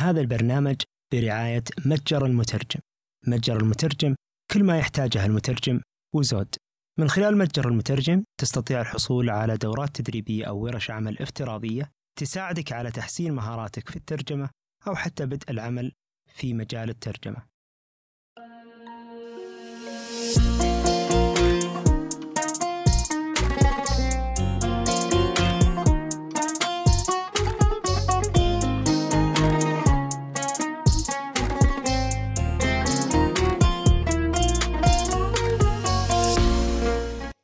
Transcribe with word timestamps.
هذا 0.00 0.20
البرنامج 0.20 0.76
برعاية 1.12 1.64
متجر 1.86 2.26
المترجم. 2.26 2.80
متجر 3.26 3.56
المترجم 3.56 4.14
كل 4.50 4.64
ما 4.64 4.78
يحتاجه 4.78 5.26
المترجم 5.26 5.80
وزود. 6.14 6.54
من 6.98 7.08
خلال 7.08 7.38
متجر 7.38 7.68
المترجم 7.68 8.24
تستطيع 8.40 8.80
الحصول 8.80 9.30
على 9.30 9.56
دورات 9.56 9.96
تدريبية 10.00 10.44
أو 10.44 10.58
ورش 10.58 10.90
عمل 10.90 11.18
افتراضية 11.18 11.90
تساعدك 12.18 12.72
على 12.72 12.90
تحسين 12.90 13.32
مهاراتك 13.32 13.88
في 13.88 13.96
الترجمة 13.96 14.50
أو 14.86 14.94
حتى 14.94 15.26
بدء 15.26 15.50
العمل 15.50 15.92
في 16.34 16.54
مجال 16.54 16.90
الترجمة. 16.90 17.46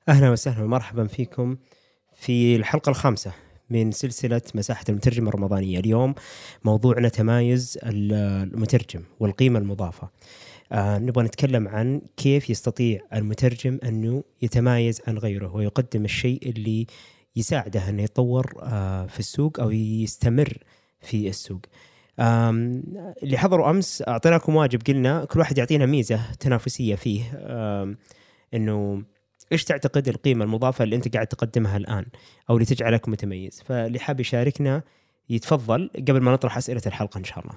أهلا 0.09 0.31
وسهلا 0.31 0.65
ومرحبا 0.65 1.07
فيكم 1.07 1.57
في 2.15 2.57
الحلقة 2.57 2.91
الخامسة 2.91 3.33
من 3.71 3.93
سلسلة 3.93 4.43
مساحة 4.55 4.85
المترجم 4.89 5.29
الرمضانية. 5.29 5.79
اليوم 5.79 6.15
موضوعنا 6.65 7.09
تمايز 7.09 7.79
المترجم 7.83 9.03
والقيمة 9.21 9.59
المضافة. 9.59 10.11
آه 10.73 10.99
نبغى 10.99 11.25
نتكلم 11.25 11.69
عن 11.69 12.01
كيف 12.17 12.51
يستطيع 12.51 13.01
المترجم 13.15 13.79
أنه 13.85 14.25
يتمايز 14.43 15.01
عن 15.09 15.19
غيره 15.19 15.55
ويقدم 15.55 16.05
الشيء 16.05 16.49
اللي 16.49 16.87
يساعده 17.37 17.89
انه 17.89 18.03
يتطور 18.03 18.55
آه 18.63 19.07
في 19.07 19.19
السوق 19.19 19.61
أو 19.61 19.71
يستمر 19.71 20.59
في 21.01 21.29
السوق. 21.29 21.61
اللي 22.21 23.39
حضروا 23.39 23.71
أمس 23.71 24.03
أعطيناكم 24.09 24.57
واجب. 24.57 24.83
قلنا 24.83 25.25
كل 25.25 25.39
واحد 25.39 25.59
يعطينا 25.59 25.87
ميزة 25.87 26.33
تنافسية 26.41 26.95
فيه. 26.95 27.23
إنه 28.55 29.03
إيش 29.53 29.65
تعتقد 29.65 30.09
القيمة 30.09 30.45
المضافة 30.45 30.85
اللي 30.85 30.97
أنت 30.97 31.15
قاعد 31.15 31.27
تقدمها 31.27 31.77
الآن 31.77 32.07
أو 32.51 32.55
اللي 32.55 32.67
تجعلك 32.67 33.09
متميز؟ 33.09 33.63
فاللي 33.63 33.99
حاب 33.99 34.21
يشاركنا 34.21 34.83
يتفضل 35.29 35.91
قبل 35.97 36.21
ما 36.21 36.33
نطرح 36.33 36.57
أسئلة 36.57 36.83
الحلقة 36.87 37.19
إن 37.19 37.25
شاء 37.25 37.39
الله. 37.41 37.55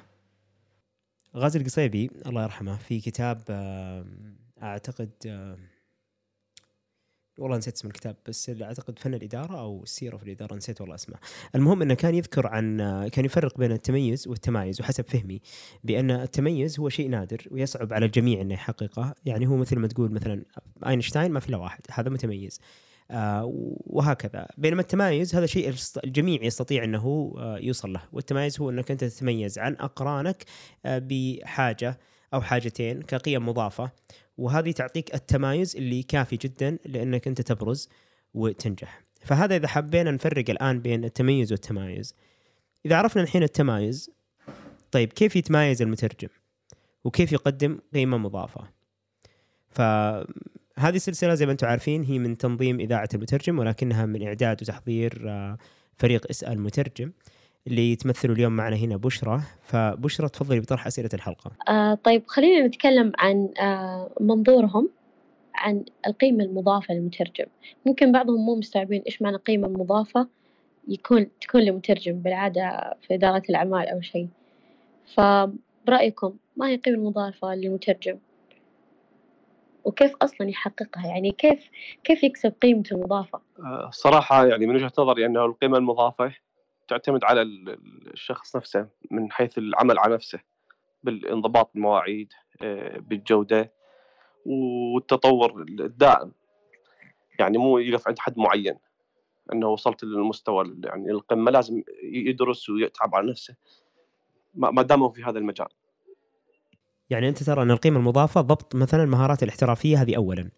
غازي 1.36 1.60
القصيبي 1.60 2.12
الله 2.26 2.44
يرحمه 2.44 2.78
في 2.78 3.00
كتاب 3.00 3.42
أعتقد 4.64 5.10
والله 7.40 7.58
نسيت 7.58 7.76
اسم 7.76 7.88
الكتاب 7.88 8.16
بس 8.28 8.52
أعتقد 8.62 9.00
فن 9.00 9.14
الإدارة 9.14 9.60
أو 9.60 9.84
السيره 9.84 10.18
في 10.18 10.24
الإدارة 10.24 10.56
نسيت 10.56 10.82
والله 10.82 10.96
أسمه. 10.96 11.16
المهم 11.56 11.82
إنه 11.82 11.94
كان 11.94 12.16
يذكر 12.16 12.48
عن 12.48 12.78
كان 13.08 13.26
يفرق 13.26 13.58
بين 13.58 13.72
التميز 13.72 14.28
والتمايز 14.28 14.82
وحسب 14.82 15.06
فهمي 15.06 15.42
بأن 15.84 16.12
التميز 16.12 16.80
هو 16.80 16.90
شيء 16.90 17.10
نادر 17.10 17.48
ويصعب 17.52 17.94
على 17.94 18.06
الجميع 18.06 18.42
إنه 18.42 18.54
يحققه. 18.54 19.14
يعني 19.26 19.48
هو 19.48 19.56
مثل 19.58 19.80
ما 19.80 19.88
تقول 19.88 20.12
مثلا 20.12 20.44
أينشتاين 20.88 21.32
ما 21.32 21.40
في 21.40 21.50
إلا 21.50 21.58
واحد 21.58 21.82
هذا 21.92 22.10
متميز. 22.10 22.60
آه 23.12 23.52
وهكذا. 23.86 24.48
بينما 24.58 24.82
التمايز 24.82 25.36
هذا 25.36 25.46
شيء 25.46 25.74
الجميع 26.04 26.44
يستطيع 26.44 26.84
إنه 26.84 27.34
آه 27.38 27.58
يوصل 27.58 27.94
له. 27.94 28.02
والتمايز 28.12 28.60
هو 28.62 28.70
إنك 28.70 28.92
أنت 28.92 29.04
تتميز 29.04 29.60
عن 29.60 29.76
أقرانك 29.76 30.46
آه 30.86 31.02
بحاجة 31.06 32.00
أو 32.34 32.42
حاجتين 32.42 33.02
كقيم 33.02 33.50
مضافة. 33.50 33.92
وهذه 34.40 34.72
تعطيك 34.72 35.16
التمايز 35.16 35.76
اللي 35.76 36.04
كافي 36.04 36.38
جدا 36.38 36.78
لأنك 36.86 37.28
أنت 37.28 37.42
تبرز 37.42 37.90
وتنجح. 38.34 39.02
فهذا 39.22 39.56
إذا 39.56 39.68
حبينا 39.68 40.12
نفرق 40.12 40.50
الآن 40.50 40.80
بين 40.80 41.06
التميز 41.06 41.52
والتمايز. 41.52 42.16
إذا 42.86 42.96
عرفنا 42.96 43.24
الحين 43.24 43.44
التمايز 43.44 44.12
طيب 44.92 45.14
كيف 45.14 45.36
يتمايز 45.36 45.82
المترجم؟ 45.82 46.30
وكيف 47.04 47.32
يقدم 47.32 47.80
قيمة 47.94 48.18
مضافة؟ 48.18 48.68
فهذه 49.70 50.26
السلسلة 50.96 51.36
زي 51.36 51.46
ما 51.46 51.52
أنتم 51.52 51.68
عارفين 51.68 52.04
هي 52.04 52.20
من 52.20 52.38
تنظيم 52.38 52.80
إذاعة 52.80 53.10
المترجم 53.14 53.60
ولكنها 53.60 54.06
من 54.06 54.28
إعداد 54.28 54.62
وتحضير 54.62 55.32
فريق 55.98 56.26
اسال 56.30 56.60
مترجم. 56.60 57.12
اللي 57.68 57.96
تمثلوا 57.96 58.36
اليوم 58.36 58.52
معنا 58.52 58.76
هنا 58.76 58.98
بشرى 58.98 59.42
فبشرى 59.62 60.30
تفضلي 60.30 60.60
بطرح 60.60 60.88
أسئلة 60.88 61.10
الحلقة. 61.14 61.52
آه 61.70 61.94
طيب 61.94 62.24
خلينا 62.28 62.68
نتكلم 62.68 63.12
عن 63.18 63.50
آه 63.60 64.12
منظورهم 64.20 64.90
عن 65.56 65.86
القيمة 66.08 66.44
المضافة 66.44 66.94
للمترجم. 66.94 67.46
ممكن 67.86 68.12
بعضهم 68.12 68.46
مو 68.46 68.56
مستوعبين 68.56 69.02
إيش 69.02 69.22
معنى 69.22 69.38
قيمة 69.38 69.68
مضافة 69.68 70.28
يكون 70.88 71.28
تكون 71.42 71.62
لمترجم 71.62 72.20
بالعادة 72.20 72.98
في 73.02 73.14
إدارة 73.14 73.44
الأعمال 73.50 73.88
أو 73.88 74.02
شيء. 74.02 74.28
فبرأيكم 75.16 76.34
ما 76.58 76.68
هي 76.68 76.76
القيمة 76.76 76.98
المضافة 76.98 77.56
للمترجم؟ 77.56 78.18
وكيف 79.84 80.16
أصلا 80.22 80.50
يحققها؟ 80.50 81.08
يعني 81.08 81.32
كيف 81.32 81.70
كيف 82.04 82.24
يكسب 82.24 82.54
قيمته 82.62 82.94
المضافة؟ 82.94 83.42
الصراحة 83.88 84.46
يعني 84.48 84.66
من 84.68 84.76
وجهة 84.76 84.92
نظري 85.00 85.26
أنه 85.26 85.46
القيمة 85.46 85.78
المضافة 85.78 86.34
تعتمد 86.90 87.24
على 87.24 87.42
الشخص 87.42 88.56
نفسه 88.56 88.88
من 89.12 89.32
حيث 89.32 89.58
العمل 89.58 90.00
على 90.00 90.14
نفسه 90.14 90.40
بالانضباط 91.04 91.72
المواعيد 91.76 92.34
بالجودة 92.98 93.74
والتطور 94.46 95.62
الدائم. 95.62 96.32
يعني 97.40 97.58
مو 97.58 97.78
يقف 97.78 98.08
عند 98.08 98.20
حد 98.20 98.38
معين 98.38 98.78
إنه 99.54 99.68
وصلت 99.68 100.04
للمستوى 100.04 100.76
يعني 100.84 101.12
القمة 101.12 101.52
لازم 101.52 101.84
يدرس 102.04 102.70
ويتعب 102.70 103.16
على 103.16 103.32
نفسه. 103.32 103.56
ما 104.54 104.82
دام 104.82 105.10
في 105.10 105.24
هذا 105.24 105.40
المجال. 105.40 105.68
يعني 107.10 107.30
أنت 107.30 107.44
ترى 107.44 107.62
أن 107.62 107.72
القيمة 107.72 108.00
المضافة 108.00 108.42
ضبط 108.42 108.76
مثلا 108.76 109.04
المهارات 109.04 109.44
الاحترافية 109.44 110.02
هذه 110.02 110.16
اولا. 110.16 110.52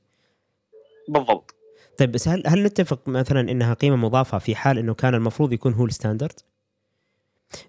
بالضبط. 1.10 1.56
طيب 1.98 2.12
بس 2.12 2.28
هل 2.28 2.44
هل 2.46 2.64
نتفق 2.64 3.08
مثلا 3.08 3.52
إنها 3.52 3.74
قيمة 3.74 3.96
مضافة 3.96 4.38
في 4.38 4.56
حال 4.56 4.78
إنه 4.78 4.94
كان 4.94 5.16
المفروض 5.16 5.54
يكون 5.54 5.74
هو 5.74 5.86
الستاندرد؟ 5.86 6.40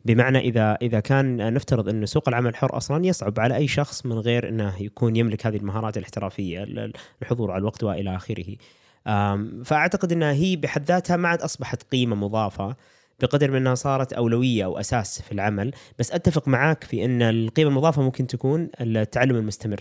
بمعنى 0.04 0.38
اذا 0.38 0.78
إذا 0.82 1.00
كان 1.00 1.54
نفترض 1.54 1.88
انه 1.88 2.06
سوق 2.06 2.28
العمل 2.28 2.50
الحر 2.50 2.76
أصلا 2.76 3.06
يصعب 3.06 3.40
على 3.40 3.56
أي 3.56 3.68
شخص 3.68 4.06
من 4.06 4.18
غير 4.18 4.48
إنه 4.48 4.82
يكون 4.82 5.16
يملك 5.16 5.46
هذه 5.46 5.56
المهارات 5.56 5.96
الاحترافية 5.96 6.62
الحضور 7.22 7.50
على 7.50 7.60
الوقت 7.60 7.84
وإلى 7.84 8.16
آخره. 8.16 8.56
فأعتقد 9.64 10.12
إنها 10.12 10.32
هي 10.32 10.56
بحد 10.56 10.84
ذاتها 10.84 11.16
ما 11.16 11.28
عاد 11.28 11.42
أصبحت 11.42 11.82
قيمة 11.82 12.16
مضافة 12.16 12.76
بقدر 13.20 13.50
من 13.50 13.56
إنها 13.56 13.74
صارت 13.74 14.12
أولوية 14.12 14.64
أو 14.64 14.78
أساس 14.78 15.22
في 15.22 15.32
العمل، 15.32 15.72
بس 15.98 16.12
أتفق 16.12 16.48
معاك 16.48 16.84
في 16.84 17.04
إن 17.04 17.22
القيمة 17.22 17.70
المضافة 17.70 18.02
ممكن 18.02 18.26
تكون 18.26 18.70
التعلم 18.80 19.36
المستمر. 19.36 19.80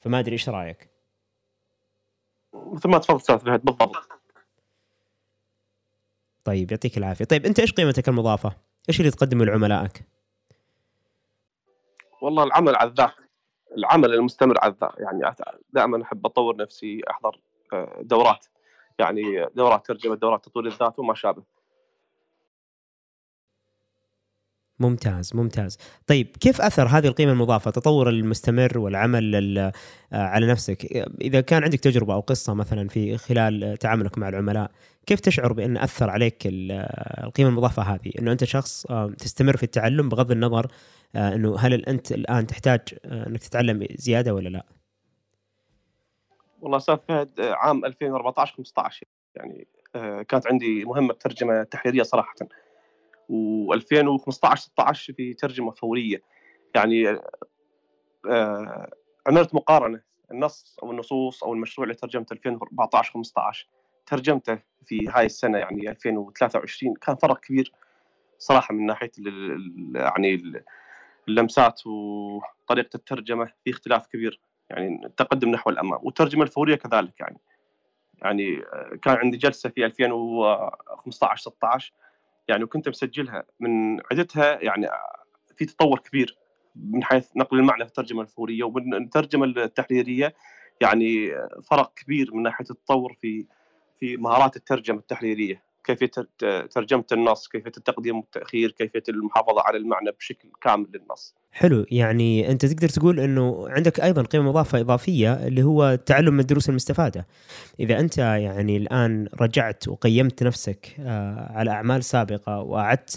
فما 0.00 0.18
أدري 0.18 0.32
إيش 0.32 0.48
رأيك؟ 0.48 0.95
مثل 2.72 2.88
ما 2.88 2.98
تفضل 2.98 3.16
أستاذ 3.16 3.38
فهد 3.38 3.64
بالضبط. 3.64 4.08
طيب 6.44 6.70
يعطيك 6.70 6.98
العافية. 6.98 7.24
طيب 7.24 7.46
أنت 7.46 7.60
إيش 7.60 7.72
قيمتك 7.72 8.08
المضافة؟ 8.08 8.52
إيش 8.88 9.00
اللي 9.00 9.10
تقدمه 9.10 9.44
لعملائك؟ 9.44 10.02
والله 12.22 12.44
العمل 12.44 12.76
على 12.76 12.90
الذات 12.90 13.12
العمل 13.78 14.14
المستمر 14.14 14.54
على 14.62 14.72
الذات 14.72 14.92
يعني 14.98 15.34
دائما 15.70 16.02
أحب 16.02 16.26
أطور 16.26 16.56
نفسي 16.56 17.00
أحضر 17.10 17.40
دورات. 18.00 18.46
يعني 18.98 19.46
دورات 19.54 19.86
ترجمة 19.86 20.14
دورات 20.14 20.44
تطوير 20.44 20.66
الذات 20.66 20.98
وما 20.98 21.14
شابه. 21.14 21.42
ممتاز 24.80 25.36
ممتاز. 25.36 25.78
طيب 26.06 26.36
كيف 26.40 26.60
أثر 26.60 26.86
هذه 26.86 27.06
القيمة 27.06 27.32
المضافة 27.32 27.68
التطور 27.68 28.08
المستمر 28.08 28.78
والعمل 28.78 29.72
على 30.12 30.46
نفسك؟ 30.46 31.06
إذا 31.20 31.40
كان 31.40 31.62
عندك 31.62 31.80
تجربة 31.80 32.14
أو 32.14 32.20
قصة 32.20 32.54
مثلا 32.54 32.88
في 32.88 33.16
خلال 33.16 33.76
تعاملك 33.76 34.18
مع 34.18 34.28
العملاء 34.28 34.70
كيف 35.06 35.20
تشعر 35.20 35.52
بأن 35.52 35.76
أثر 35.76 36.10
عليك 36.10 36.42
القيمة 36.46 37.48
المضافة 37.50 37.82
هذه؟ 37.82 38.12
إنه 38.18 38.32
أنت 38.32 38.44
شخص 38.44 38.86
تستمر 39.18 39.56
في 39.56 39.62
التعلم 39.62 40.08
بغض 40.08 40.30
النظر 40.30 40.66
إنه 41.16 41.58
هل 41.58 41.84
أنت 41.84 42.12
الآن 42.12 42.46
تحتاج 42.46 42.80
إنك 43.04 43.42
تتعلم 43.42 43.86
زيادة 43.94 44.34
ولا 44.34 44.48
لا؟ 44.48 44.66
والله 46.60 46.76
أستاذ 46.76 46.96
فهد 47.08 47.40
عام 47.40 47.84
2014 47.84 48.54
15 48.56 49.06
يعني 49.34 49.66
كانت 50.28 50.46
عندي 50.46 50.84
مهمة 50.84 51.14
ترجمة 51.14 51.62
تحريرية 51.62 52.02
صراحة. 52.02 52.34
و2015 53.30 54.54
16 54.54 55.12
في 55.12 55.34
ترجمة 55.34 55.70
فورية. 55.70 56.22
يعني 56.74 57.08
آه 58.30 58.90
عملت 59.26 59.54
مقارنة 59.54 60.00
النص 60.30 60.76
أو 60.82 60.90
النصوص 60.90 61.44
أو 61.44 61.52
المشروع 61.52 61.84
اللي 61.84 61.94
ترجمته 61.94 62.32
2014 62.32 63.12
15 63.12 63.68
ترجمته 64.06 64.58
في 64.86 65.08
هاي 65.08 65.26
السنة 65.26 65.58
يعني 65.58 65.90
2023 65.90 66.94
كان 66.94 67.16
فرق 67.16 67.40
كبير 67.40 67.72
صراحة 68.38 68.74
من 68.74 68.86
ناحية 68.86 69.10
يعني 69.94 70.42
اللمسات 71.28 71.86
وطريقة 71.86 72.96
الترجمة 72.96 73.52
في 73.64 73.70
اختلاف 73.70 74.06
كبير. 74.06 74.40
يعني 74.70 75.06
التقدم 75.06 75.48
نحو 75.48 75.70
الأمام. 75.70 76.00
والترجمة 76.02 76.42
الفورية 76.42 76.74
كذلك 76.74 77.20
يعني. 77.20 77.40
يعني 78.14 78.62
كان 79.02 79.16
عندي 79.16 79.36
جلسة 79.36 79.68
في 79.68 79.86
2015 79.86 81.50
16 81.50 81.92
يعني 82.48 82.64
وكنت 82.64 82.88
مسجلها 82.88 83.44
من 83.60 84.00
عدتها 84.10 84.62
يعني 84.62 84.88
في 85.56 85.64
تطور 85.64 85.98
كبير 85.98 86.38
من 86.76 87.04
حيث 87.04 87.36
نقل 87.36 87.58
المعنى 87.58 87.84
في 87.84 87.88
الترجمة 87.88 88.22
الفورية 88.22 88.64
ومن 88.64 88.94
الترجمة 88.94 89.44
التحريرية 89.44 90.34
يعني 90.80 91.30
فرق 91.70 91.94
كبير 91.94 92.34
من 92.34 92.42
ناحية 92.42 92.66
التطور 92.70 93.16
في 93.20 93.46
في 94.00 94.16
مهارات 94.16 94.56
الترجمة 94.56 94.98
التحريرية. 94.98 95.62
كيفيه 95.84 96.10
ترجمة 96.70 97.04
النص 97.12 97.48
كيفيه 97.48 97.72
التقديم 97.76 98.16
والتاخير 98.16 98.70
كيفيه 98.70 99.02
المحافظة 99.08 99.62
على 99.62 99.78
المعنى 99.78 100.10
بشكل 100.10 100.48
كامل 100.62 100.86
للنص. 100.94 101.34
حلو. 101.58 101.86
يعني 101.90 102.50
أنت 102.50 102.66
تقدر 102.66 102.88
تقول 102.88 103.20
إنه 103.20 103.64
عندك 103.68 104.00
أيضا 104.00 104.22
قيمة 104.22 104.44
مضافة 104.48 104.80
إضافية 104.80 105.32
اللي 105.32 105.62
هو 105.62 105.92
التعلم 105.92 106.34
من 106.34 106.40
الدروس 106.40 106.68
المستفادة. 106.68 107.26
إذا 107.80 108.00
أنت 108.00 108.18
يعني 108.18 108.76
الآن 108.76 109.28
رجعت 109.40 109.88
وقيمت 109.88 110.42
نفسك 110.42 110.96
آه، 111.00 111.52
على 111.52 111.70
أعمال 111.70 112.04
سابقة 112.04 112.60
وأعدت 112.60 113.14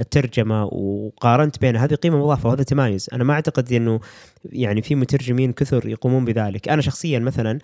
الترجمة 0.00 0.64
وقارنت 0.64 1.60
بين 1.60 1.76
هذه 1.76 1.94
قيمة 1.94 2.18
مضافة 2.18 2.48
وهذا 2.48 2.62
تمايز 2.62 3.08
أنا 3.12 3.24
ما 3.24 3.34
أعتقد 3.34 3.72
إنه 3.72 4.00
يعني 4.44 4.82
في 4.82 4.94
مترجمين 4.94 5.52
كثر 5.52 5.88
يقومون 5.88 6.24
بذلك. 6.24 6.68
أنا 6.68 6.82
شخصيا 6.82 7.18
مثلا 7.18 7.58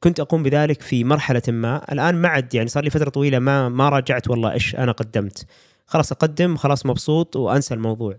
كنت 0.00 0.20
أقوم 0.20 0.42
بذلك 0.42 0.82
في 0.82 1.04
مرحلة 1.04 1.42
ما. 1.48 1.92
الآن 1.92 2.14
ما 2.14 2.28
عد 2.28 2.54
يعني 2.54 2.68
صار 2.68 2.84
لي 2.84 2.90
فترة 2.90 3.10
طويلة 3.10 3.38
ما 3.38 3.68
ما 3.68 3.88
راجعت 3.88 4.30
والله 4.30 4.52
إيش 4.52 4.76
أنا 4.76 4.92
قدمت. 4.92 5.46
خلاص 5.88 6.12
أقدم 6.12 6.56
خلاص 6.56 6.86
مبسوط 6.86 7.36
وأنسى 7.36 7.74
الموضوع. 7.74 8.14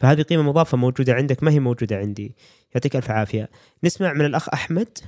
فهذه 0.00 0.22
قيمة 0.22 0.42
مضافة 0.42 0.76
موجودة 0.76 1.12
عندك 1.12 1.42
ما 1.42 1.50
هي 1.50 1.60
موجودة 1.60 1.96
عندي. 1.96 2.34
يعطيك 2.74 2.96
ألف 2.96 3.10
عافية. 3.10 3.48
نسمع 3.84 4.12
من 4.12 4.24
الأخ 4.26 4.48
أحمد. 4.48 4.98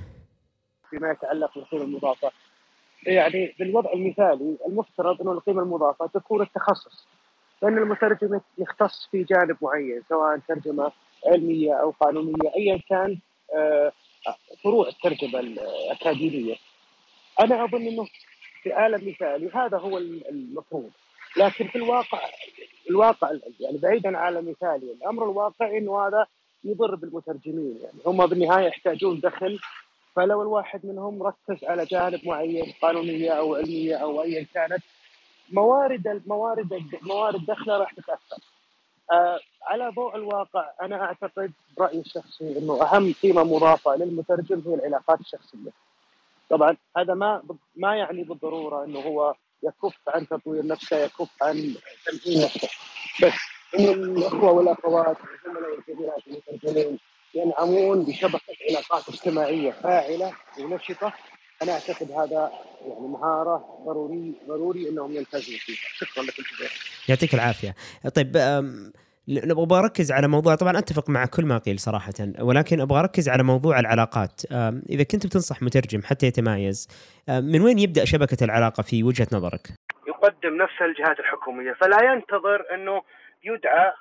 فيما 0.89 1.11
يتعلق 1.11 1.55
بالقيمة 1.55 1.83
المضافة. 1.83 2.31
يعني 3.07 3.55
بالوضع 3.59 3.93
المثالي 3.93 4.57
المفترض 4.67 5.21
انه 5.21 5.31
القيمة 5.31 5.61
المضافة 5.61 6.07
تكون 6.07 6.41
التخصص. 6.41 7.07
لأن 7.61 7.77
المترجم 7.77 8.39
يختص 8.57 9.07
في 9.11 9.23
جانب 9.23 9.57
معين 9.61 10.01
سواء 10.09 10.39
ترجمة 10.47 10.91
علمية 11.27 11.73
أو 11.73 11.91
قانونية 11.91 12.51
ايا 12.57 12.79
كان 12.89 13.19
آه 13.55 13.91
فروع 14.63 14.87
الترجمة 14.87 15.39
الأكاديمية. 15.39 16.55
أنا 17.39 17.63
أظن 17.63 17.87
أنه 17.87 18.05
في 18.63 18.73
عالم 18.73 19.09
مثالي 19.09 19.49
هذا 19.53 19.77
هو 19.77 19.97
المفروض 19.97 20.91
لكن 21.37 21.67
في 21.67 21.75
الواقع 21.75 22.19
الواقع 22.89 23.31
يعني 23.59 23.77
بعيدا 23.77 24.17
عن 24.17 24.33
مثالي 24.33 24.91
الامر 24.91 25.23
الواقعي 25.23 25.77
إنه 25.77 26.07
هذا 26.07 26.25
يضر 26.63 26.95
بالمترجمين 26.95 27.79
يعني 27.83 27.97
هم 28.05 28.25
بالنهاية 28.25 28.67
يحتاجون 28.67 29.19
دخل 29.19 29.59
فلو 30.15 30.41
الواحد 30.41 30.85
منهم 30.85 31.23
ركز 31.23 31.63
على 31.63 31.85
جانب 31.85 32.19
معين 32.25 32.73
قانونية 32.81 33.31
أو 33.31 33.55
علمية 33.55 33.95
أو 33.95 34.23
ايا 34.23 34.45
كانت 34.53 34.83
موارد 35.51 36.07
الموارد 36.07 36.83
موارد 37.01 37.45
دخله 37.45 37.77
راح 37.77 37.93
تتأثر. 37.93 38.37
آه 39.11 39.39
على 39.63 39.91
ضوء 39.95 40.15
الواقع 40.15 40.71
أنا 40.81 41.03
أعتقد 41.03 41.51
برايي 41.77 41.99
الشخصي 41.99 42.57
إنه 42.57 42.83
أهم 42.83 43.13
قيمة 43.23 43.43
مضافة 43.43 43.95
للمترجم 43.95 44.61
هي 44.65 44.73
العلاقات 44.73 45.19
الشخصية. 45.19 45.71
طبعا 46.49 46.77
هذا 46.97 47.13
ما 47.13 47.43
ما 47.75 47.95
يعني 47.95 48.23
بالضرورة 48.23 48.83
إنه 48.85 48.99
هو 48.99 49.35
يكف 49.65 49.95
عن 50.07 50.27
تطوير 50.27 50.65
نفسه 50.67 50.97
يكف 50.97 51.29
عن 51.41 51.75
تمكين 52.05 52.41
نفسه. 52.43 52.69
بس 53.23 53.33
انه 53.79 53.91
الأخوة 53.91 54.51
والأخوات 54.51 55.17
الزملاء 55.17 55.71
والكبيرات 55.71 56.23
المترجمين 56.27 56.99
ينعمون 57.33 58.05
بشبكة 58.05 58.55
علاقات 58.69 59.09
اجتماعية 59.09 59.71
فاعلة 59.71 60.33
ونشطه 60.59 61.13
أنا 61.61 61.71
أعتقد 61.71 62.11
هذا 62.11 62.51
يعني 62.81 63.07
مهارة 63.07 63.83
ضروري 63.85 64.33
ضروري 64.47 64.89
إنهم 64.89 65.15
يلتزموا 65.15 65.59
فيها. 65.59 65.77
شكرا 65.97 66.23
لك 66.23 66.33
يعطيك 67.09 67.33
العافية. 67.33 67.75
طيب 68.15 68.37
أبغى 69.29 69.79
أركز 69.79 70.11
على 70.11 70.27
موضوع 70.27 70.55
طبعا 70.55 70.77
أتفق 70.79 71.09
مع 71.09 71.25
كل 71.25 71.45
ما 71.45 71.57
قيل 71.57 71.79
صراحة 71.79 72.13
ولكن 72.39 72.81
أبغى 72.81 72.99
أركز 72.99 73.29
على 73.29 73.43
موضوع 73.43 73.79
العلاقات. 73.79 74.41
إذا 74.89 75.03
كنت 75.03 75.25
بتنصح 75.27 75.61
مترجم 75.61 76.01
حتى 76.01 76.25
يتمايز 76.25 76.87
من 77.29 77.61
وين 77.61 77.79
يبدأ 77.79 78.05
شبكة 78.05 78.43
العلاقة 78.43 78.83
في 78.83 79.03
وجهة 79.03 79.27
نظرك؟ 79.33 79.67
يقدم 80.07 80.57
نفسه 80.57 80.85
الجهات 80.85 81.19
الحكومية 81.19 81.73
فلا 81.73 82.13
ينتظر 82.13 82.73
أنه 82.73 83.01
يدعى. 83.43 83.93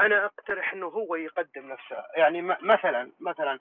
أنا 0.00 0.24
أقترح 0.24 0.72
أنه 0.72 0.86
هو 0.86 1.16
يقدم 1.16 1.72
نفسه. 1.72 1.96
يعني 2.16 2.42
مثلا 2.42 3.10
مثلا 3.20 3.58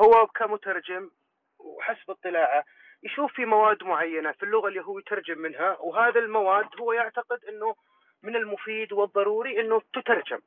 هو 0.00 0.26
كمترجم 0.26 1.10
وحسب 1.58 2.10
اطلاعه 2.10 2.64
يشوف 3.04 3.32
في 3.32 3.44
مواد 3.44 3.84
معينة 3.84 4.32
في 4.32 4.42
اللغة 4.42 4.68
اللي 4.68 4.80
هو 4.80 4.98
يترجم 4.98 5.38
منها 5.38 5.76
وهذا 5.80 6.20
المواد 6.20 6.66
هو 6.80 6.92
يعتقد 6.92 7.38
أنه 7.48 7.74
من 8.22 8.36
المفيد 8.36 8.92
والضروري 8.92 9.60
إنه 9.60 9.82
تترجم. 9.92 10.40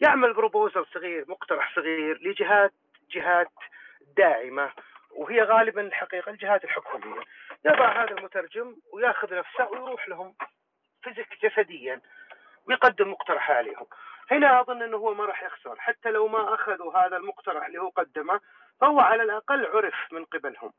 يعمل 0.00 0.34
بروبوزل 0.34 0.86
صغير 0.94 1.24
مقترح 1.28 1.74
صغير 1.74 2.18
لجهات 2.22 2.72
جهات 3.10 3.50
داعمة 4.16 4.72
وهي 5.10 5.42
غالبا 5.42 5.80
الحقيقة 5.80 6.30
الجهات 6.30 6.64
الحكومية. 6.64 7.20
يضع 7.64 8.02
هذا 8.02 8.10
المترجم 8.10 8.76
وياخذ 8.92 9.34
نفسه 9.34 9.70
ويروح 9.70 10.08
لهم 10.08 10.34
فيزيك 11.02 11.28
جسديا 11.42 12.00
ويقدم 12.66 13.10
مقترح 13.10 13.50
عليهم. 13.50 13.86
هنا 14.30 14.60
أظن 14.60 14.82
إنه 14.82 14.96
هو 14.96 15.14
ما 15.14 15.24
راح 15.24 15.42
يخسر. 15.42 15.76
حتى 15.78 16.10
لو 16.10 16.28
ما 16.28 16.54
أخذوا 16.54 16.98
هذا 16.98 17.16
المقترح 17.16 17.66
اللي 17.66 17.78
هو 17.78 17.88
قدمه 17.88 18.40
فهو 18.80 19.00
على 19.00 19.22
الأقل 19.22 19.66
عرف 19.66 20.12
من 20.12 20.24
قبلهم. 20.24 20.72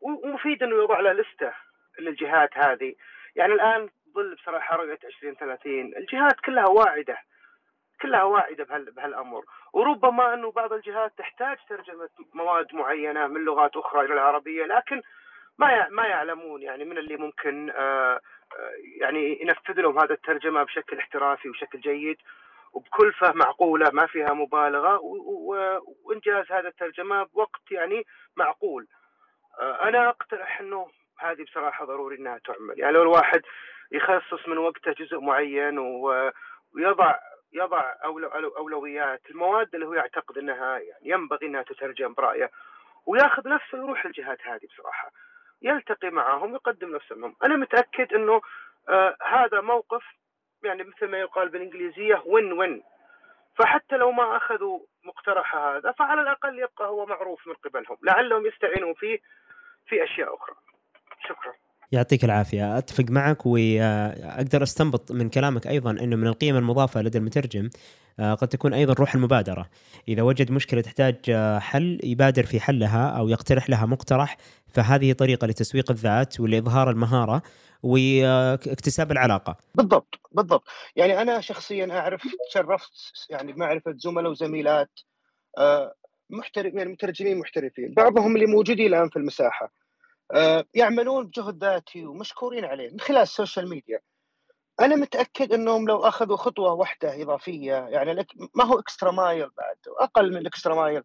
ومفيد 0.00 0.62
إنه 0.62 0.76
يوضع 0.76 1.00
له 1.00 1.12
لستة 1.12 1.52
للجهات 1.98 2.58
هذه. 2.58 2.94
يعني 3.36 3.52
الآن 3.52 3.88
ظل 4.14 4.34
بصراحة 4.34 4.76
رؤية 4.76 4.98
2030 5.04 5.96
الجهات 5.96 6.40
كلها 6.44 6.68
واعدة. 6.68 7.18
كلها 8.02 8.22
واعدة 8.22 8.64
بهالأمر. 8.64 9.44
وربما 9.72 10.34
أنه 10.34 10.50
بعض 10.50 10.72
الجهات 10.72 11.12
تحتاج 11.18 11.56
ترجمة 11.68 12.08
مواد 12.34 12.74
معينة 12.74 13.26
من 13.26 13.44
لغات 13.44 13.76
أخرى 13.76 14.04
إلى 14.04 14.14
العربية 14.14 14.64
لكن 14.64 15.02
ما 15.58 15.88
ما 15.88 16.06
يعلمون 16.06 16.62
يعني 16.62 16.84
من 16.84 16.98
اللي 16.98 17.16
ممكن 17.16 17.70
آه، 17.70 18.20
آه، 18.58 18.72
يعني 19.00 19.42
ينفذ 19.42 19.80
لهم 19.80 19.98
هذا 19.98 20.14
الترجمة 20.14 20.62
بشكل 20.62 20.98
احترافي 20.98 21.48
وبشكل 21.48 21.80
جيد 21.80 22.16
وبكلفه 22.72 23.32
معقولة 23.32 23.90
ما 23.92 24.06
فيها 24.06 24.32
مبالغة 24.32 25.00
وإنجاز 26.04 26.52
هذا 26.52 26.68
الترجمة 26.68 27.22
بوقت 27.22 27.70
يعني 27.70 28.06
معقول. 28.36 28.86
آه، 29.60 29.88
أنا 29.88 30.08
أقترح 30.08 30.60
أنه 30.60 30.86
هذه 31.18 31.42
بصراحة 31.42 31.84
ضروري 31.84 32.16
إنها 32.16 32.38
تعمل. 32.38 32.74
يعني 32.78 32.92
لو 32.92 33.02
الواحد 33.02 33.42
يخصص 33.92 34.48
من 34.48 34.58
وقته 34.58 34.92
جزء 34.92 35.20
معين 35.20 35.78
ويضع 35.78 37.14
يضع 37.52 37.94
أولويات. 38.56 39.20
المواد 39.30 39.74
اللي 39.74 39.86
هو 39.86 39.94
يعتقد 39.94 40.38
إنها 40.38 40.78
يعني 40.78 41.10
ينبغي 41.10 41.46
إنها 41.46 41.62
تترجم 41.62 42.14
برأيه. 42.14 42.50
وياخذ 43.06 43.48
نفسه 43.48 43.78
يروح 43.78 44.04
الجهات 44.04 44.38
هذه 44.46 44.66
بصراحة. 44.66 45.10
يلتقي 45.62 46.10
معهم 46.10 46.54
يقدم 46.54 46.94
نفسه 46.96 47.16
لهم 47.16 47.36
أنا 47.44 47.56
متأكد 47.56 48.14
إنه 48.14 48.40
آه 48.88 49.16
هذا 49.22 49.60
موقف 49.60 50.04
يعني 50.62 50.82
مثل 50.84 51.06
ما 51.08 51.18
يقال 51.18 51.48
بالإنجليزية 51.48 52.22
وين 52.26 52.52
وين 52.52 52.82
فحتى 53.58 53.96
لو 53.96 54.10
ما 54.12 54.36
أخذوا 54.36 54.80
مقترح 55.04 55.56
هذا 55.56 55.92
فعلى 55.92 56.20
الأقل 56.20 56.58
يبقى 56.58 56.88
هو 56.88 57.06
معروف 57.06 57.46
من 57.46 57.54
قبلهم. 57.54 57.96
لعلهم 58.02 58.46
يستعينون 58.46 58.94
فيه 58.94 59.18
في 59.86 60.04
أشياء 60.04 60.34
أخرى. 60.34 60.54
شكرا. 61.28 61.52
يعطيك 61.92 62.24
العافية. 62.24 62.78
أتفق 62.78 63.04
معك 63.10 63.46
وأقدر 63.46 64.62
أستنبط 64.62 65.12
من 65.12 65.28
كلامك 65.28 65.66
أيضا 65.66 65.90
أنه 65.90 66.16
من 66.16 66.26
القيم 66.26 66.56
المضافة 66.56 67.02
لدى 67.02 67.18
المترجم 67.18 67.70
آه، 68.20 68.34
قد 68.34 68.48
تكون 68.48 68.74
أيضا 68.74 68.92
روح 68.92 69.14
المبادرة. 69.14 69.68
إذا 70.08 70.22
وجد 70.22 70.50
مشكلة 70.50 70.80
تحتاج 70.80 71.16
آه، 71.28 71.58
حل 71.58 72.00
يبادر 72.04 72.46
في 72.46 72.60
حلها 72.60 73.08
أو 73.08 73.28
يقترح 73.28 73.70
لها 73.70 73.86
مقترح 73.86 74.36
فهذه 74.74 75.12
طريقة 75.12 75.46
لتسويق 75.46 75.90
الذات 75.90 76.40
ولإظهار 76.40 76.90
المهارة 76.90 77.42
واكتساب 77.82 79.12
العلاقة. 79.12 79.56
بالضبط 79.74 80.20
بالضبط. 80.32 80.64
يعني 80.96 81.22
أنا 81.22 81.40
شخصيا 81.40 81.98
أعرف 81.98 82.22
تشرفت 82.50 82.92
يعني 83.30 83.52
بمعرفة 83.52 83.94
زملاء 83.96 84.30
وزميلات 84.30 84.90
آه، 85.58 85.94
محترف 86.30 86.74
يعني 86.74 86.92
مترجمين 86.92 87.38
محترفين 87.38 87.94
بعضهم 87.94 88.36
اللي 88.36 88.46
موجودين 88.46 88.86
الآن 88.86 89.08
في 89.08 89.16
المساحة. 89.16 89.64
آه، 89.66 89.87
يعملون 90.74 91.26
بجهد 91.26 91.64
ذاتي 91.64 92.06
ومشكورين 92.06 92.64
عليه 92.64 92.90
من 92.90 93.00
خلال 93.00 93.22
السوشيال 93.22 93.68
ميديا. 93.68 94.00
أنا 94.80 94.96
متأكد 94.96 95.52
إنهم 95.52 95.88
لو 95.88 95.98
أخذوا 95.98 96.36
خطوة 96.36 96.72
واحدة 96.72 97.22
إضافية 97.22 97.74
يعني 97.74 98.26
ما 98.54 98.64
هو 98.64 98.78
extra 98.78 99.10
mile 99.10 99.50
بعد 99.50 99.76
أقل 100.00 100.30
من 100.30 100.36
ال 100.36 100.42
extra 100.42 100.74
mile 100.74 101.02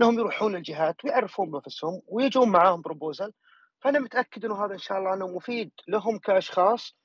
إنهم 0.00 0.18
يروحون 0.18 0.56
الجهات 0.56 1.04
ويعرفون 1.04 1.50
بنفسهم 1.50 2.02
ويجون 2.06 2.48
معاهم 2.48 2.82
proposal 2.82 3.32
فأنا 3.80 3.98
متأكد 3.98 4.44
إنه 4.44 4.64
هذا 4.64 4.74
إن 4.74 4.78
شاء 4.78 4.98
الله 4.98 5.14
إنه 5.14 5.26
مفيد 5.28 5.70
لهم 5.88 6.18
كأشخاص 6.18 6.96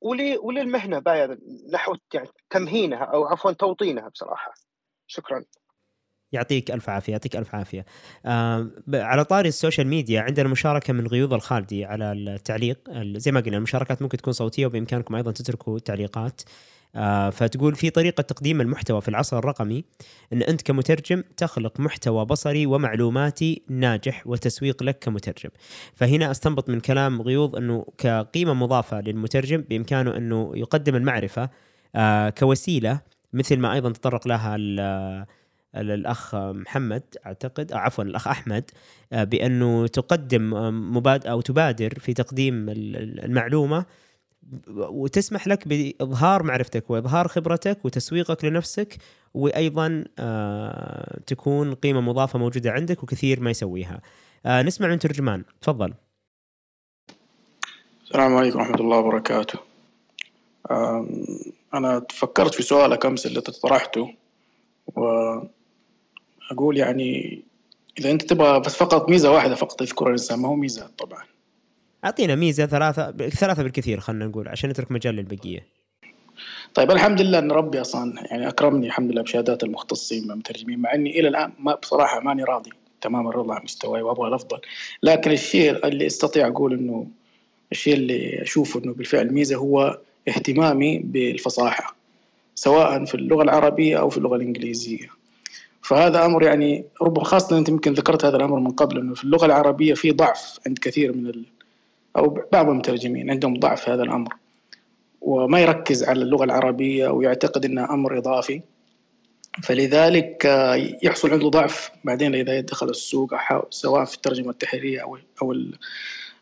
ولي 0.00 0.38
وللمهنة 0.38 0.98
باية 0.98 1.38
نحو 1.72 1.96
يعني 2.14 2.28
تمهينها 2.50 3.04
أو 3.04 3.26
عفوا 3.26 3.52
توطينها 3.52 4.08
بصراحة. 4.08 4.54
شكرا. 5.06 5.44
يعطيك 6.32 6.70
ألف 6.70 6.90
عافية 6.90 7.12
يعطيك 7.12 7.36
ألف 7.36 7.54
عافية. 7.54 7.86
آه 8.26 8.70
على 8.94 9.24
طاري 9.24 9.48
السوشيال 9.48 9.86
ميديا 9.86 10.20
عندنا 10.20 10.48
مشاركة 10.48 10.92
من 10.92 11.06
غيوض 11.06 11.34
الخالدي 11.34 11.84
على 11.84 12.12
التعليق 12.12 12.78
زي 13.00 13.32
ما 13.32 13.40
قلنا 13.40 13.56
المشاركات 13.56 14.02
ممكن 14.02 14.18
تكون 14.18 14.32
صوتية 14.32 14.66
وبإمكانكم 14.66 15.14
أيضا 15.14 15.32
تتركوا 15.32 15.78
تعليقات. 15.78 16.40
آه، 16.96 17.30
فتقول 17.30 17.74
في 17.74 17.90
طريقة 17.90 18.20
تقديم 18.20 18.60
المحتوى 18.60 19.00
في 19.00 19.08
العصر 19.08 19.38
الرقمي 19.38 19.84
أن 20.32 20.42
أنت 20.42 20.62
كمترجم 20.62 21.22
تخلق 21.36 21.80
محتوى 21.80 22.24
بصري 22.24 22.66
ومعلوماتي 22.66 23.62
ناجح 23.68 24.26
وتسويق 24.26 24.82
لك 24.82 24.98
كمترجم. 24.98 25.50
فهنا 25.94 26.30
أستنبط 26.30 26.68
من 26.68 26.80
كلام 26.80 27.22
غيوض 27.22 27.56
أنه 27.56 27.86
كقيمة 27.98 28.54
مضافة 28.54 29.00
للمترجم 29.00 29.60
بإمكانه 29.60 30.16
أنه 30.16 30.52
يقدم 30.54 30.96
المعرفة 30.96 31.50
آه، 31.96 32.30
كوسيلة 32.30 33.00
مثل 33.32 33.56
ما 33.56 33.72
أيضا 33.72 33.92
تطرق 33.92 34.28
لها 34.28 34.56
الاخ 35.80 36.34
محمد 36.34 37.02
أعتقد 37.26 37.72
آه، 37.72 37.76
عفوا 37.76 38.04
الأخ 38.04 38.28
أحمد 38.28 38.70
آه، 39.12 39.24
بأنه 39.24 39.86
تقدم 39.86 40.54
آه، 40.54 40.70
مباد 40.70 41.26
أو 41.26 41.40
تبادر 41.40 41.98
في 41.98 42.14
تقديم 42.14 42.68
ال- 42.68 42.96
ال- 42.96 43.24
المعلومة 43.24 43.84
وتسمح 44.68 45.48
لك 45.48 45.68
بإظهار 45.68 46.42
معرفتك 46.42 46.90
وإظهار 46.90 47.28
خبرتك 47.28 47.84
وتسويقك 47.84 48.44
لنفسك 48.44 48.96
وأيضا 49.34 50.04
تكون 51.26 51.74
قيمة 51.74 52.00
مضافة 52.00 52.38
موجودة 52.38 52.70
عندك 52.72 53.02
وكثير 53.02 53.40
ما 53.40 53.50
يسويها. 53.50 54.00
نسمع 54.46 54.88
من 54.88 54.98
ترجمان 54.98 55.44
تفضل. 55.62 55.94
السلام 58.04 58.34
عليكم 58.36 58.58
ورحمة 58.58 58.74
الله 58.80 58.96
وبركاته 58.98 59.58
أنا 61.74 62.06
فكرت 62.10 62.54
في 62.54 62.62
سؤالك 62.62 63.06
أمس 63.06 63.26
اللي 63.26 63.40
طرحته 63.40 64.14
وأقول 66.50 66.76
يعني 66.76 67.42
إذا 67.98 68.10
أنت 68.10 68.22
تبغى 68.22 68.60
بس 68.60 68.76
فقط 68.76 69.10
ميزة 69.10 69.30
واحدة 69.30 69.54
فقط 69.54 69.82
يذكرها 69.82 70.08
الإنسان 70.08 70.38
ما 70.38 70.48
هو 70.48 70.54
ميزة 70.54 70.90
طبعا. 70.98 71.22
أعطينا 72.04 72.34
ميزة 72.34 72.66
ثلاثة 72.66 73.28
ثلاثة 73.28 73.62
بالكثير 73.62 74.00
خلينا 74.00 74.26
نقول 74.26 74.48
عشان 74.48 74.70
نترك 74.70 74.92
مجال 74.92 75.14
للبقية. 75.14 75.66
طيب 76.74 76.90
الحمد 76.90 77.20
لله 77.20 77.38
أن 77.38 77.52
ربي 77.52 77.80
أصلا 77.80 78.26
يعني 78.30 78.48
أكرمني 78.48 78.86
الحمد 78.86 79.12
لله 79.12 79.22
بشهادات 79.22 79.62
المختصين 79.64 80.30
المترجمين 80.30 80.78
مع 80.78 80.94
إني 80.94 81.20
إلى 81.20 81.28
الآن 81.28 81.52
ما 81.58 81.74
بصراحة 81.74 82.20
ماني 82.20 82.44
راضي 82.44 82.70
تمام 83.00 83.28
الرضا 83.28 83.54
عن 83.54 83.62
مستواي 83.64 84.02
وأبغى 84.02 84.28
الأفضل. 84.28 84.60
لكن 85.02 85.30
الشيء 85.30 85.86
اللي 85.86 86.06
أستطيع 86.06 86.46
أقول 86.46 86.72
إنه 86.72 87.06
الشيء 87.72 87.94
اللي 87.94 88.42
أشوفه 88.42 88.80
إنه 88.84 88.94
بالفعل 88.94 89.32
ميزة 89.32 89.56
هو 89.56 89.98
اهتمامي 90.28 90.98
بالفصاحة 90.98 91.96
سواء 92.54 93.04
في 93.04 93.14
اللغة 93.14 93.42
العربية 93.42 93.98
أو 94.00 94.10
في 94.10 94.18
اللغة 94.18 94.36
الإنجليزية. 94.36 95.08
فهذا 95.86 96.24
أمر 96.24 96.42
يعني 96.42 96.84
ربما 97.02 97.24
خاصة 97.24 97.58
أنت 97.58 97.68
يمكن 97.68 97.92
ذكرت 97.92 98.24
هذا 98.24 98.36
الأمر 98.36 98.58
من 98.58 98.70
قبل 98.70 98.98
أنه 98.98 99.14
في 99.14 99.24
اللغة 99.24 99.46
العربية 99.46 99.94
في 99.94 100.10
ضعف 100.10 100.58
عند 100.66 100.78
كثير 100.78 101.16
من 101.16 101.26
ال... 101.26 101.44
أو 102.16 102.44
بعض 102.52 102.68
المترجمين 102.68 103.30
عندهم 103.30 103.58
ضعف 103.58 103.84
في 103.84 103.90
هذا 103.90 104.02
الأمر. 104.02 104.34
وما 105.20 105.60
يركز 105.60 106.04
على 106.04 106.22
اللغة 106.22 106.44
العربية 106.44 107.08
ويعتقد 107.08 107.64
أنها 107.64 107.84
أمر 107.94 108.18
إضافي. 108.18 108.62
فلذلك 109.62 110.46
آه، 110.46 110.74
يحصل 111.02 111.30
عنده 111.30 111.48
ضعف 111.48 111.90
بعدين 112.04 112.34
إذا 112.34 112.60
دخل 112.60 112.88
السوق 112.88 113.34
سواء 113.70 114.04
في 114.04 114.14
الترجمة 114.14 114.50
التحريرية 114.50 115.02
أو 115.02 115.18
أو 115.42 115.52
ال- 115.52 115.78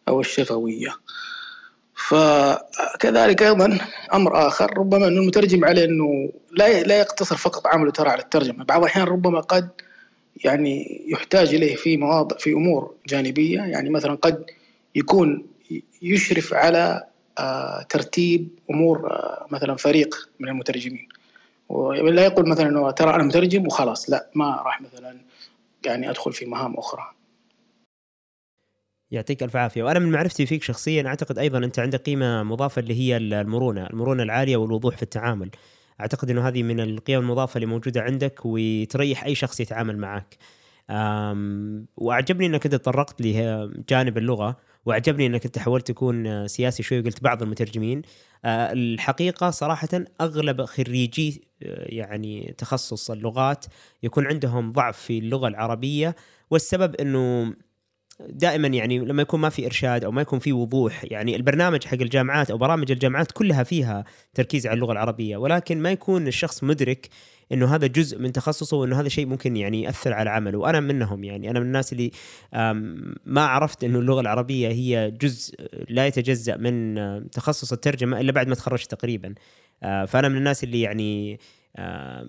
أو 0.09 0.21
الشفوية. 0.21 0.95
فكذلك 1.95 3.43
أيضا 3.43 3.79
أمر 4.15 4.47
آخر 4.47 4.79
ربما 4.79 5.09
أنه 5.09 5.21
المترجم 5.21 5.65
عليه 5.65 5.85
أنه 5.85 6.33
لا 6.53 6.83
لا 6.83 6.99
يقتصر 6.99 7.37
فقط 7.37 7.67
عمله 7.67 7.91
ترى 7.91 8.09
على 8.09 8.23
الترجمة 8.23 8.65
بعض 8.65 8.81
الأحيان 8.81 9.07
ربما 9.07 9.41
قد 9.41 9.69
يعني 10.45 11.05
يحتاج 11.09 11.55
إليه 11.55 11.77
في 11.77 11.97
مواضع 11.97 12.37
في 12.37 12.53
أمور 12.53 12.95
جانبية 13.07 13.61
يعني 13.61 13.91
مثلا 13.91 14.15
قد 14.15 14.45
يكون 14.95 15.47
يشرف 16.03 16.55
على 16.55 17.05
آه، 17.39 17.83
ترتيب 17.83 18.49
أمور 18.71 19.11
آه، 19.13 19.47
مثلا 19.51 19.77
فريق 19.77 20.29
من 20.41 20.49
المترجمين. 20.49 21.09
ولا 21.69 22.25
يقول 22.25 22.49
مثلا 22.49 22.69
إنه 22.69 22.91
ترى 22.91 23.15
أنا 23.15 23.23
مترجم 23.23 23.67
وخلاص 23.67 24.11
لا 24.11 24.27
ما 24.35 24.63
راح 24.67 24.81
مثلا 24.81 25.17
يعني 25.87 26.11
أدخل 26.11 26.33
في 26.33 26.47
مهام 26.47 26.75
أخرى. 26.75 27.11
يعطيك 29.15 29.43
ألف 29.43 29.57
عافية 29.57 29.83
وأنا 29.83 29.99
من 29.99 30.11
معرفتي 30.11 30.47
فيك 30.47 30.63
شخصيا 30.63 31.07
أعتقد 31.07 31.39
أيضا 31.39 31.59
أنت 31.59 31.79
عندك 31.79 32.01
قيمة 32.01 32.43
مضافة 32.43 32.81
اللي 32.81 32.95
هي 32.95 33.17
المرونة، 33.17 33.87
المرونة 33.87 34.23
العالية 34.23 34.57
والوضوح 34.57 34.97
في 34.97 35.03
التعامل. 35.03 35.51
أعتقد 36.01 36.31
إنه 36.31 36.49
هذه 36.49 36.63
من 36.63 36.81
القيم 36.81 37.21
المضافة 37.21 37.57
اللي 37.57 37.67
موجودة 37.67 38.03
عندك 38.03 38.41
وتريح 38.45 39.25
أي 39.25 39.35
شخص 39.35 39.61
يتعامل 39.61 39.99
معك. 39.99 40.37
وأعجبني 41.97 42.47
إنك 42.47 42.65
أنت 42.65 42.75
تطرقت 42.75 43.21
لجانب 43.21 44.19
اللغة 44.19 44.57
وأعجبني 44.87 45.27
إنك 45.27 45.45
أنت 45.45 45.59
حاولت 45.59 45.89
تكون 45.89 46.49
سياسي 46.49 46.83
شوي 46.83 47.01
وقلت 47.01 47.23
بعض 47.23 47.43
المترجمين 47.43 48.03
أه، 48.45 48.73
الحقيقة 48.73 49.51
صراحة 49.51 49.89
أغلب 50.21 50.65
خريجي 50.65 51.43
أه، 51.63 51.85
يعني 51.89 52.55
تخصص 52.59 53.11
اللغات 53.11 53.65
يكون 54.03 54.27
عندهم 54.27 54.73
ضعف 54.73 54.99
في 54.99 55.19
اللغة 55.19 55.49
العربية 55.49 56.17
والسبب 56.51 56.95
إنه 56.95 57.55
دائما 58.21 58.69
يعني 58.69 58.99
لما 58.99 59.23
يكون 59.23 59.41
ما 59.41 59.49
في 59.49 59.67
إرشاد 59.67 60.05
أو 60.05 60.11
ما 60.11 60.23
يكون 60.23 60.39
في 60.39 60.53
وضوح 60.53 61.05
يعني 61.05 61.37
البرنامج 61.37 61.85
حق 61.85 61.95
الجامعات 62.01 62.51
أو 62.51 62.59
برامج 62.59 62.91
الجامعات 62.91 63.33
كلها 63.33 63.63
فيها 63.63 64.05
تركيز 64.35 64.67
على 64.67 64.75
اللغة 64.75 64.93
العربية 64.93 65.37
ولكن 65.37 65.83
ما 65.83 65.93
يكون 65.93 66.27
الشخص 66.27 66.65
مدرك 66.65 67.09
إنه 67.53 67.75
هذا 67.75 67.87
جزء 67.87 68.19
من 68.19 68.33
تخصصه 68.33 68.77
وإنه 68.77 69.01
هذا 69.01 69.09
شيء 69.09 69.27
ممكن 69.27 69.57
يعني 69.57 69.83
يأثر 69.83 70.13
على 70.13 70.31
عمله. 70.31 70.59
وأنا 70.59 70.81
منهم 70.81 71.25
يعني 71.25 71.51
أنا 71.51 71.61
من 71.61 71.67
الناس 71.67 71.93
اللي 71.93 72.11
ما 73.27 73.45
عرفت 73.47 73.85
إنه 73.85 73.99
اللغة 73.99 74.21
العربية 74.21 74.69
هي 74.69 75.11
جزء 75.11 75.55
لا 75.89 76.07
يتجزأ 76.07 76.57
من 76.57 77.31
تخصص 77.31 77.73
الترجمة 77.73 78.21
إلا 78.21 78.33
بعد 78.33 78.49
ما 78.49 78.55
تخرجت 78.55 78.91
تقريبا. 78.91 79.35
آه، 79.83 80.05
فأنا 80.05 80.29
من 80.29 80.37
الناس 80.37 80.65
اللي 80.65 80.81
يعني 80.81 81.41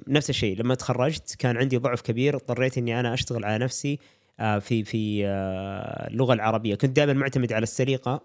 نفس 0.07 0.29
الشيء. 0.29 0.57
لما 0.57 0.75
تخرجت 0.75 1.35
كان 1.39 1.57
عندي 1.57 1.77
ضعف 1.77 2.01
كبير 2.01 2.35
اضطريت 2.35 2.77
إني 2.77 2.99
أنا 2.99 3.13
أشتغل 3.13 3.45
على 3.45 3.63
نفسي 3.63 3.99
في 4.39 4.83
في 4.83 5.25
آه، 5.27 6.07
اللغة 6.07 6.33
العربية. 6.33 6.75
كنت 6.75 6.95
دائما 6.95 7.13
معتمد 7.13 7.53
على 7.53 7.63
السليقه 7.63 8.21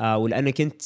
آه، 0.00 0.16
ولاني 0.18 0.52
كنت 0.52 0.82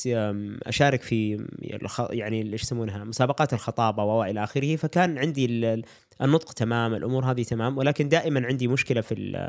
أشارك 0.62 1.02
في 1.02 1.46
الخ- 1.82 2.10
يعني 2.10 2.52
إيش 2.52 2.62
يسمونها 2.62 3.04
مسابقات 3.04 3.52
الخطابة 3.52 4.04
وإلى 4.04 4.44
آخره. 4.44 4.76
فكان 4.76 5.18
عندي 5.18 5.44
ال- 5.44 5.64
ال- 5.64 5.84
النطق 6.22 6.52
تمام 6.52 6.94
الأمور 6.94 7.24
هذه 7.24 7.42
تمام 7.42 7.78
ولكن 7.78 8.08
دائما 8.08 8.46
عندي 8.46 8.68
مشكلة 8.68 9.00
في 9.00 9.48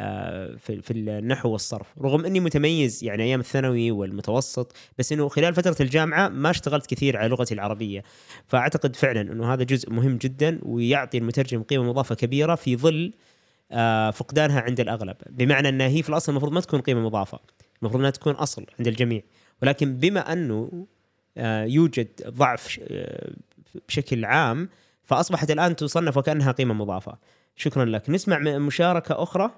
آه، 0.00 0.56
في 0.56 0.82
في 0.82 0.92
النحو 0.92 1.48
والصرف. 1.50 1.86
رغم 2.02 2.24
إني 2.24 2.40
متميز 2.40 3.04
يعني 3.04 3.22
أيام 3.22 3.40
الثانوي 3.40 3.90
والمتوسط 3.90 4.72
بس 4.98 5.12
إنه 5.12 5.28
خلال 5.28 5.54
فترة 5.54 5.76
الجامعة 5.80 6.28
ما 6.28 6.50
اشتغلت 6.50 6.86
كثير 6.86 7.16
على 7.16 7.28
لغتي 7.28 7.54
العربية. 7.54 8.02
فأعتقد 8.46 8.96
فعلا 8.96 9.20
إنه 9.20 9.52
هذا 9.52 9.62
جزء 9.64 9.90
مهم 9.92 10.16
جدا 10.16 10.58
ويعطي 10.62 11.18
المترجم 11.18 11.62
قيمة 11.62 11.84
مضافة 11.84 12.14
كبيرة 12.14 12.54
في 12.54 12.76
ظل 12.76 13.12
آه، 13.14 13.27
فقدانها 14.10 14.60
عند 14.60 14.80
الأغلب. 14.80 15.16
بمعنى 15.30 15.68
إنها 15.68 15.86
هي 15.88 16.02
في 16.02 16.08
الأصل 16.08 16.32
المفروض 16.32 16.52
ما 16.52 16.60
تكون 16.60 16.80
قيمة 16.80 17.00
مضافة. 17.00 17.38
المفروض 17.82 18.00
إنها 18.00 18.10
تكون 18.10 18.32
أصل 18.32 18.66
عند 18.78 18.88
الجميع. 18.88 19.22
ولكن 19.62 19.94
بما 19.96 20.32
أنه 20.32 20.86
آه، 21.36 21.64
يوجد 21.64 22.08
ضعف 22.28 22.80
آه، 22.90 23.30
بشكل 23.88 24.24
عام 24.24 24.68
فأصبحت 25.04 25.50
الآن 25.50 25.76
تصنف 25.76 26.16
وكأنها 26.16 26.52
قيمة 26.52 26.74
مضافة. 26.74 27.18
شكرا 27.56 27.84
لك. 27.84 28.10
نسمع 28.10 28.38
مشاركة 28.58 29.22
أخرى. 29.22 29.50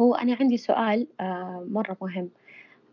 هو 0.00 0.14
أنا 0.14 0.36
عندي 0.40 0.56
سؤال 0.56 1.06
آه، 1.20 1.66
مرة 1.70 1.96
مهم. 2.02 2.30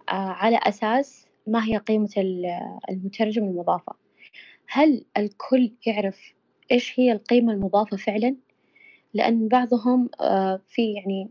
آه، 0.09 0.13
على 0.13 0.59
أساس 0.63 1.25
ما 1.48 1.65
هي 1.65 1.77
قيمة 1.77 2.09
ال- 2.17 2.59
المترجم 2.89 3.43
المضافة؟ 3.43 3.93
هل 4.67 5.05
الكل 5.17 5.71
يعرف 5.86 6.33
إيش 6.71 7.00
هي 7.00 7.12
القيمة 7.12 7.53
المضافة 7.53 7.98
فعلا؟ 7.98 8.36
لأن 9.13 9.48
بعضهم 9.48 10.10
آه، 10.22 10.62
في 10.70 10.94
يعني 10.94 11.30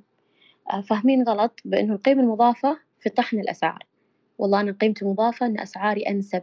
آه، 0.73 0.81
فاهمين 0.81 1.23
غلط 1.23 1.61
بأنه 1.65 1.95
القيمة 1.95 2.23
المضافة 2.23 2.79
في 3.01 3.11
طحن 3.11 3.41
الأسعار. 3.41 3.87
والله 4.39 4.61
أنا 4.61 4.73
قيمتي 4.73 5.05
مضافة 5.05 5.47
أن 5.47 5.61
أسعاري 5.61 6.03
أنسب. 6.03 6.43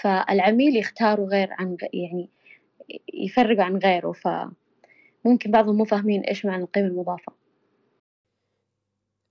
فالعميل 0.00 0.76
يختاروا 0.76 1.28
غير 1.28 1.48
عن 1.52 1.76
يعني 1.94 2.30
يفرقوا 3.14 3.64
عن 3.64 3.76
غيره. 3.76 4.12
فممكن 4.12 5.50
بعضهم 5.50 5.76
مو 5.76 5.84
فاهمين 5.84 6.20
إيش 6.20 6.46
معنى 6.46 6.62
القيمة 6.62 6.86
المضافة. 6.86 7.32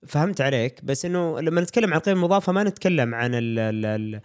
فهمت 0.06 0.40
عليك. 0.40 0.84
بس 0.84 1.04
إنه 1.04 1.40
لما 1.40 1.60
نتكلم 1.60 1.90
عن 1.92 1.96
القيمة 1.98 2.16
المضافة 2.16 2.52
ما 2.52 2.64
نتكلم 2.64 3.14
عن 3.14 3.34
ال 3.34 3.58
ال 3.58 3.86
ال 3.86 4.20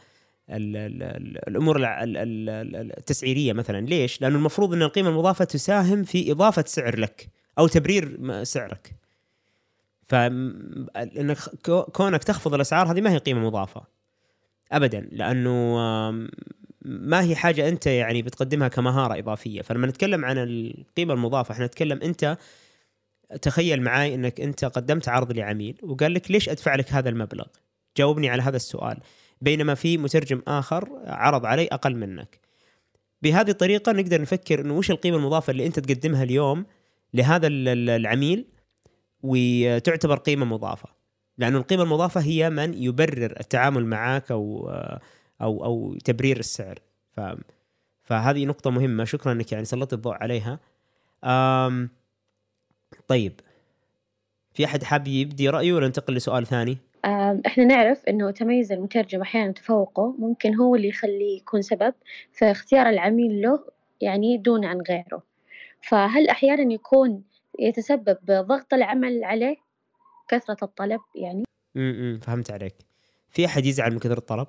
ال 0.49 0.75
ال 0.77 1.03
ال 1.03 1.47
الأمور 1.49 1.77
التسعيرية 2.97 3.53
مثلا 3.53 3.85
ليش؟ 3.85 4.21
لأنه 4.21 4.35
المفروض 4.35 4.73
إن 4.73 4.81
القيمة 4.81 5.09
المضافة 5.09 5.45
تساهم 5.45 6.03
في 6.03 6.31
إضافة 6.31 6.63
سعر 6.67 6.99
لك 6.99 7.27
أو 7.59 7.67
تبرير 7.67 8.43
سعرك. 8.43 8.95
فانك 10.07 11.37
كونك 11.93 12.23
تخفض 12.23 12.53
الأسعار 12.53 12.91
هذه 12.91 13.01
ما 13.01 13.11
هي 13.11 13.17
قيمة 13.17 13.39
مضافة 13.39 13.83
ابدا 14.71 15.07
لأنه 15.11 15.75
ما 16.81 17.21
هي 17.21 17.35
حاجة 17.35 17.69
أنت 17.69 17.87
يعني 17.87 18.21
بتقدمها 18.21 18.67
كمهارة 18.67 19.19
إضافية 19.19 19.61
فلما 19.61 19.87
نتكلم 19.87 20.25
عن 20.25 20.37
القيمة 20.37 21.13
المضافة 21.13 21.51
إحنا 21.51 21.65
نتكلم 21.65 22.01
أنت 22.01 22.37
تخيل 23.41 23.81
معي 23.81 24.15
إنك 24.15 24.41
أنت 24.41 24.65
قدمت 24.65 25.09
عرض 25.09 25.31
لعميل 25.31 25.77
وقال 25.83 26.13
لك 26.13 26.31
ليش 26.31 26.49
أدفع 26.49 26.75
لك 26.75 26.93
هذا 26.93 27.09
المبلغ؟ 27.09 27.45
جاوبني 27.97 28.29
على 28.29 28.41
هذا 28.41 28.55
السؤال 28.55 28.97
بينما 29.43 29.73
في 29.75 29.97
مترجم 29.97 30.41
آخر 30.47 30.89
عرض 31.05 31.45
علي 31.45 31.67
أقل 31.67 31.95
منك. 31.95 32.39
بهذه 33.21 33.49
الطريقة 33.49 33.91
نقدر 33.91 34.21
نفكر 34.21 34.61
إنه 34.61 34.77
وش 34.77 34.91
القيمة 34.91 35.17
المضافة 35.17 35.51
اللي 35.51 35.65
أنت 35.65 35.79
تقدمها 35.79 36.23
اليوم 36.23 36.65
لهذا 37.13 37.47
ال- 37.47 37.67
ال- 37.67 37.89
العميل 37.89 38.45
وتعتبر 39.23 40.17
قيمة 40.17 40.45
مضافة. 40.45 40.89
لأنه 41.37 41.57
القيمة 41.57 41.83
المضافة 41.83 42.21
هي 42.21 42.49
من 42.49 42.73
يبرر 42.73 43.39
التعامل 43.39 43.85
معك 43.85 44.31
أو 44.31 44.69
أو 45.41 45.65
أو 45.65 45.97
تبرير 46.05 46.39
السعر. 46.39 46.79
ف 47.11 47.21
فهذه 48.03 48.45
نقطة 48.45 48.69
مهمة. 48.69 49.03
شكرا 49.03 49.31
إنك 49.31 49.51
يعني 49.51 49.65
سلطت 49.65 49.93
الضوء 49.93 50.13
عليها. 50.13 50.59
أم 51.23 51.89
طيب. 53.07 53.39
في 54.53 54.65
أحد 54.65 54.83
حاب 54.83 55.07
يبدي 55.07 55.49
رأيه 55.49 55.73
ولا 55.73 55.87
ننتقل 55.87 56.13
لسؤال 56.13 56.47
ثاني؟ 56.47 56.77
إحنا 57.45 57.63
نعرف 57.65 58.05
إنه 58.05 58.31
تميز 58.31 58.71
المترجم 58.71 59.21
أحيانا 59.21 59.51
تفوقه 59.51 60.15
ممكن 60.19 60.55
هو 60.55 60.75
اللي 60.75 60.87
يخليه 60.87 61.37
يكون 61.37 61.61
سبب 61.61 61.93
في 62.31 62.51
اختيار 62.51 62.89
العميل 62.89 63.41
له 63.41 63.63
يعني 64.01 64.37
دون 64.37 64.65
عن 64.65 64.81
غيره. 64.89 65.23
فهل 65.81 66.29
أحيانا 66.29 66.73
يكون 66.73 67.23
يتسبب 67.59 68.17
بضغط 68.23 68.73
العمل 68.73 69.23
عليه؟ 69.23 69.55
كثرة 70.27 70.57
الطلب 70.63 71.01
يعني؟ 71.15 71.43
امم 71.75 72.19
فهمت 72.19 72.51
عليك. 72.51 72.75
في 73.29 73.45
أحد 73.45 73.65
يزعل 73.65 73.91
من 73.91 73.99
كثر 73.99 74.17
الطلب؟ 74.17 74.47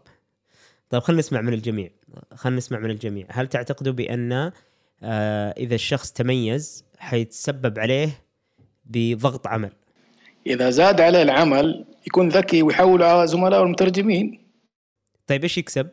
طيب 0.90 1.02
خلينا 1.02 1.18
نسمع 1.18 1.40
من 1.40 1.52
الجميع. 1.52 1.90
خلينا 2.34 2.56
نسمع 2.56 2.78
من 2.78 2.90
الجميع. 2.90 3.26
هل 3.30 3.46
تعتقدوا 3.46 3.92
بأن 3.92 4.52
آه 5.02 5.50
إذا 5.50 5.74
الشخص 5.74 6.12
تميز 6.12 6.84
حيتسبب 6.98 7.78
عليه 7.78 8.08
بضغط 8.84 9.46
عمل؟ 9.46 9.70
إذا 10.46 10.70
زاد 10.70 11.00
عليه 11.00 11.22
العمل 11.22 11.84
يكون 12.06 12.28
ذكي 12.28 12.62
ويحول 12.62 13.02
على 13.02 13.26
زملائه 13.26 13.62
المترجمين. 13.62 14.50
طيب 15.26 15.42
إيش 15.42 15.58
يكسب؟ 15.58 15.90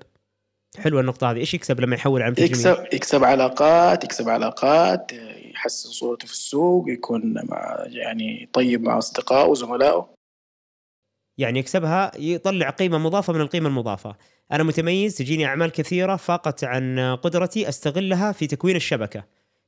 حلوة 0.77 1.01
النقطة 1.01 1.31
هذه. 1.31 1.37
إيش 1.37 1.53
يكسب 1.53 1.81
لما 1.81 1.95
يحول 1.95 2.21
على 2.21 2.31
مترجمين 2.31 2.51
يكسب 2.51 2.93
يكسب 2.93 3.23
علاقات 3.23 4.03
يكسب 4.03 4.29
علاقات 4.29 5.11
يحسن 5.51 5.89
صورته 5.89 6.27
في 6.27 6.33
السوق 6.33 6.89
يكون 6.89 7.33
مع 7.49 7.85
يعني 7.87 8.49
طيب 8.53 8.81
مع 8.81 8.97
أصدقائه 8.97 9.47
وزملائه. 9.47 10.09
يعني 11.37 11.59
يكسبها 11.59 12.11
يطلع 12.19 12.69
قيمة 12.69 12.97
مضافة 12.97 13.33
من 13.33 13.41
القيمة 13.41 13.69
المضافة. 13.69 14.15
أنا 14.51 14.63
متميز 14.63 15.17
تجيني 15.17 15.45
أعمال 15.45 15.71
كثيرة 15.71 16.15
فاقت 16.15 16.63
عن 16.63 16.99
قدرتي 17.15 17.69
أستغلها 17.69 18.31
في 18.31 18.47
تكوين 18.47 18.75
الشبكة. 18.75 19.23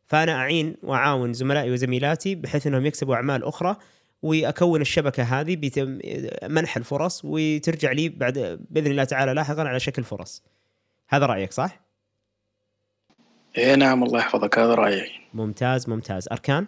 فأنا 0.06 0.36
أعين 0.36 0.76
وأعاون 0.84 1.34
زملائي 1.34 1.72
وزميلاتي 1.72 2.36
بحيث 2.36 2.68
إنهم 2.68 2.86
يكسبوا 2.86 3.16
أعمال 3.16 3.44
أخرى. 3.44 3.76
وأكون 4.24 4.82
الشبكة 4.82 5.24
هذه 5.24 5.56
بتم 5.56 6.00
منح 6.44 6.77
الفرص 6.77 7.22
وترجع 7.25 7.92
لي 7.92 8.10
بعد 8.10 8.65
بإذن 8.70 8.92
الله 8.92 9.03
تعالى 9.03 9.34
لاحقا 9.34 9.62
على 9.62 9.80
شكل 9.80 10.03
فرص. 10.03 10.44
هذا 11.10 11.25
رأيك 11.25 11.51
صح؟ 11.51 11.80
اي 13.58 13.75
نعم 13.75 14.03
الله 14.03 14.20
يحفظك. 14.20 14.60
هذا 14.60 14.75
رأيي. 14.75 15.12
ممتاز 15.34 15.89
ممتاز. 15.89 16.27
أركان؟ 16.32 16.68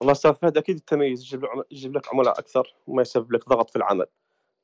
والله 0.00 0.12
أستاذ 0.12 0.34
فهد 0.34 0.56
أكيد 0.56 0.76
التميز 0.76 1.34
يجيب, 1.70 1.96
لك 1.96 2.08
عملاء 2.14 2.38
أكثر 2.38 2.74
وما 2.86 3.02
يسبب 3.02 3.32
لك 3.32 3.48
ضغط 3.48 3.70
في 3.70 3.76
العمل. 3.76 4.06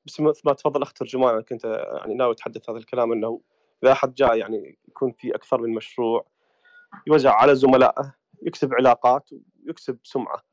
بس 0.07 0.21
مثل 0.21 0.43
ما 0.45 0.53
تفضل 0.53 0.83
اخ 0.83 0.93
ترجمان 0.93 1.33
أنا 1.33 1.43
كنت 1.43 1.65
يعني 1.99 2.15
ناوي 2.15 2.33
أتحدث 2.33 2.71
هذا 2.71 2.79
الكلام 2.79 3.13
إنه 3.13 3.41
إذا 3.85 3.93
أحد 3.93 4.15
جاء 4.15 4.37
يعني 4.37 4.79
يكون 4.89 5.13
في 5.13 5.35
أكثر 5.35 5.61
من 5.61 5.75
مشروع 5.75 6.27
يوزع 7.07 7.33
على 7.35 7.55
زملائه 7.55 8.15
يكسب 8.43 8.75
علاقات 8.75 9.31
ويكسب 9.67 9.99
سمعة. 10.05 10.48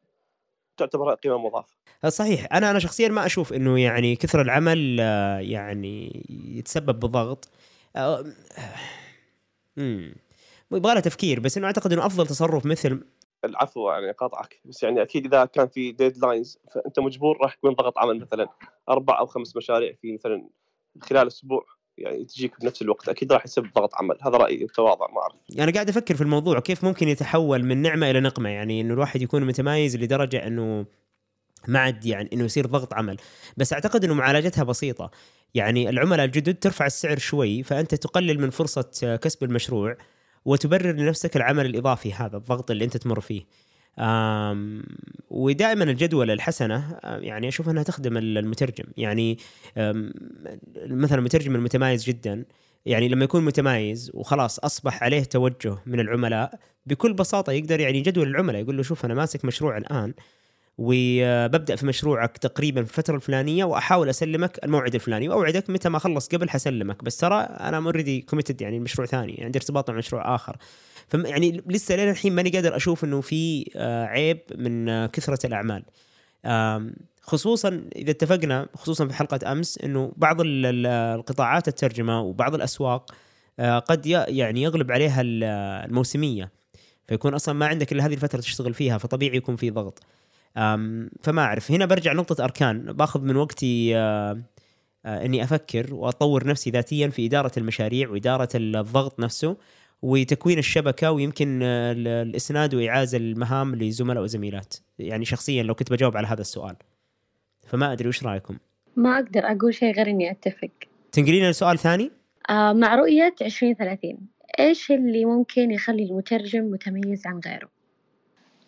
تعتبر 0.78 1.14
قيمة 1.14 1.38
مضافة. 1.38 1.76
صحيح. 2.08 2.48
أنا 2.54 2.72
أنا 2.72 2.80
شخصيا 2.80 3.08
ما 3.08 3.26
أشوف 3.26 3.54
إنه 3.54 3.80
يعني 3.80 4.16
كثر 4.16 4.42
العمل 4.42 4.98
آه، 5.00 5.40
يعني 5.40 6.26
يتسبب 6.30 7.00
بضغط 7.00 7.50
آه، 7.96 8.26
امم 9.78 10.16
يبغى 10.72 10.94
له 10.94 11.00
تفكير 11.00 11.40
بس 11.40 11.58
إنه 11.58 11.68
أعتقد 11.68 11.94
إنه 11.94 12.06
أفضل 12.06 12.28
تصرف 12.28 12.66
مثل 12.66 13.06
العفو 13.46 13.90
يعني 13.90 14.12
قاطعك. 14.12 14.62
بس 14.66 14.84
يعني 14.84 15.02
أكيد 15.02 15.26
إذا 15.26 15.46
كان 15.46 15.68
في 15.68 15.92
ديدلاينز 15.92 16.60
فأنت 16.74 17.00
مجبور 17.00 17.38
راح 17.42 17.54
يكون 17.54 17.74
ضغط 17.74 17.98
عمل 17.98 18.20
مثلا 18.20 18.48
أربع 18.90 19.20
أو 19.20 19.26
خمس 19.26 19.56
مشاريع 19.56 19.94
في 20.02 20.14
مثلا 20.14 20.50
خلال 21.02 21.28
أسبوع. 21.28 21.66
يعني 21.98 22.26
تجيك 22.26 22.62
بنفس 22.62 22.82
الوقت 22.82 23.10
أكيد 23.10 23.34
راح 23.34 23.46
يسبب 23.46 23.70
ضغط 23.76 23.96
عمل. 23.96 24.18
هذا 24.22 24.38
رأيي 24.38 24.66
بتواضع 24.66 25.08
ما 25.12 25.22
أعرف. 25.22 25.36
أنا 25.60 25.72
قاعد 25.72 25.90
أفكر 25.90 26.16
في 26.16 26.22
الموضوع 26.22 26.60
كيف 26.60 26.84
ممكن 26.84 27.08
يتحول 27.08 27.66
من 27.66 27.82
نعمة 27.82 28.10
إلى 28.10 28.20
نقمة؟ 28.20 28.50
يعني 28.50 28.82
إنه 28.82 28.94
الواحد 28.94 29.22
يكون 29.22 29.44
متمايز 29.44 29.98
لدرجة 29.98 30.48
إنه 30.48 30.86
ما 31.68 31.80
عاد 31.80 32.06
يعني 32.06 32.30
إنه 32.34 32.44
يصير 32.44 32.66
ضغط 32.66 32.94
عمل. 32.94 33.18
بس 33.58 33.74
أعتقد 33.74 34.04
إنه 34.04 34.14
معالجتها 34.14 34.64
بسيطة. 34.64 35.12
يعني 35.54 35.90
العملاء 35.90 36.26
الجدد 36.26 36.56
ترفع 36.56 36.86
السعر 36.86 37.18
شوي 37.18 37.64
فأنت 37.64 37.96
تقلل 37.96 38.42
من 38.42 38.50
فرصة 38.50 39.20
كسب 39.22 39.44
المشروع 39.44 39.98
وتبرر 40.46 40.92
لنفسك 40.92 41.36
العمل 41.36 41.66
الإضافي 41.66 42.14
هذا 42.14 42.38
الضغط 42.38 42.72
اللي 42.72 42.86
أنت 42.86 42.98
تمر 42.98 43.20
فيه. 43.20 43.46
ودائما 45.30 45.84
الجدول 45.84 46.32
الحسنة 46.32 47.00
آم، 47.06 47.24
يعني 47.24 47.48
أشوف 47.48 47.70
أنها 47.70 47.84
تخدم 47.84 48.18
المترجم. 48.18 48.84
يعني 48.98 49.38
مثلا 50.88 51.20
المترجم 51.20 51.56
المتمايز 51.56 52.06
جدا 52.06 52.46
يعني 52.86 53.08
لما 53.08 53.24
يكون 53.24 53.46
متمايز 53.46 54.12
وخلاص 54.14 54.60
أصبح 54.60 55.04
عليه 55.04 55.24
توجه 55.24 55.78
من 55.86 56.00
العملاء 56.00 56.60
بكل 56.86 57.14
بساطة 57.14 57.52
يقدر 57.52 57.80
يعني 57.80 58.02
جدول 58.02 58.28
العملاء 58.28 58.62
يقول 58.62 58.78
له 58.78 58.84
شوف 58.84 59.06
أنا 59.06 59.14
ماسك 59.14 59.46
مشروع 59.46 59.78
الآن 59.78 60.14
وببدا 60.78 61.76
في 61.76 61.86
مشروعك 61.86 62.38
تقريبا 62.38 62.84
في 62.84 62.90
الفترة 62.90 63.16
الفلانية 63.16 63.66
وأحاول 63.66 64.10
أسلمك 64.10 64.60
الموعد 64.64 64.96
الفلاني. 64.96 65.30
وأوعدك 65.30 65.70
متى 65.70 65.90
ما 65.90 65.98
اخلص 65.98 66.28
قبل 66.28 66.50
حسلمك. 66.50 67.04
بس 67.04 67.18
ترى 67.18 67.40
أنا 67.42 67.78
already 67.78 68.22
committed 68.22 68.62
يعني 68.62 68.78
المشروع 68.78 69.08
ثاني 69.08 69.40
عندي 69.44 69.60
ارتباط 69.60 69.90
مع 69.90 69.98
مشروع 69.98 70.36
آخر. 70.36 70.58
يعني 71.14 71.64
لسه 71.68 71.96
لين 71.96 72.10
الحين 72.10 72.36
ماني 72.36 72.50
قادر 72.50 72.76
أشوف 72.76 73.04
إنه 73.04 73.22
في 73.22 73.72
آه، 73.76 74.06
عيب 74.06 74.40
من 74.56 74.90
آه، 74.90 75.06
كثرة 75.08 75.46
الأعمال. 75.48 75.84
خصوصا 77.22 77.82
إذا 77.96 78.12
اتفقنا 78.12 78.68
خصوصا 78.76 79.08
في 79.08 79.14
حلقة 79.14 79.52
أمس 79.52 79.78
إنه 79.78 80.12
بعض 80.18 80.42
ال- 80.42 80.66
ال- 80.66 80.86
القطاعات 80.88 81.68
الترجمة 81.68 82.22
وبعض 82.22 82.56
الأسواق 82.56 83.12
آه، 83.60 83.80
قد 83.80 84.06
يعني 84.06 84.62
يغلب 84.62 84.92
عليها 84.92 85.22
ال- 85.22 85.44
الموسمية. 85.90 86.52
فيكون 87.08 87.34
أصلا 87.34 87.56
ما 87.56 87.66
عندك 87.68 87.92
إلا 87.92 88.06
هذه 88.06 88.14
الفترة 88.14 88.40
تشتغل 88.40 88.74
فيها 88.74 88.98
فطبيعي 88.98 89.38
يكون 89.38 89.56
في 89.56 89.70
ضغط. 89.70 90.00
فما 91.24 91.42
أعرف. 91.42 91.72
هنا 91.72 91.86
برجع 91.86 92.14
نقطه 92.14 92.44
أركان. 92.44 92.94
باخذ 92.94 93.22
من 93.22 93.36
وقتي 93.36 93.96
إني 95.06 95.44
أفكر 95.44 95.94
وأطور 95.94 96.48
نفسي 96.48 96.70
ذاتيا 96.70 97.08
في 97.08 97.26
إدارة 97.26 97.52
المشاريع 97.58 98.10
وإدارة 98.10 98.50
الضغط 98.56 99.20
نفسه. 99.20 99.58
وتكوين 100.06 100.60
الشبكة 100.60 101.12
ويمكن 101.12 101.60
آه، 101.64 101.92
ال- 101.92 102.08
الإسناد 102.08 102.76
وإعاز 102.76 103.16
المهام 103.16 103.76
لزملاء 103.76 104.24
وزميلات. 104.24 104.76
يعني 105.00 105.26
شخصيا 105.26 105.64
لو 105.64 105.76
كنت 105.76 105.92
بجاوب 105.92 106.18
على 106.18 106.28
هذا 106.28 106.42
السؤال. 106.42 106.76
فما 107.68 107.92
أدري 107.94 108.10
وش 108.10 108.24
رأيكم؟ 108.24 108.58
ما 108.96 109.16
أقدر 109.16 109.40
أقول 109.46 109.74
شيء 109.74 109.96
غير 109.96 110.08
إني 110.08 110.32
أتفق. 110.32 110.70
تنقلين 111.12 111.50
لسؤال 111.50 111.80
ثاني؟ 111.80 112.12
آه 112.50 112.74
مع 112.74 112.96
رؤية 112.96 113.36
عشرين 113.42 113.76
ثلاثين 113.76 114.18
إيش 114.60 114.92
اللي 114.92 115.26
ممكن 115.26 115.72
يخلي 115.72 116.04
المترجم 116.04 116.64
متميز 116.72 117.28
عن 117.28 117.40
غيره؟ 117.46 117.70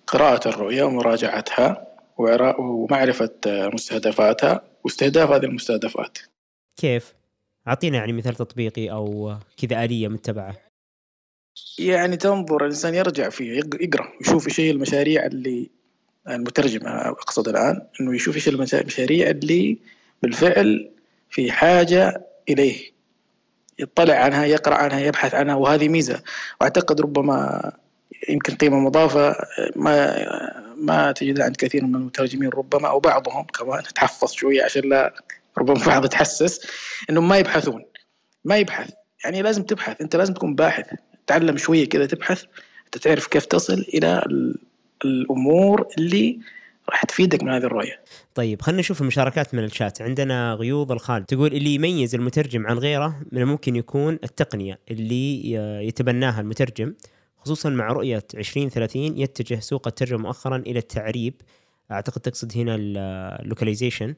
قراءة 0.07 0.49
الرؤية 0.49 0.83
ومراجعتها 0.83 1.87
ومعرفة 2.17 3.31
آه، 3.47 3.67
مستهدفاتها 3.73 4.61
واستهداف 4.83 5.31
هذه 5.31 5.43
المستهدفات. 5.45 6.17
كيف؟ 6.77 7.13
أعطينا 7.67 7.97
يعني 7.97 8.13
مثال 8.13 8.35
تطبيقي 8.35 8.91
أو 8.91 9.35
كذا 9.57 9.83
آلية 9.83 10.07
متبعة. 10.07 10.55
يعني 11.79 12.17
تنظر 12.17 12.61
الإنسان 12.61 12.95
يرجع 12.95 13.29
فيه 13.29 13.57
يق- 13.57 13.81
يقرأ 13.81 14.11
يشوف 14.21 14.47
إيش 14.47 14.59
هي 14.59 14.71
المشاريع 14.71 15.25
اللي 15.25 15.69
المترجم 16.29 16.87
أنا 16.87 17.09
أقصد 17.09 17.47
الآن 17.47 17.81
إنه 18.01 18.15
يشوف 18.15 18.47
المشا- 18.47 18.73
المشاريع 18.81 19.29
اللي 19.29 19.77
بالفعل 20.23 20.91
في 21.29 21.51
حاجة 21.51 22.25
إليه. 22.49 22.91
يطلع 23.79 24.15
عنها 24.15 24.45
يقرأ 24.45 24.75
عنها 24.75 24.99
يبحث 24.99 25.33
عنها 25.35 25.55
وهذه 25.55 25.87
ميزة. 25.89 26.23
وأعتقد 26.61 27.01
ربما 27.01 27.71
يمكن 28.29 28.55
قيمة 28.55 28.79
مضافة 28.79 29.35
ما 29.75 30.15
ما 30.77 31.11
تجدها 31.11 31.45
عند 31.45 31.55
كثير 31.55 31.83
من 31.85 31.95
المترجمين 31.95 32.49
ربما 32.49 32.87
أو 32.87 32.99
بعضهم 32.99 33.43
كمان 33.43 33.83
تحفظ 33.83 34.31
شوية 34.31 34.63
عشان 34.63 34.89
لا 34.89 35.13
ربما 35.57 35.85
بعض 35.85 36.05
يتحسس 36.05 36.67
إنهم 37.09 37.27
ما 37.27 37.37
يبحثون. 37.37 37.85
ما 38.45 38.57
يبحث. 38.57 38.89
يعني 39.23 39.41
لازم 39.41 39.63
تبحث. 39.63 40.01
أنت 40.01 40.15
لازم 40.15 40.33
تكون 40.33 40.55
باحث. 40.55 40.85
تعلم 41.27 41.57
شوية 41.57 41.89
كذا 41.89 42.05
تبحث 42.05 42.43
أنت 42.85 42.97
تعرف 42.97 43.27
كيف 43.27 43.45
تصل 43.45 43.85
إلى 43.93 44.23
ال- 44.25 44.55
الأمور 45.05 45.87
اللي 45.97 46.39
راح 46.89 47.03
تفيدك 47.05 47.43
من 47.43 47.49
هذه 47.51 47.63
الرؤية. 47.63 47.99
طيب 48.35 48.61
خلينا 48.61 48.79
نشوف 48.79 49.01
المشاركات 49.01 49.53
من 49.55 49.63
الشات. 49.63 50.01
عندنا 50.01 50.53
غيوض 50.53 50.91
الخالد 50.91 51.25
تقول 51.25 51.53
اللي 51.53 51.75
يميز 51.75 52.15
المترجم 52.15 52.67
عن 52.67 52.77
غيره 52.77 53.21
من 53.31 53.41
الممكن 53.41 53.75
يكون 53.75 54.13
التقنية 54.23 54.79
اللي 54.91 55.51
يتبناها 55.87 56.41
المترجم 56.41 56.93
خصوصا 57.37 57.69
مع 57.69 57.87
رؤية 57.91 58.23
2030 58.35 59.17
يتجه 59.17 59.59
سوق 59.59 59.87
الترجمة 59.87 60.19
مؤخرا 60.19 60.57
إلى 60.57 60.79
التعريب. 60.79 61.33
أعتقد 61.91 62.21
تقصد 62.21 62.57
هنا 62.57 62.75
اللوكاليزيشن 62.79 64.15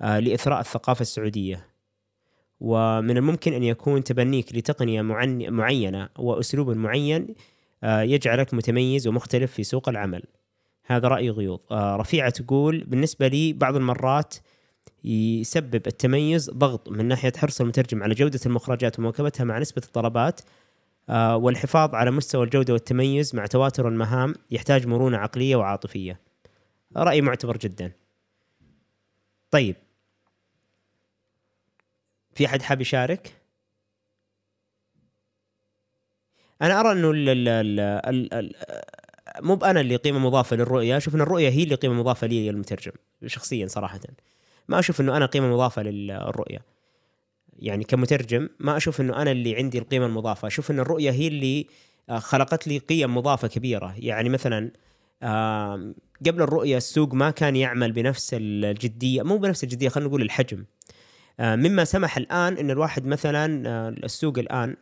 لإثراء 0.00 0.60
الثقافة 0.60 1.00
السعودية. 1.02 1.66
ومن 2.60 3.16
الممكن 3.16 3.52
أن 3.52 3.62
يكون 3.62 4.04
تبنيك 4.04 4.54
لتقنية 4.56 5.02
معن- 5.02 5.50
معينة 5.52 6.08
وأسلوب 6.18 6.70
معين 6.70 7.34
آه، 7.84 8.00
يجعلك 8.02 8.54
متميز 8.54 9.06
ومختلف 9.08 9.52
في 9.52 9.64
سوق 9.64 9.88
العمل. 9.88 10.22
هذا 10.86 11.08
رأي 11.08 11.30
غيوض. 11.30 11.60
آه، 11.70 11.96
رفيعة 11.96 12.30
تقول 12.30 12.84
بالنسبة 12.84 13.28
لي 13.28 13.52
بعض 13.52 13.76
المرات 13.76 14.34
يسبب 15.04 15.86
التميز 15.86 16.50
ضغط 16.50 16.88
من 16.88 17.04
ناحية 17.08 17.32
حرص 17.36 17.60
المترجم 17.60 18.02
على 18.02 18.14
جودة 18.14 18.40
المخرجات 18.46 18.98
ومواكبتها 18.98 19.44
مع 19.44 19.58
نسبة 19.58 19.82
الطلبات 19.86 20.40
آه، 21.08 21.36
والحفاظ 21.36 21.94
على 21.94 22.10
مستوى 22.10 22.44
الجودة 22.44 22.72
والتميز 22.72 23.34
مع 23.34 23.46
تواتر 23.46 23.88
المهام 23.88 24.34
يحتاج 24.50 24.86
مرونة 24.86 25.16
عقلية 25.18 25.56
وعاطفية. 25.56 26.20
رأي 26.96 27.20
معتبر 27.20 27.56
جدا. 27.56 27.92
طيب 29.50 29.76
في 32.38 32.46
احد 32.46 32.62
حاب 32.62 32.80
يشارك؟ 32.80 33.32
أنا 36.62 36.80
أرى 36.80 36.92
إنه 36.92 37.10
ال 37.10 37.28
ال 37.28 37.48
ال 37.48 37.80
ال 37.80 38.34
ال 38.34 38.54
مو 39.40 39.56
بانا 39.56 39.80
اللي 39.80 39.96
قيمة 39.96 40.18
مضافة 40.18 40.56
للرؤية، 40.56 40.96
أشوف 40.96 41.14
إن 41.14 41.20
الرؤية 41.20 41.48
هي 41.48 41.62
اللي 41.62 41.74
قيمة 41.74 41.94
مضافة 41.94 42.26
لي 42.26 42.50
المترجم 42.50 42.92
شخصيا 43.26 43.66
صراحة. 43.66 44.00
ما 44.68 44.78
أشوف 44.78 45.00
إنه 45.00 45.16
أنا 45.16 45.26
قيمة 45.26 45.52
مضافة 45.52 45.82
للرؤية. 45.82 46.58
يعني 47.58 47.84
كمترجم 47.84 48.48
ما 48.58 48.76
أشوف 48.76 49.00
إنه 49.00 49.22
أنا 49.22 49.30
اللي 49.30 49.56
عندي 49.56 49.78
القيمة 49.78 50.06
المضافة، 50.06 50.48
أشوف 50.48 50.70
إن 50.70 50.80
الرؤية 50.80 51.10
هي 51.10 51.28
اللي 51.28 51.66
آه، 52.10 52.18
خلقت 52.18 52.66
لي 52.68 52.78
قيم 52.78 53.16
مضافة 53.16 53.48
كبيرة، 53.48 53.94
يعني 53.98 54.28
مثلا 54.28 54.70
قبل 56.26 56.42
الرؤية 56.42 56.76
السوق 56.76 57.14
ما 57.14 57.30
كان 57.30 57.56
يعمل 57.56 57.92
بنفس 57.92 58.34
الجدية، 58.34 59.22
مو 59.22 59.36
بنفس 59.38 59.64
الجدية 59.64 59.88
خلينا 59.88 60.08
نقول 60.08 60.22
الحجم. 60.22 60.64
آه، 61.40 61.56
مما 61.56 61.84
سمح 61.84 62.16
الآن 62.16 62.56
إن 62.58 62.70
الواحد 62.70 63.06
مثلا 63.06 63.68
آه، 63.68 63.88
السوق 63.88 64.38
الآن 64.38 64.76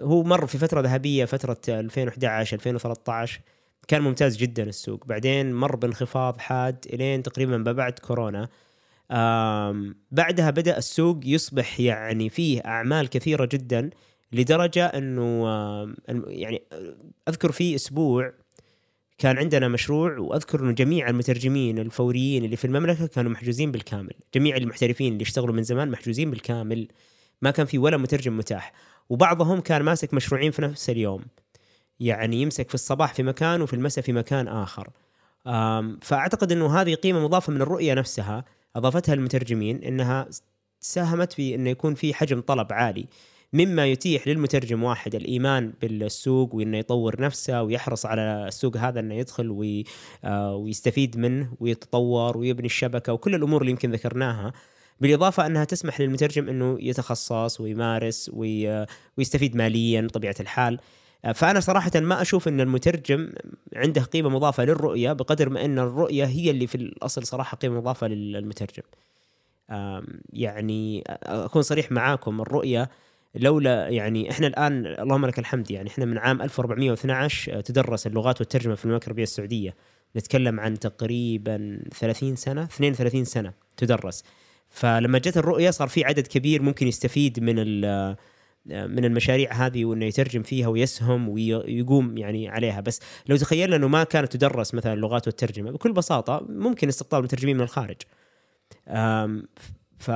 هو 0.00 0.22
مر 0.22 0.46
في 0.46 0.58
فترة 0.58 0.80
ذهبية 0.80 1.24
فترة 1.24 1.58
2011 1.68 2.56
2013 2.56 3.40
كان 3.88 4.02
ممتاز 4.02 4.36
جدا 4.36 4.62
السوق. 4.62 5.06
بعدين 5.06 5.54
مر 5.54 5.76
بانخفاض 5.76 6.38
حاد 6.38 6.86
إلين 6.92 7.22
تقريبا 7.22 7.56
ما 7.56 7.72
بعد 7.72 7.98
كورونا 7.98 8.48
بعدها 10.10 10.50
بدأ 10.50 10.78
السوق 10.78 11.20
يصبح 11.24 11.80
يعني 11.80 12.28
فيه 12.28 12.60
أعمال 12.60 13.08
كثيرة 13.08 13.48
جدا 13.52 13.90
لدرجة 14.32 14.86
إنه 14.86 15.46
يعني 16.26 16.62
أذكر 17.28 17.52
في 17.52 17.74
أسبوع 17.74 18.32
كان 19.18 19.38
عندنا 19.38 19.68
مشروع 19.68 20.18
وأذكر 20.18 20.60
إنه 20.60 20.72
جميع 20.72 21.08
المترجمين 21.08 21.78
الفوريين 21.78 22.44
اللي 22.44 22.56
في 22.56 22.64
المملكة 22.64 23.06
كانوا 23.06 23.30
محجوزين 23.30 23.72
بالكامل، 23.72 24.14
جميع 24.34 24.56
المحترفين 24.56 25.12
اللي 25.12 25.22
اشتغلوا 25.22 25.54
من 25.54 25.62
زمان 25.62 25.90
محجوزين 25.90 26.30
بالكامل، 26.30 26.88
ما 27.42 27.50
كان 27.50 27.66
في 27.66 27.78
ولا 27.78 27.96
مترجم 27.96 28.36
متاح، 28.36 28.72
وبعضهم 29.08 29.60
كان 29.60 29.82
ماسك 29.82 30.14
مشروعين 30.14 30.50
في 30.50 30.62
نفس 30.62 30.90
اليوم. 30.90 31.24
يعني 32.00 32.42
يمسك 32.42 32.68
في 32.68 32.74
الصباح 32.74 33.14
في 33.14 33.22
مكان 33.22 33.62
وفي 33.62 33.74
المساء 33.74 34.04
في 34.04 34.12
مكان 34.12 34.48
آخر. 34.48 34.90
فأعتقد 36.02 36.52
إنه 36.52 36.80
هذه 36.80 36.94
قيمة 36.94 37.24
مضافة 37.24 37.52
من 37.52 37.62
الرؤية 37.62 37.94
نفسها 37.94 38.44
أضافتها 38.76 39.14
المترجمين 39.14 39.84
إنها 39.84 40.28
ساهمت 40.80 41.32
في 41.32 41.54
انه 41.54 41.70
يكون 41.70 41.94
في 41.94 42.14
حجم 42.14 42.40
طلب 42.40 42.72
عالي. 42.72 43.06
مما 43.56 43.86
يتيح 43.86 44.28
للمترجم 44.28 44.82
واحد 44.82 45.14
الإيمان 45.14 45.72
بالسوق 45.82 46.54
وإنه 46.54 46.78
يطور 46.78 47.20
نفسه 47.20 47.62
ويحرص 47.62 48.06
على 48.06 48.44
السوق 48.48 48.76
هذا 48.76 49.00
إنه 49.00 49.14
يدخل 49.14 49.50
وي 49.50 49.84
آه، 50.24 50.56
ويستفيد 50.56 51.18
منه 51.18 51.52
ويتطور 51.60 52.38
ويبني 52.38 52.66
الشبكة 52.66 53.12
وكل 53.12 53.34
الأمور 53.34 53.60
اللي 53.60 53.70
يمكن 53.70 53.92
ذكرناها. 53.92 54.52
بالإضافة 55.00 55.46
أنها 55.46 55.64
تسمح 55.64 56.00
للمترجم 56.00 56.48
إنه 56.48 56.78
يتخصص 56.80 57.60
ويمارس 57.60 58.30
وي 58.34 58.86
ويستفيد 59.18 59.56
ماليا 59.56 60.08
طبيعه 60.12 60.36
الحال. 60.40 60.78
آه، 61.24 61.32
فأنا 61.32 61.60
صراحة 61.60 61.90
ما 61.94 62.22
أشوف 62.22 62.48
إن 62.48 62.60
المترجم 62.60 63.32
عنده 63.76 64.02
قيمة 64.02 64.28
مضافة 64.28 64.64
للرؤية 64.64 65.12
بقدر 65.12 65.48
ما 65.48 65.64
إن 65.64 65.78
الرؤية 65.78 66.24
هي 66.24 66.50
اللي 66.50 66.66
في 66.66 66.74
الأصل 66.74 67.26
صراحة 67.26 67.56
قيمة 67.56 67.76
مضافة 67.80 68.06
للمترجم. 68.06 68.82
يعني 70.32 71.04
أكون 71.22 71.62
صريح 71.62 71.92
معاكم 71.92 72.40
الرؤية 72.40 72.90
لولا 73.36 73.88
يعني 73.88 74.30
إحنا 74.30 74.46
الآن 74.46 74.86
اللهم 74.86 75.26
لك 75.26 75.38
الحمد 75.38 75.70
يعني 75.70 75.88
إحنا 75.88 76.04
من 76.04 76.18
عام 76.18 76.42
1412 76.42 77.60
تدرس 77.60 78.06
اللغات 78.06 78.40
والترجمة 78.40 78.74
في 78.74 78.84
المملكة 78.84 79.04
العربية 79.04 79.22
السعودية. 79.22 79.74
نتكلم 80.16 80.60
عن 80.60 80.78
تقريبا 80.78 81.80
30 81.94 82.36
سنة 82.36 82.62
32 82.64 83.24
سنة 83.24 83.52
تدرس. 83.76 84.24
فلما 84.68 85.18
جت 85.18 85.36
الرؤية 85.36 85.70
صار 85.70 85.88
في 85.88 86.04
عدد 86.04 86.26
كبير 86.26 86.62
ممكن 86.62 86.86
يستفيد 86.86 87.40
من 87.40 87.54
ال- 87.58 88.16
من 88.66 89.04
المشاريع 89.04 89.52
هذه 89.52 89.84
وإنه 89.84 90.04
يترجم 90.04 90.42
فيها 90.42 90.68
ويسهم 90.68 91.28
ويقوم 91.28 92.18
يعني 92.18 92.48
عليها. 92.48 92.80
بس 92.80 93.00
لو 93.28 93.36
تخيلنا 93.36 93.76
إنه 93.76 93.88
ما 93.88 94.04
كانت 94.04 94.32
تدرس 94.36 94.74
مثلا 94.74 94.92
اللغات 94.92 95.26
والترجمة 95.26 95.70
بكل 95.70 95.92
بساطة 95.92 96.46
ممكن 96.48 96.88
استقطاب 96.88 97.18
المترجمين 97.20 97.56
من 97.56 97.62
الخارج. 97.62 97.96
ف 99.98 100.10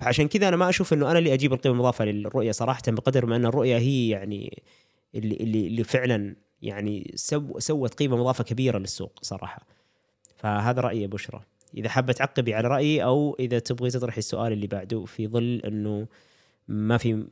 فعشان 0.00 0.28
كذا 0.28 0.48
أنا 0.48 0.56
ما 0.56 0.68
أشوف 0.68 0.92
إنه 0.92 1.10
أنا 1.10 1.18
اللي 1.18 1.34
أجيب 1.34 1.52
القيمة 1.52 1.74
المضافة 1.74 2.04
للرؤية 2.04 2.52
صراحة 2.52 2.82
بقدر 2.88 3.26
ما 3.26 3.36
إن 3.36 3.46
الرؤية 3.46 3.76
هي 3.76 4.08
يعني 4.08 4.62
اللي 5.14 5.36
اللي 5.36 5.66
اللي 5.66 5.84
فعلا 5.84 6.36
يعني 6.62 7.12
سو 7.14 7.58
سوت 7.58 7.94
قيمة 7.94 8.16
مضافة 8.16 8.44
كبيرة 8.44 8.78
للسوق 8.78 9.18
صراحة. 9.22 9.66
فهذا 10.36 10.80
رأيي 10.80 11.02
يا 11.02 11.06
بشرى 11.06 11.40
إذا 11.76 11.88
حابة 11.88 12.12
تعقبي 12.12 12.54
على 12.54 12.68
رأيي 12.68 13.04
أو 13.04 13.36
إذا 13.40 13.58
تبغي 13.58 13.90
تطرحي 13.90 14.18
السؤال 14.18 14.52
اللي 14.52 14.66
بعده 14.66 15.04
في 15.04 15.26
ظل 15.28 15.62
إنه 15.64 16.06
ما 16.68 16.98
في 16.98 17.26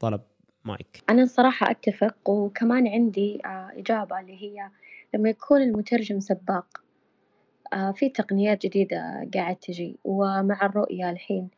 طلب 0.00 0.20
مايك. 0.64 1.02
أنا 1.10 1.22
الصراحة 1.22 1.70
أتفق 1.70 2.30
وكمان 2.30 2.88
عندي 2.88 3.38
آه، 3.44 3.70
إجابة 3.76 4.20
اللي 4.20 4.42
هي 4.42 4.70
لما 5.14 5.28
يكون 5.30 5.62
المترجم 5.62 6.20
سباق 6.20 6.82
آه، 7.72 7.92
في 7.92 8.08
تقنيات 8.08 8.66
جديدة 8.66 9.28
قاعد 9.34 9.56
تجي 9.56 9.98
ومع 10.04 10.66
الرؤية 10.66 11.10
الحين 11.10 11.48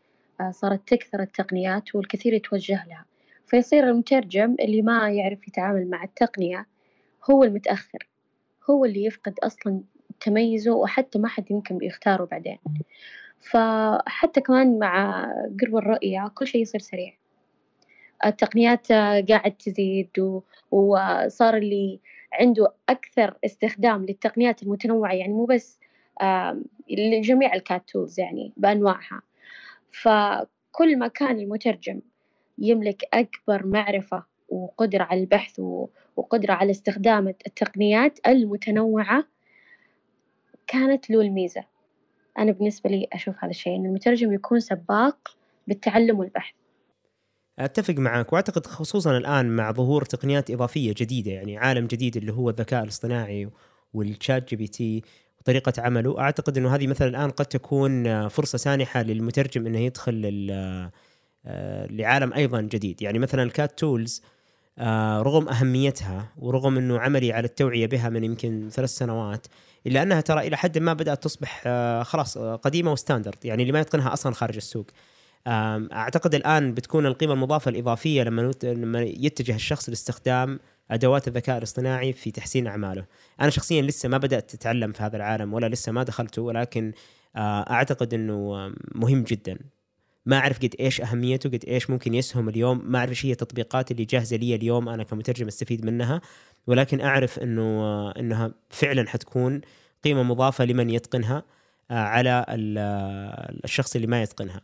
صارت 0.50 0.88
تكثر 0.88 1.20
التقنيات 1.20 1.94
والكثير 1.94 2.32
يتوجه 2.32 2.84
لها. 2.88 3.04
فيصير 3.46 3.88
المترجم 3.90 4.56
اللي 4.60 4.82
ما 4.82 5.10
يعرف 5.10 5.48
يتعامل 5.48 5.90
مع 5.90 6.04
التقنية 6.04 6.66
هو 7.30 7.44
المتأخر 7.44 8.08
هو 8.70 8.84
اللي 8.84 9.04
يفقد 9.04 9.38
أصلا 9.42 9.80
تميزه 10.20 10.72
وحتى 10.72 11.18
ما 11.18 11.28
حد 11.28 11.50
يمكن 11.50 11.78
بيختاره 11.78 12.24
بعدين. 12.24 12.58
فحتى 13.40 14.40
كمان 14.40 14.78
مع 14.78 15.24
قرب 15.60 15.76
الرؤية 15.76 16.28
كل 16.34 16.46
شيء 16.46 16.62
يصير 16.62 16.80
سريع. 16.80 17.12
التقنيات 18.26 18.92
قاعد 19.28 19.52
تزيد 19.58 20.18
و- 20.18 20.40
وصار 20.70 21.56
اللي 21.56 22.00
عنده 22.32 22.72
أكثر 22.88 23.34
استخدام 23.44 24.04
للتقنيات 24.06 24.62
المتنوعة 24.62 25.12
يعني 25.12 25.32
مو 25.32 25.44
بس 25.44 25.80
لجميع 26.90 27.54
الكات 27.54 27.88
تولز 27.90 28.20
يعني 28.20 28.52
بأنواعها. 28.56 29.22
فكل 29.92 30.98
ما 30.98 31.08
كان 31.08 31.38
المترجم 31.38 32.00
يملك 32.58 33.04
أكبر 33.14 33.66
معرفة 33.66 34.24
وقدرة 34.48 35.04
على 35.04 35.20
البحث 35.20 35.60
وقدرة 36.16 36.52
على 36.52 36.70
استخدام 36.70 37.28
التقنيات 37.28 38.18
المتنوعة 38.26 39.24
كانت 40.66 41.10
له 41.10 41.20
الميزة. 41.20 41.64
أنا 42.38 42.52
بالنسبة 42.52 42.90
لي 42.90 43.08
أشوف 43.12 43.34
هذا 43.38 43.50
الشيء 43.50 43.76
إن 43.76 43.86
المترجم 43.86 44.32
يكون 44.32 44.60
سباق 44.60 45.36
بالتعلم 45.66 46.18
والبحث. 46.18 46.54
أتفق 47.58 47.94
معك 47.94 48.32
وأعتقد 48.32 48.66
خصوصا 48.66 49.16
الآن 49.16 49.56
مع 49.56 49.72
ظهور 49.72 50.04
تقنيات 50.04 50.50
إضافية 50.50 50.94
جديدة 50.96 51.30
يعني 51.30 51.58
عالم 51.58 51.86
جديد 51.86 52.16
اللي 52.16 52.32
هو 52.32 52.50
الذكاء 52.50 52.82
الاصطناعي 52.82 53.50
وال 53.94 54.48
ChatGPT 54.48 55.02
وطريقه 55.40 55.72
عمله. 55.78 56.20
أعتقد 56.20 56.58
إنه 56.58 56.74
هذه 56.74 56.86
مثلا 56.86 57.08
الآن 57.08 57.30
قد 57.30 57.46
تكون 57.46 58.28
فرصة 58.28 58.58
سانحة 58.58 59.02
للمترجم 59.02 59.66
إنه 59.66 59.78
يدخل 59.78 60.48
آه، 61.46 61.86
لعالم 61.86 62.32
أيضا 62.32 62.60
جديد. 62.60 63.02
يعني 63.02 63.18
مثلا 63.18 63.42
الكات 63.42 63.78
تولز 63.78 64.22
آه، 64.78 65.22
رغم 65.22 65.48
أهميتها 65.48 66.28
ورغم 66.36 66.76
إنه 66.78 66.98
عملي 66.98 67.32
على 67.32 67.44
التوعية 67.44 67.86
بها 67.86 68.08
من 68.08 68.24
يمكن 68.24 68.68
ثلاث 68.72 68.90
سنوات 68.90 69.46
إلا 69.86 70.02
أنها 70.02 70.20
ترى 70.20 70.46
إلى 70.46 70.56
حد 70.56 70.78
ما 70.78 70.92
بدأت 70.92 71.22
تصبح 71.22 71.62
آه، 71.66 72.02
خلاص 72.02 72.38
قديمة 72.38 72.92
وستاندرد. 72.92 73.44
يعني 73.44 73.62
اللي 73.62 73.72
ما 73.72 73.80
يتقنها 73.80 74.12
أصلا 74.12 74.34
خارج 74.34 74.56
السوق. 74.56 74.86
أعتقد 75.46 76.34
الآن 76.34 76.74
بتكون 76.74 77.06
القيمة 77.06 77.32
المضافة 77.32 77.68
الإضافية 77.68 78.22
لما 78.22 78.52
لما 78.62 79.02
يتجه 79.02 79.54
الشخص 79.54 79.88
لاستخدام 79.88 80.60
أدوات 80.90 81.28
الذكاء 81.28 81.58
الاصطناعي 81.58 82.12
في 82.12 82.30
تحسين 82.30 82.66
أعماله. 82.66 83.04
أنا 83.40 83.50
شخصيا 83.50 83.82
لسه 83.82 84.08
ما 84.08 84.18
بدأت 84.18 84.54
أتعلم 84.54 84.92
في 84.92 85.02
هذا 85.02 85.16
العالم 85.16 85.54
ولا 85.54 85.66
لسه 85.66 85.92
ما 85.92 86.02
دخلته 86.02 86.42
ولكن 86.42 86.92
آه، 87.36 87.70
أعتقد 87.70 88.14
إنه 88.14 88.66
آم، 88.66 88.74
مهم 88.94 89.22
جدا. 89.22 89.58
ما 90.26 90.38
أعرف 90.38 90.58
قد 90.58 90.74
إيش 90.80 91.00
أهميته 91.00 91.50
قد 91.50 91.64
إيش 91.68 91.90
ممكن 91.90 92.14
يسهم 92.14 92.48
اليوم 92.48 92.82
ما 92.92 92.98
أعرف 92.98 93.10
إيش 93.10 93.26
هي 93.26 93.32
التطبيقات 93.32 93.90
اللي 93.90 94.04
جاهزة 94.04 94.36
لي 94.36 94.54
اليوم 94.54 94.88
أنا 94.88 95.02
كمترجم 95.02 95.46
أستفيد 95.46 95.84
منها 95.84 96.20
ولكن 96.66 97.00
أعرف 97.00 97.38
إنه 97.38 97.62
آه، 97.62 98.14
إنها 98.18 98.50
فعلا 98.70 99.08
حتكون 99.08 99.60
قيمة 100.04 100.22
مضافة 100.22 100.64
لمن 100.64 100.90
يتقنها 100.90 101.42
آه، 101.90 101.94
على 101.94 102.46
ال- 102.48 102.78
آه، 102.78 103.54
الشخص 103.64 103.94
اللي 103.94 104.06
ما 104.06 104.22
يتقنها 104.22 104.60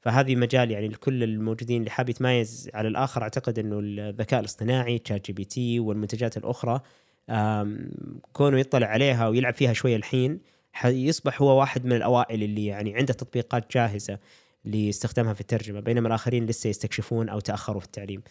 فهذه 0.00 0.36
مجال 0.36 0.70
يعني 0.70 0.88
لكل 0.88 1.22
الموجودين 1.22 1.80
اللي 1.80 1.90
حاب 1.90 2.08
يتميز 2.08 2.70
على 2.74 2.88
الآخر 2.88 3.22
أعتقد 3.22 3.58
إنه 3.58 3.78
الذكاء 3.82 4.40
الاصطناعي 4.40 4.98
ChatGPT 4.98 5.80
والمنتجات 5.80 6.36
الأخرى 6.36 6.80
كونه 8.32 8.58
يطلع 8.58 8.86
عليها 8.86 9.28
ويلعب 9.28 9.54
فيها 9.54 9.72
شوية 9.72 9.96
الحين 9.96 10.40
حيصبح 10.72 11.42
هو 11.42 11.60
واحد 11.60 11.84
من 11.86 11.92
الأوائل 11.92 12.42
اللي 12.42 12.66
يعني 12.66 12.96
عنده 12.96 13.14
تطبيقات 13.14 13.72
جاهزة 13.74 14.18
لاستخدامها 14.64 15.34
في 15.34 15.40
الترجمة 15.40 15.80
بينما 15.80 16.08
الآخرين 16.08 16.46
لسه 16.46 16.70
يستكشفون 16.70 17.28
أو 17.28 17.40
تأخروا 17.40 17.80
في 17.80 17.86
التعليم. 17.86 18.22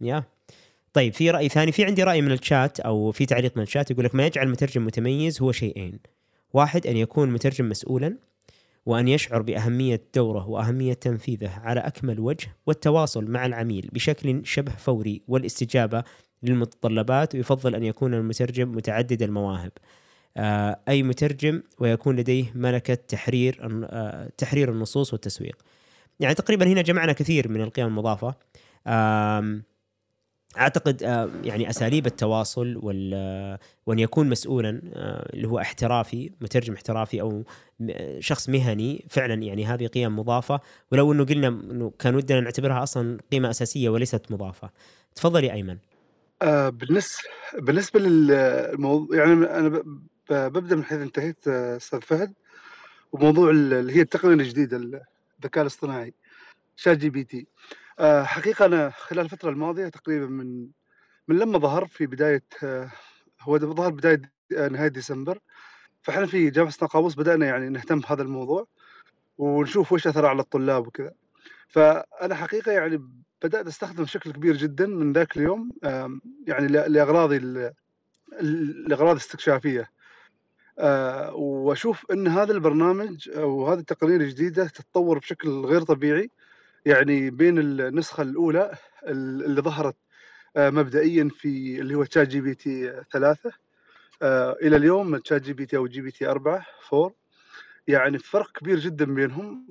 يا. 0.00 0.24
طيب 0.92 1.12
في 1.14 1.30
رأي 1.30 1.48
ثاني؟ 1.48 1.72
في 1.72 1.84
عندي 1.84 2.02
رأي 2.02 2.22
من 2.22 2.32
الشات 2.32 2.80
أو 2.80 3.12
في 3.12 3.26
تعليق 3.26 3.56
من 3.56 3.62
الشات 3.62 3.90
يقول 3.90 4.04
لك 4.04 4.14
ما 4.14 4.26
يجعل 4.26 4.46
المترجم 4.46 4.86
متميز 4.86 5.42
هو 5.42 5.52
شيئين. 5.52 5.98
واحد 6.52 6.86
أن 6.86 6.96
يكون 6.96 7.30
مترجم 7.30 7.68
مسؤولا. 7.68 8.16
وأن 8.86 9.08
يشعر 9.08 9.42
بأهمية 9.42 10.02
دوره 10.14 10.48
وأهمية 10.48 10.92
تنفيذه 10.92 11.50
على 11.50 11.80
أكمل 11.80 12.20
وجه 12.20 12.56
والتواصل 12.66 13.30
مع 13.30 13.46
العميل 13.46 13.90
بشكل 13.92 14.40
شبه 14.46 14.72
فوري 14.72 15.22
والاستجابة 15.28 16.04
للمتطلبات 16.42 17.34
ويفضل 17.34 17.74
أن 17.74 17.84
يكون 17.84 18.14
المترجم 18.14 18.72
متعدد 18.72 19.22
المواهب. 19.22 19.72
آه، 20.36 20.80
أي 20.88 21.02
مترجم 21.02 21.62
ويكون 21.78 22.16
لديه 22.16 22.52
ملكة 22.54 22.94
تحرير 22.94 23.60
آه، 23.84 24.30
تحرير 24.38 24.72
النصوص 24.72 25.12
والتسويق. 25.12 25.56
يعني 26.20 26.34
تقريبا 26.34 26.66
هنا 26.66 26.82
جمعنا 26.82 27.12
كثير 27.12 27.48
من 27.48 27.60
القيم 27.60 27.86
المضافة. 27.86 28.34
آم، 28.86 29.62
أعتقد 30.58 31.02
آه، 31.02 31.30
يعني 31.44 31.70
أساليب 31.70 32.06
التواصل 32.06 32.76
وال 32.82 33.10
آه، 33.14 33.58
وأن 33.86 33.98
يكون 33.98 34.28
مسؤولا 34.28 34.82
آه، 34.94 35.30
اللي 35.34 35.48
هو 35.48 35.58
احترافي 35.58 36.30
مترجم 36.40 36.74
احترافي 36.74 37.20
أو 37.20 37.44
شخص 38.18 38.48
مهني 38.48 39.04
فعلا 39.10 39.34
يعني 39.34 39.66
هذه 39.66 39.86
قيم 39.86 40.18
مضافة. 40.18 40.60
ولو 40.92 41.12
إنه 41.12 41.24
قلنا 41.24 41.48
إنه 41.48 41.92
كان 41.98 42.14
ودنا 42.14 42.40
نعتبرها 42.40 42.82
أصلا 42.82 43.18
قيمة 43.32 43.50
أساسية 43.50 43.88
وليست 43.88 44.32
مضافة. 44.32 44.70
تفضل 45.14 45.44
يا 45.44 45.52
أيمن. 45.52 45.78
بالنسبة 46.70 47.22
بالنسبة 47.58 48.00
للموضوع 48.00 49.16
يعني 49.16 49.32
أنا 49.32 49.68
ب- 49.68 49.84
ب- 50.30 50.52
ببدأ 50.52 50.76
من 50.76 50.84
حيث 50.84 50.98
انتهيت 50.98 51.48
أستاذ 51.48 52.00
فهد. 52.00 52.32
وموضوع 53.12 53.50
ال- 53.50 53.72
اللي 53.74 53.96
هي 53.96 54.00
التقنية 54.00 54.34
الجديدة 54.34 54.76
الذكاء 54.76 55.62
الاصطناعي 55.62 56.14
ChatGPT. 56.76 57.46
آه 57.89 57.89
حقيقة 58.24 58.66
أنا 58.66 58.90
خلال 58.90 59.24
الفترة 59.24 59.50
الماضية 59.50 59.88
تقريبا 59.88 60.26
من 60.26 60.68
من 61.28 61.38
لما 61.38 61.58
ظهر 61.58 61.86
في 61.86 62.06
بداية 62.06 62.44
آه 62.64 62.90
هو 63.40 63.58
ظهر 63.58 63.90
بداية 63.90 64.32
آه، 64.56 64.68
نهاية 64.68 64.88
ديسمبر 64.88 65.38
فإحنا 66.02 66.26
في 66.26 66.50
جامعة 66.50 66.86
قابوس 66.86 67.14
بدأنا 67.14 67.46
يعني 67.46 67.68
نهتم 67.68 68.00
بهذا 68.00 68.22
الموضوع 68.22 68.66
ونشوف 69.38 69.92
وش 69.92 70.06
أثره 70.06 70.28
على 70.28 70.40
الطلاب 70.42 70.86
وكذا. 70.86 71.12
فأنا 71.68 72.34
حقيقة 72.34 72.72
يعني 72.72 73.08
بدأت 73.42 73.66
أستخدم 73.66 74.04
بشكل 74.04 74.32
كبير 74.32 74.56
جدا 74.56 74.86
من 74.86 75.12
ذاك 75.12 75.36
اليوم 75.36 75.70
يعني 76.46 76.68
لأغراضي 76.68 77.36
ال- 77.36 77.72
ال- 78.40 78.88
لأغراض 78.88 79.16
استكشافية. 79.16 79.90
آه، 80.78 81.34
وأشوف 81.34 82.10
أن 82.12 82.28
هذا 82.28 82.52
البرنامج 82.52 83.28
أو 83.36 83.68
هذه 83.68 83.78
التقنية 83.78 84.16
الجديدة 84.16 84.66
تتطور 84.66 85.18
بشكل 85.18 85.48
غير 85.50 85.82
طبيعي. 85.82 86.30
يعني 86.86 87.30
بين 87.30 87.58
النسخة 87.58 88.22
الأولى 88.22 88.74
ال- 89.06 89.44
اللي 89.44 89.60
ظهرت 89.62 89.96
آه، 90.56 90.70
مبدئيا 90.70 91.30
في 91.34 91.80
اللي 91.80 91.94
هو 91.94 92.04
ChatGPT 92.04 93.02
ثلاثة 93.12 93.52
آه، 94.22 94.56
إلى 94.62 94.76
اليوم 94.76 95.16
تشات 95.16 95.42
جي 95.42 95.52
بي 95.52 95.66
تي 95.66 95.76
أو 95.76 95.86
جي 95.86 96.00
بي 96.00 96.10
تي 96.10 96.26
أربعة 96.26 96.66
فور. 96.88 97.12
يعني 97.88 98.18
فرق 98.18 98.52
كبير 98.52 98.78
جدا 98.78 99.04
بينهم 99.14 99.66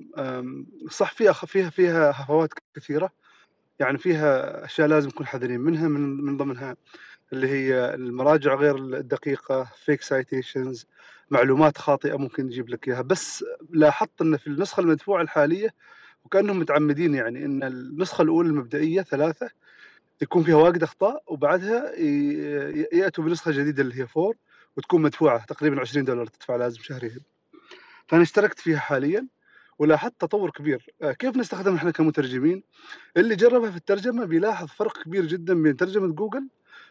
صح 0.90 1.12
فيها 1.12 1.32
فيها 1.32 1.70
فيها 1.70 2.10
هفوات 2.10 2.50
كثيرة. 2.74 3.10
يعني 3.80 3.98
فيها 3.98 4.64
أشياء 4.64 4.88
لازم 4.88 5.08
نكون 5.08 5.26
حذرين 5.26 5.60
منها 5.60 5.88
من 5.88 6.24
من 6.24 6.36
ضمنها 6.36 6.76
اللي 7.32 7.48
هي 7.48 7.94
المراجع 7.94 8.54
غير 8.54 8.76
الدقيقة 8.76 9.72
fake 9.84 10.02
citations 10.02 10.86
معلومات 11.30 11.78
خاطئة 11.78 12.16
ممكن 12.16 12.46
يجيب 12.46 12.68
لك 12.68 12.88
إياها. 12.88 13.02
بس 13.02 13.44
لاحظت 13.70 14.22
إن 14.22 14.36
في 14.36 14.46
النسخة 14.46 14.80
المدفوعة 14.80 15.22
الحالية 15.22 15.74
وكأنهم 16.24 16.58
متعمدين 16.58 17.14
يعني 17.14 17.44
إن 17.44 17.62
النسخة 17.62 18.22
الأولى 18.22 18.48
المبدئية 18.48 19.02
ثلاثة 19.02 19.50
يكون 20.22 20.42
فيها 20.42 20.56
واجد 20.56 20.82
أخطاء 20.82 21.22
وبعدها 21.26 21.98
يأتوا 22.92 23.24
بنسخة 23.24 23.50
جديدة 23.50 23.82
اللي 23.82 24.00
هي 24.00 24.06
four 24.06 24.36
وتكون 24.76 25.02
مدفوعة 25.02 25.44
تقريبا 25.44 25.80
20 25.80 26.04
دولار 26.04 26.26
تدفع 26.26 26.56
لازم 26.56 26.82
شهريا. 26.82 27.20
فأنا 28.08 28.22
اشتركت 28.22 28.58
فيها 28.60 28.78
حاليا 28.78 29.26
ولاحظت 29.78 30.14
تطور 30.20 30.50
كبير. 30.50 30.86
آه، 31.02 31.12
كيف 31.12 31.36
نستخدم 31.36 31.74
إحنا 31.74 31.90
كمترجمين؟ 31.90 32.62
اللي 33.16 33.36
جربها 33.36 33.70
في 33.70 33.76
الترجمة 33.76 34.24
بيلاحظ 34.24 34.66
فرق 34.66 35.02
كبير 35.02 35.26
جدا 35.26 35.62
بين 35.62 35.76
ترجمة 35.76 36.14
جوجل 36.14 36.48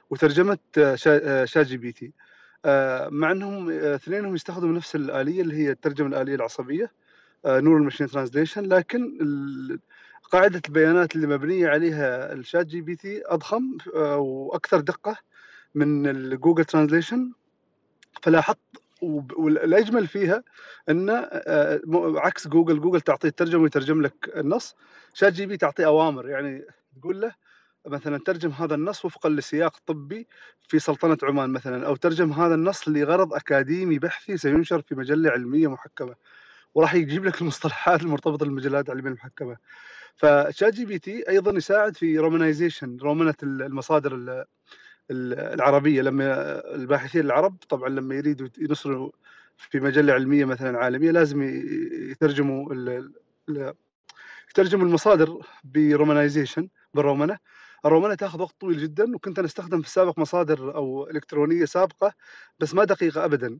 وترجمة 0.09 0.57
آه، 0.77 0.97
آه، 1.07 1.45
ChatGPT. 1.45 2.13
مع 3.11 3.31
إنهم 3.31 3.69
اثنينهم 3.69 4.35
يستخدموا 4.35 4.75
نفس 4.75 4.95
الآلية 4.95 5.41
اللي 5.41 5.55
هي 5.55 5.71
الترجمة 5.71 6.07
الآلية 6.07 6.35
العصبية. 6.35 6.91
neural 7.45 7.83
machine 7.83 8.07
translation 8.07 8.65
لكن 8.65 9.17
قاعدة 10.31 10.61
البيانات 10.67 11.15
اللي 11.15 11.27
مبنية 11.27 11.67
عليها 11.67 12.33
ال 12.33 12.65
ChatGPT 12.65 13.21
أضخم 13.25 13.77
آه، 13.95 14.17
وأكثر 14.17 14.79
دقة 14.79 15.17
من 15.75 16.07
ال 16.07 16.15
Google 16.15 16.65
Translation. 16.65 17.31
فلاحظت 18.21 18.57
والأجمل 19.37 20.07
فيها 20.07 20.43
إن 20.89 21.09
آه، 21.09 21.79
عكس 22.15 22.47
جوجل 22.47 22.79
جوجل 22.81 23.01
تعطيه 23.01 23.29
الترجمه 23.29 23.63
ويترجم 23.63 24.01
لك 24.01 24.31
النص. 24.37 24.75
ChatGPT 25.13 25.57
تعطيه 25.57 25.85
أوامر 25.85 26.29
يعني 26.29 26.65
تقول 27.01 27.21
له 27.21 27.35
مثلا 27.87 28.19
ترجم 28.25 28.49
هذا 28.49 28.75
النص 28.75 29.05
وفقا 29.05 29.29
لسياق 29.29 29.77
طبي 29.85 30.27
في 30.67 30.79
سلطنة 30.79 31.17
عمان 31.23 31.49
مثلا 31.49 31.87
أو 31.87 31.95
ترجم 31.95 32.31
هذا 32.31 32.55
النص 32.55 32.89
لغرض 32.89 33.33
أكاديمي 33.33 33.99
بحثي 33.99 34.37
سينشر 34.37 34.81
في 34.81 34.95
مجلة 34.95 35.31
علمية 35.31 35.67
محكمة. 35.67 36.15
وراح 36.79 36.93
يجيب 36.95 37.25
لك 37.25 37.41
المصطلحات 37.41 38.01
المرتبطة 38.01 38.45
بالمجلات 38.45 38.89
العلميه 38.89 39.09
المحكمة. 39.11 39.57
ف 40.15 40.73
ChatGPT 40.73 41.29
أيضا 41.29 41.51
يساعد 41.51 41.97
في 41.97 42.17
romanization 42.19 42.97
رومنة 43.01 43.33
المصادر 43.43 44.15
ال- 44.15 44.29
ال- 45.11 45.39
العربية. 45.53 46.01
لما 46.01 46.25
الباحثين 46.75 47.21
العرب 47.21 47.57
طبعا 47.69 47.89
لما 47.89 48.15
يريدوا 48.15 48.47
ينشروا 48.57 49.11
في 49.57 49.79
مجلة 49.79 50.13
علمية 50.13 50.45
مثلا 50.45 50.77
عالمية 50.77 51.11
لازم 51.11 51.41
يترجموا 52.11 52.73
يترجموا 54.49 54.85
المصادر 54.85 55.41
ب 55.63 55.71
romanization 55.71 56.69
بالرومنة. 56.93 57.37
الرومنة 57.85 58.15
تاخذ 58.15 58.41
وقت 58.41 58.55
طويل 58.59 58.77
جدا 58.81 59.15
وكنت 59.15 59.39
أنا 59.39 59.47
أستخدم 59.47 59.81
في 59.81 59.87
السابق 59.87 60.19
مصادر 60.19 60.75
أو 60.75 61.09
إلكترونية 61.09 61.65
سابقة 61.65 62.13
بس 62.59 62.73
ما 62.73 62.83
دقيقة 62.83 63.25
ابدا. 63.25 63.59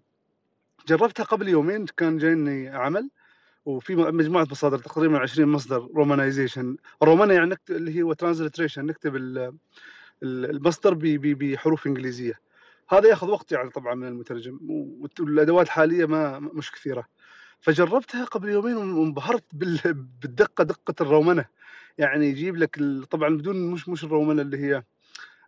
جربتها 0.89 1.23
قبل 1.23 1.47
يومين 1.47 1.85
كان 1.85 2.17
جايني 2.17 2.69
عمل 2.69 3.09
وفي 3.65 3.95
مجموعة 3.95 4.47
مصادر 4.51 4.77
تقريبا 4.77 5.19
20 5.19 5.49
مصدر 5.49 5.89
romanization 5.95 6.77
رومانا 7.03 7.33
يعني 7.33 7.55
اللي 7.69 8.01
هو 8.01 8.13
ترانزلتريشن 8.13 8.85
نكتب 8.85 9.15
ال- 9.15 9.37
ال- 10.23 10.49
المصدر 10.49 10.93
بحروف 11.33 11.87
إنجليزية. 11.87 12.39
هذا 12.89 13.07
ياخذ 13.09 13.27
وقت 13.29 13.51
يعني 13.51 13.69
طبعا 13.69 13.95
من 13.95 14.07
المترجم 14.07 14.59
والأدوات 15.19 15.65
الحالية 15.65 16.05
ما 16.05 16.39
مش 16.39 16.71
كثيرة. 16.71 17.05
فجربتها 17.61 18.25
قبل 18.25 18.49
يومين 18.49 18.77
وانبهرت 18.77 19.43
بال- 19.53 19.93
بالدقة 20.21 20.63
دقة 20.63 20.95
الرومنه 21.01 21.45
يعني 21.97 22.27
يجيب 22.27 22.55
لك 22.57 22.79
طبعا 23.11 23.37
بدون 23.37 23.71
مش 23.71 23.89
مش 23.89 24.03
الرومنه 24.03 24.41
اللي 24.41 24.57
هي 24.57 24.83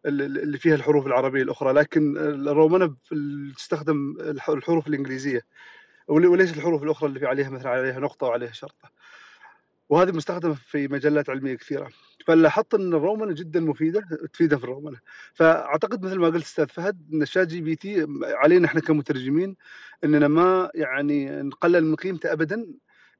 اللي 0.05 0.57
فيها 0.57 0.75
الحروف 0.75 1.07
العربية 1.07 1.41
الأخرى 1.41 1.73
لكن 1.73 2.17
الرومنه 2.17 2.95
في- 3.03 3.53
تستخدم 3.57 4.15
الح- 4.19 4.49
الحروف 4.49 4.87
الإنجليزية. 4.87 5.41
ول- 6.07 6.25
وليس 6.27 6.53
الحروف 6.57 6.83
الأخرى 6.83 7.09
اللي 7.09 7.19
في 7.19 7.25
عليها 7.25 7.49
مثلا 7.49 7.69
عليها 7.71 7.99
نقطة 7.99 8.27
وعليها 8.27 8.51
شرطة. 8.51 8.91
وهذه 9.89 10.11
مستخدمة 10.11 10.53
في 10.53 10.87
مجلات 10.87 11.29
علمية 11.29 11.55
كثيرة. 11.55 11.89
فلاحظت 12.27 12.73
أن 12.73 12.93
الرومنه 12.93 13.33
جدا 13.33 13.59
مفيدة 13.59 14.01
تفيدها 14.33 14.57
في 14.57 14.63
الرومنه 14.63 14.97
فأعتقد 15.33 16.05
مثل 16.05 16.19
ما 16.19 16.27
قلت 16.27 16.43
أستاذ 16.43 16.67
فهد 16.67 17.01
أن 17.13 17.21
ال 17.21 17.47
ChatGPT 17.47 18.07
علينا 18.23 18.65
إحنا 18.67 18.81
كمترجمين 18.81 19.55
أننا 20.03 20.27
ما 20.27 20.69
يعني 20.75 21.41
نقلل 21.41 21.85
من 21.85 21.95
قيمته 21.95 22.31
ابدا. 22.33 22.67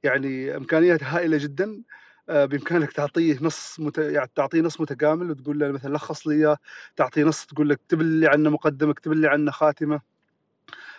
يعني 0.03 0.55
امكانيات 0.57 1.03
هائلة 1.03 1.37
جدا. 1.37 1.81
بإمكانك 2.29 2.91
تعطيه 2.91 3.37
نص 3.41 3.79
مت... 3.79 3.97
يعني 3.97 4.29
تعطيه 4.35 4.61
نص 4.61 4.81
متكامل 4.81 5.31
وتقول 5.31 5.59
له 5.59 5.71
مثلا 5.71 5.93
لخص 5.95 6.27
لي 6.27 6.35
إياه 6.35 6.57
تعطيه 6.95 7.23
نص 7.23 7.45
تقول 7.45 7.69
له 7.69 7.73
اكتب 7.75 8.01
لي 8.01 8.27
عنه 8.27 8.49
مقدمة 8.49 8.91
اكتب 8.91 9.11
لي 9.13 9.27
عنه 9.27 9.51
خاتمة. 9.51 10.01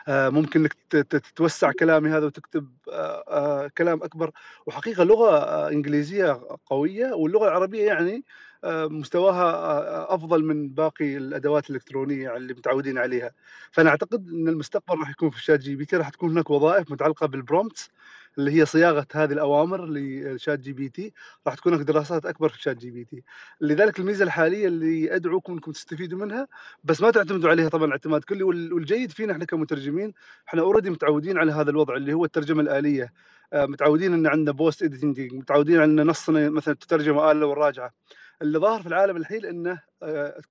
آه، 0.09 0.29
ممكن 0.29 0.61
إنك 0.61 0.75
تتوسع 0.91 1.73
كلامي 1.73 2.11
هذا 2.11 2.27
وتكتب 2.27 2.69
آه، 2.93 3.25
آه، 3.29 3.71
كلام 3.79 4.03
أكبر. 4.03 4.31
وحقيقة 4.67 5.05
لغة 5.05 5.37
آه، 5.37 5.69
إنجليزية 5.71 6.41
قوية 6.67 7.13
واللغة 7.13 7.45
العربية 7.49 7.87
يعني 7.87 8.15
آه، 8.15 8.23
مستواها 8.65 9.53
آه، 9.53 10.15
أفضل 10.15 10.45
من 10.45 10.69
باقي 10.69 11.17
الأدوات 11.17 11.71
الإلكترونية 11.71 12.37
اللي 12.37 12.55
متعودين 12.55 12.99
عليها. 12.99 13.31
فأنا 13.71 13.91
أعتقد 13.91 14.29
إن 14.29 14.49
المستقبل 14.49 14.99
راح 15.01 15.11
يكون 15.11 15.31
في 15.31 15.37
الـ 15.37 15.61
ChatGPT 15.61 15.97
راح 15.97 16.09
تكون 16.09 16.31
هناك 16.31 16.51
وظائف 16.51 16.93
متعلقة 16.93 17.27
بال 17.27 17.41
prompts 17.41 17.91
اللي 18.39 18.53
هي 18.53 18.67
صياغة 18.67 19.07
هذه 19.15 19.33
الأوامر 19.33 19.87
ل 19.91 20.59
ChatGPT. 20.59 21.13
راح 21.47 21.55
تكون 21.55 21.75
هناك 21.75 21.87
دراسات 21.87 22.27
أكبر 22.27 22.49
في 22.49 22.63
ChatGPT. 22.63 23.23
لذلك 23.61 23.99
الميزة 23.99 24.25
الحالية 24.25 24.67
اللي 24.69 25.15
أدعوكم 25.17 25.53
إنكم 25.53 25.73
تستفيدوا 25.73 26.19
منها 26.19 26.49
بس 26.85 27.01
ما 27.01 27.11
تعتمدوا 27.11 27.51
عليها 27.51 27.69
طبعا 27.69 27.91
اعتماد 27.93 28.25
كلي. 28.25 28.43
والجيد 28.43 29.11
فينا 29.13 29.33
إحنا 29.33 29.45
كمترجمين 29.45 30.13
إحنا 30.49 30.63
already 30.63 30.91
متعودين 30.91 31.39
على 31.39 31.53
هذا 31.53 31.71
الوضع 31.71 31.97
اللي 31.97 32.13
هو 32.13 32.25
الترجمة 32.25 32.63
الآلية. 32.63 33.13
آه، 33.53 33.67
متعودين 33.67 34.15
إن 34.15 34.27
عندنا 34.27 34.53
post-editing 34.53 35.21
متعودين 35.35 35.81
إن 35.81 36.07
نصنا 36.07 36.51
مثلا 36.51 36.75
تترجم 36.75 37.19
آلة 37.19 37.47
والرائج 37.47 37.93
اللي 38.43 38.59
ظاهر 38.59 38.83
في 38.83 38.89
العالم 38.89 39.17
الحين 39.17 39.45
إنه 39.45 39.81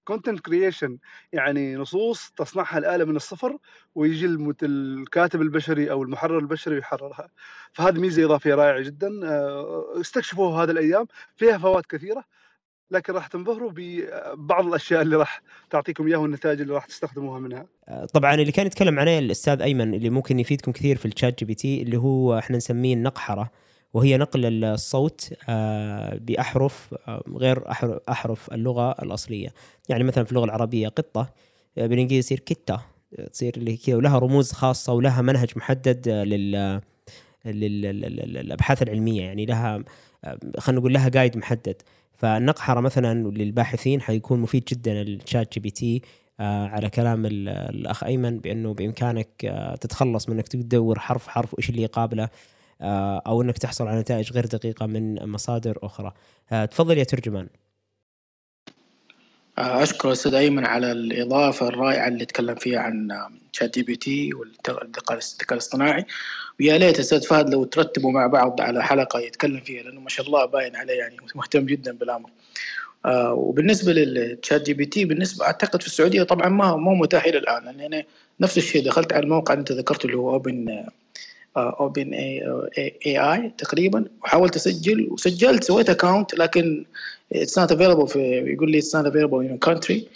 content 0.04 0.40
creation 0.40 0.98
يعني 1.34 1.76
نصوص 1.76 2.32
تصنعها 2.38 2.78
الآلة 2.78 3.06
من 3.06 3.16
الصفر 3.16 3.58
ويجي 3.96 4.26
الكاتب 4.64 5.42
البشري 5.42 5.92
أو 5.92 6.04
المحرر 6.04 6.40
البشري 6.40 6.78
يحررها. 6.78 7.30
فهذه 7.74 8.00
ميزة 8.00 8.26
إضافية 8.26 8.56
رائعة 8.56 8.80
جدا. 8.82 9.20
آه، 9.24 10.02
استكشفوها 10.02 10.64
هذه 10.64 10.72
الأيام 10.72 11.08
فيها 11.36 11.58
فوائد 11.58 11.86
كثيرة 11.86 12.24
لكن 12.92 13.14
راح 13.14 13.28
تنبهروا 13.28 13.72
ببعض 13.76 14.68
الأشياء 14.68 15.02
اللي 15.02 15.16
راح 15.16 15.42
تعطيكم 15.70 16.08
إياها 16.08 16.18
والنتائج 16.18 16.62
اللي 16.62 16.74
راح 16.74 16.86
تستخدموها 16.86 17.40
منها. 17.40 17.66
طبعا 18.14 18.34
اللي 18.34 18.52
كان 18.52 18.66
يتكلم 18.66 19.00
عنه 19.00 19.20
الأستاذ 19.20 19.62
أيمن 19.62 19.94
اللي 19.94 20.10
ممكن 20.10 20.40
يفيدكم 20.40 20.72
كثير 20.72 20.98
في 20.98 21.06
الـ 21.06 21.40
ChatGPT 21.40 21.82
اللي 21.82 21.98
هو 21.98 22.38
إحنا 22.38 22.58
نسميه 22.58 22.94
النقحرة. 22.94 23.52
وهي 23.94 24.18
نقل 24.18 24.64
الصوت 24.64 25.34
آه، 25.50 26.16
بأحرف 26.16 26.96
آه، 27.08 27.24
غير 27.36 27.60
أحر- 27.74 28.00
أحرف 28.10 28.54
اللغة 28.54 28.92
الأصلية. 28.92 29.54
يعني 29.90 30.04
مثلا 30.04 30.24
في 30.24 30.32
اللغة 30.32 30.46
العربية 30.46 30.88
قطة 30.88 31.34
آه، 31.78 31.88
بالإنجليزي 31.88 32.20
يصير 32.20 32.40
qitta 32.40 32.80
تصير 33.34 33.54
اللي 33.58 33.78
كذا 33.78 33.96
ولها 33.96 34.20
رموز 34.20 34.52
خاصة 34.52 34.94
ولها 34.94 35.22
منهج 35.22 35.50
محدد 35.56 36.10
لل 36.10 36.52
لل- 37.46 37.82
لل- 37.82 38.02
لل- 38.02 38.34
للأبحاث 38.34 38.82
العلمية. 38.82 39.22
يعني 39.24 39.46
لها 39.46 39.84
خلينا 40.58 40.80
نقول 40.82 40.94
لها 40.94 41.10
guide 41.10 41.38
محدد. 41.38 41.76
فالنقحره 42.14 42.80
مثلا 42.80 43.28
للباحثين 43.30 44.02
حيكون 44.02 44.40
مفيد 44.40 44.64
جدا 44.66 45.02
الـ 45.02 45.54
ChatGPT 45.54 46.02
على 46.40 46.90
كلام 46.90 47.26
ال- 47.26 47.50
الأخ 47.50 48.04
أيمن 48.04 48.40
بأنه 48.40 48.74
بإمكانك 48.74 49.28
تتخلص 49.82 50.30
من 50.30 50.36
إنك 50.36 50.48
تدور 50.48 51.00
حرف 51.00 51.28
حرف 51.28 51.54
وإيش 51.54 51.70
اللي 51.70 51.82
يقابله. 51.82 52.30
أو 53.28 53.42
إنك 53.42 53.58
تحصل 53.58 53.88
على 53.88 54.00
نتائج 54.00 54.34
غير 54.34 54.46
دقيقة 54.46 54.86
من 54.86 55.26
مصادر 55.30 55.78
أخرى. 55.84 56.14
آه، 56.52 56.66
تفضل 56.66 56.98
يا 56.98 57.04
ترجمان. 57.04 57.48
آه، 59.58 59.84
أشكر 59.84 60.12
أستاذ 60.12 60.34
أيمن 60.34 60.66
على 60.66 60.92
الإضافة 60.92 61.68
الرائعة 61.68 62.08
اللي 62.08 62.26
تكلم 62.26 62.56
فيها 62.56 62.80
عن 62.80 63.12
آه، 63.12 63.32
ChatGPT 63.52 64.34
والذكاء 64.34 65.18
الذكاء 65.18 65.54
الاصطناعي. 65.54 66.06
ويا 66.60 66.78
ليت 66.78 67.00
أستاذ 67.00 67.24
فهد 67.24 67.50
لو 67.50 67.64
ترتبوا 67.64 68.12
مع 68.12 68.28
بعض 68.28 68.62
على 68.62 68.84
حلقة 68.84 69.20
يتكلم 69.20 69.60
فيها 69.60 69.84
لأنه 69.84 70.00
ما 70.02 70.10
شاء 70.10 70.26
الله 70.26 70.46
باين 70.46 70.76
عليه 70.76 70.94
يعني 70.94 71.18
مهتم 71.36 71.66
جدا 71.66 71.92
بالأمر. 71.92 72.30
آه، 73.06 73.34
وبالنسبة 73.34 73.94
لل 73.94 74.62
ChatGPT 74.62 75.06
بالنسبة 75.06 75.46
أعتقد 75.46 75.82
في 75.82 75.88
السعودية 75.88 76.24
طبعا 76.24 76.50
ما 76.50 76.76
مو 76.76 76.96
متاح 76.96 77.26
إلى 77.26 77.38
الآن. 77.38 77.64
لأن 77.66 77.82
أنا 77.82 78.04
نفس 78.40 78.58
الشيء 78.58 78.86
دخلت 78.86 79.14
على 79.14 79.24
الموقع 79.24 79.54
أنت 79.54 79.72
ذكرته 79.72 80.06
اللي 80.06 80.18
هو 80.18 80.34
Open 80.34 80.86
OpenAI 81.58 83.52
تقريبا. 83.58 84.06
وحاولت 84.24 84.56
أسجل 84.56 85.08
وسجلت 85.12 85.64
سويت 85.64 85.90
account 85.90 86.36
لكن 86.36 86.86
it's 87.34 87.60
not 87.60 87.72
available 87.72 88.08
في 88.08 88.20
يقول 88.48 88.72
لي 88.72 88.78
it's 88.78 88.96
not 88.96 89.06
available 89.06 89.46
in 89.46 89.58
country 89.58 90.08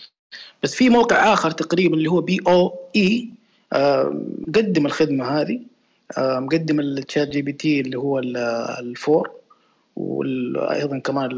بس 0.63 0.75
في 0.75 0.89
موقع 0.89 1.33
آخر 1.33 1.51
تقريبا 1.51 1.95
اللي 1.97 2.09
هو 2.09 2.21
Poe 2.21 3.29
مقدم 4.47 4.85
الخدمة 4.85 5.41
هذه. 5.41 5.59
آه، 6.17 6.39
مقدم 6.39 6.79
الـ 6.79 7.27
ChatGPT 7.29 7.79
اللي 7.81 7.97
هو 7.97 8.19
ال- 8.19 8.37
ال 8.79 8.90
four 8.90 9.31
وأيضا 9.95 10.99
كمان 10.99 11.29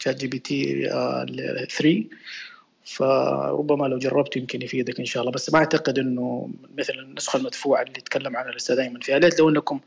الـ 0.00 0.16
ChatGPT 0.16 0.88
3 1.70 2.04
فربما 2.84 3.86
لو 3.86 3.98
جربت 3.98 4.36
يمكن 4.36 4.62
يفيدك 4.62 4.98
إن 5.00 5.04
شاء 5.04 5.20
الله. 5.22 5.32
بس 5.32 5.52
ما 5.52 5.58
أعتقد 5.58 5.98
إنه 5.98 6.50
مثل 6.78 6.92
النسخة 6.98 7.36
المدفوعة 7.36 7.82
اللي 7.82 7.92
تكلم 7.92 8.36
عنها 8.36 8.50
الأستاذ 8.50 8.78
أيمن 8.78 9.00
فيها. 9.00 9.18
ليت 9.18 9.38
لو 9.40 9.48
إنكم 9.48 9.80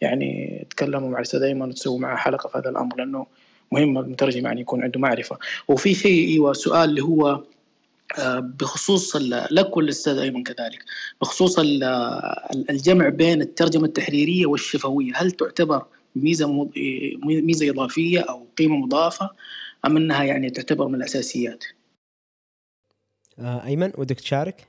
يعني 0.00 0.66
تكلموا 0.70 1.08
مع 1.10 1.18
الأستاذ 1.18 1.42
أيمن 1.42 1.62
وتسووا 1.68 1.98
معه 1.98 2.16
حلقة 2.16 2.48
في 2.48 2.58
هذا 2.58 2.70
الأمر 2.70 2.96
لأنه 2.96 3.26
مهم 3.72 3.98
المترجم 3.98 4.46
يعني 4.46 4.60
يكون 4.60 4.82
عنده 4.82 5.00
معرفة. 5.00 5.38
وفي 5.68 5.94
شيء 5.94 6.28
أيوه 6.28 6.52
سؤال 6.52 6.90
اللي 6.90 7.02
هو 7.02 7.42
آه، 8.18 8.38
بخصوص 8.38 9.16
لك 9.50 9.76
والأستاذ 9.76 10.18
أيمن 10.18 10.42
كذلك 10.42 10.84
بخصوص 11.20 11.58
ال- 11.58 11.84
ال- 11.84 12.70
الجمع 12.70 13.08
بين 13.08 13.42
الترجمة 13.42 13.84
التحريرية 13.84 14.46
والشفوية 14.46 15.12
هل 15.16 15.30
تعتبر 15.30 15.84
ميزة 16.16 16.68
ميزة 17.24 17.70
إضافية 17.70 18.20
أو 18.20 18.46
قيمة 18.58 18.76
مضافة 18.76 19.30
أم 19.86 19.96
إنها 19.96 20.24
يعني 20.24 20.50
تعتبر 20.50 20.88
من 20.88 20.94
الأساسيات؟ 20.94 21.64
آه، 23.38 23.64
أيمن 23.66 23.92
ودك 23.98 24.20
تشارك؟ 24.20 24.66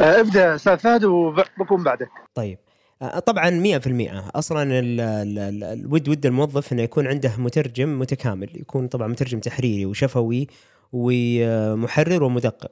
آه، 0.00 0.20
ابدأ 0.20 0.54
أستاذ 0.54 0.78
فهد 0.78 1.04
وبكون 1.04 1.82
بعدك. 1.84 2.08
طيب. 2.34 2.58
آه، 3.02 3.18
طبعا 3.18 3.50
100% 3.50 4.30
أصلا 4.34 4.62
ال- 4.62 5.00
ال- 5.00 5.38
ال- 5.38 5.64
الود 5.64 6.08
ود 6.08 6.26
الموظف 6.26 6.72
إنه 6.72 6.82
يكون 6.82 7.06
عنده 7.06 7.32
مترجم 7.38 7.98
متكامل 7.98 8.48
يكون 8.54 8.86
طبعا 8.88 9.08
مترجم 9.08 9.38
تحريري 9.40 9.86
وشفوي 9.86 10.46
ومحرر 10.92 12.22
ومدقق. 12.24 12.70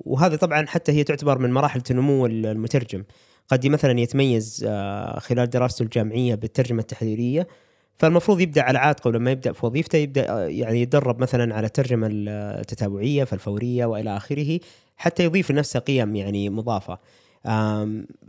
وهذا 0.00 0.36
طبعا 0.36 0.66
حتى 0.66 0.92
هي 0.92 1.04
تعتبر 1.04 1.38
من 1.38 1.52
مراحل 1.52 1.82
نمو 1.90 2.26
المترجم. 2.26 3.04
قد 3.48 3.66
مثلا 3.66 4.00
يتميز 4.00 4.64
خلال 5.18 5.50
دراسته 5.50 5.82
الجامعية 5.82 6.34
بالترجمة 6.34 6.80
التحريرية 6.80 7.46
فالمفروض 7.98 8.40
يبدأ 8.40 8.62
على 8.62 8.78
عاتقه 8.78 9.08
ولما 9.08 9.30
يبدأ 9.30 9.52
في 9.52 9.66
وظيفته 9.66 9.96
يبدأ 9.98 10.48
يعني 10.48 10.82
يتدرب 10.82 11.20
مثلا 11.20 11.54
على 11.54 11.66
الترجمة 11.66 12.08
التتابعية 12.10 13.24
فالفورية 13.24 13.86
وإلى 13.86 14.16
آخره 14.16 14.60
حتى 14.96 15.24
يضيف 15.24 15.50
لنفسه 15.50 15.80
قيم 15.80 16.16
يعني 16.16 16.50
مضافة. 16.50 16.98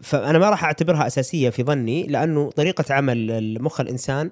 فأنا 0.01 0.39
ما 0.39 0.49
راح 0.49 0.63
أعتبرها 0.63 1.07
أساسية 1.07 1.49
في 1.49 1.63
ظني 1.63 2.03
لأنه 2.03 2.49
طريقة 2.51 2.93
عمل 2.93 3.31
المخ 3.31 3.81
الإنسان 3.81 4.29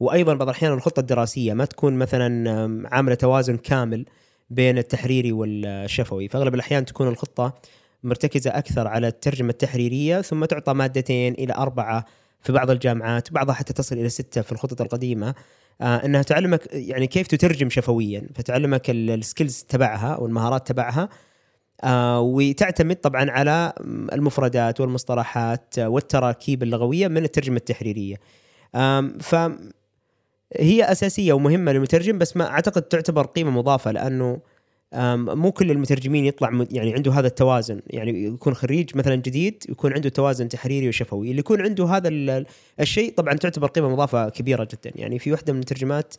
وأيضا 0.00 0.34
بعض 0.34 0.48
الأحيان 0.48 0.72
الخطة 0.72 1.00
الدراسية 1.00 1.52
ما 1.52 1.64
تكون 1.64 1.94
مثلا 1.94 2.88
عاملة 2.92 3.14
توازن 3.14 3.56
كامل 3.56 4.04
بين 4.50 4.78
التحريري 4.78 5.32
والشفوي. 5.32 6.28
فاغلب 6.28 6.54
الأحيان 6.54 6.84
تكون 6.84 7.08
الخطة 7.08 7.54
مرتكزة 8.02 8.50
أكثر 8.50 8.88
على 8.88 9.08
الترجمة 9.08 9.50
التحريرية 9.50 10.20
ثم 10.20 10.44
تعطى 10.44 10.72
مادتين 10.72 11.34
إلى 11.34 11.54
أربعة 11.54 12.04
في 12.40 12.52
بعض 12.52 12.70
الجامعات 12.70 13.32
بعضها 13.32 13.54
حتى 13.54 13.72
تصل 13.72 13.96
إلى 13.98 14.08
ستة 14.08 14.40
في 14.42 14.52
الخطط 14.52 14.80
القديمة 14.80 15.34
آه 15.80 15.96
إنها 16.04 16.22
تعلمك 16.22 16.68
يعني 16.72 17.06
كيف 17.06 17.26
تترجم 17.26 17.70
شفويا 17.70 18.28
فتعلمك 18.34 18.90
ال- 18.90 19.10
ال 19.10 19.18
skills 19.18 19.64
تبعها 19.68 20.16
والمهارات 20.16 20.68
تبعها 20.68 21.08
آه 21.84 22.20
وتعتمد 22.20 22.96
طبعا 22.96 23.30
على 23.30 23.72
المفردات 24.12 24.80
والمصطلحات 24.80 25.74
والتراكيب 25.78 26.62
اللغوية 26.62 27.08
من 27.08 27.24
الترجمة 27.24 27.56
التحريرية. 27.56 28.16
ف 29.20 29.34
هي 30.56 30.84
أساسية 30.92 31.32
ومهمة 31.32 31.72
للمترجم 31.72 32.18
بس 32.18 32.36
ما 32.36 32.50
أعتقد 32.50 32.82
تعتبر 32.82 33.26
قيمة 33.26 33.50
مضافة 33.50 33.90
لأنه 33.90 34.40
مو 34.92 35.52
كل 35.52 35.70
المترجمين 35.70 36.24
يطلع 36.24 36.66
يعني 36.70 36.94
عنده 36.94 37.12
هذا 37.12 37.26
التوازن. 37.26 37.80
يعني 37.86 38.24
يكون 38.24 38.54
خريج 38.54 38.96
مثلا 38.96 39.14
جديد 39.14 39.62
يكون 39.68 39.92
عنده 39.92 40.08
توازن 40.08 40.48
تحريري 40.48 40.88
وشفوي. 40.88 41.30
اللي 41.30 41.40
يكون 41.40 41.60
عنده 41.60 41.86
هذا 41.86 42.08
ال- 42.08 42.46
الشيء 42.80 43.14
طبعا 43.14 43.34
تعتبر 43.34 43.66
قيمة 43.66 43.88
مضافة 43.88 44.28
كبيرة 44.28 44.68
جدا. 44.72 44.92
يعني 44.96 45.18
في 45.18 45.32
واحدة 45.32 45.52
من 45.52 45.60
الترجمات 45.60 46.14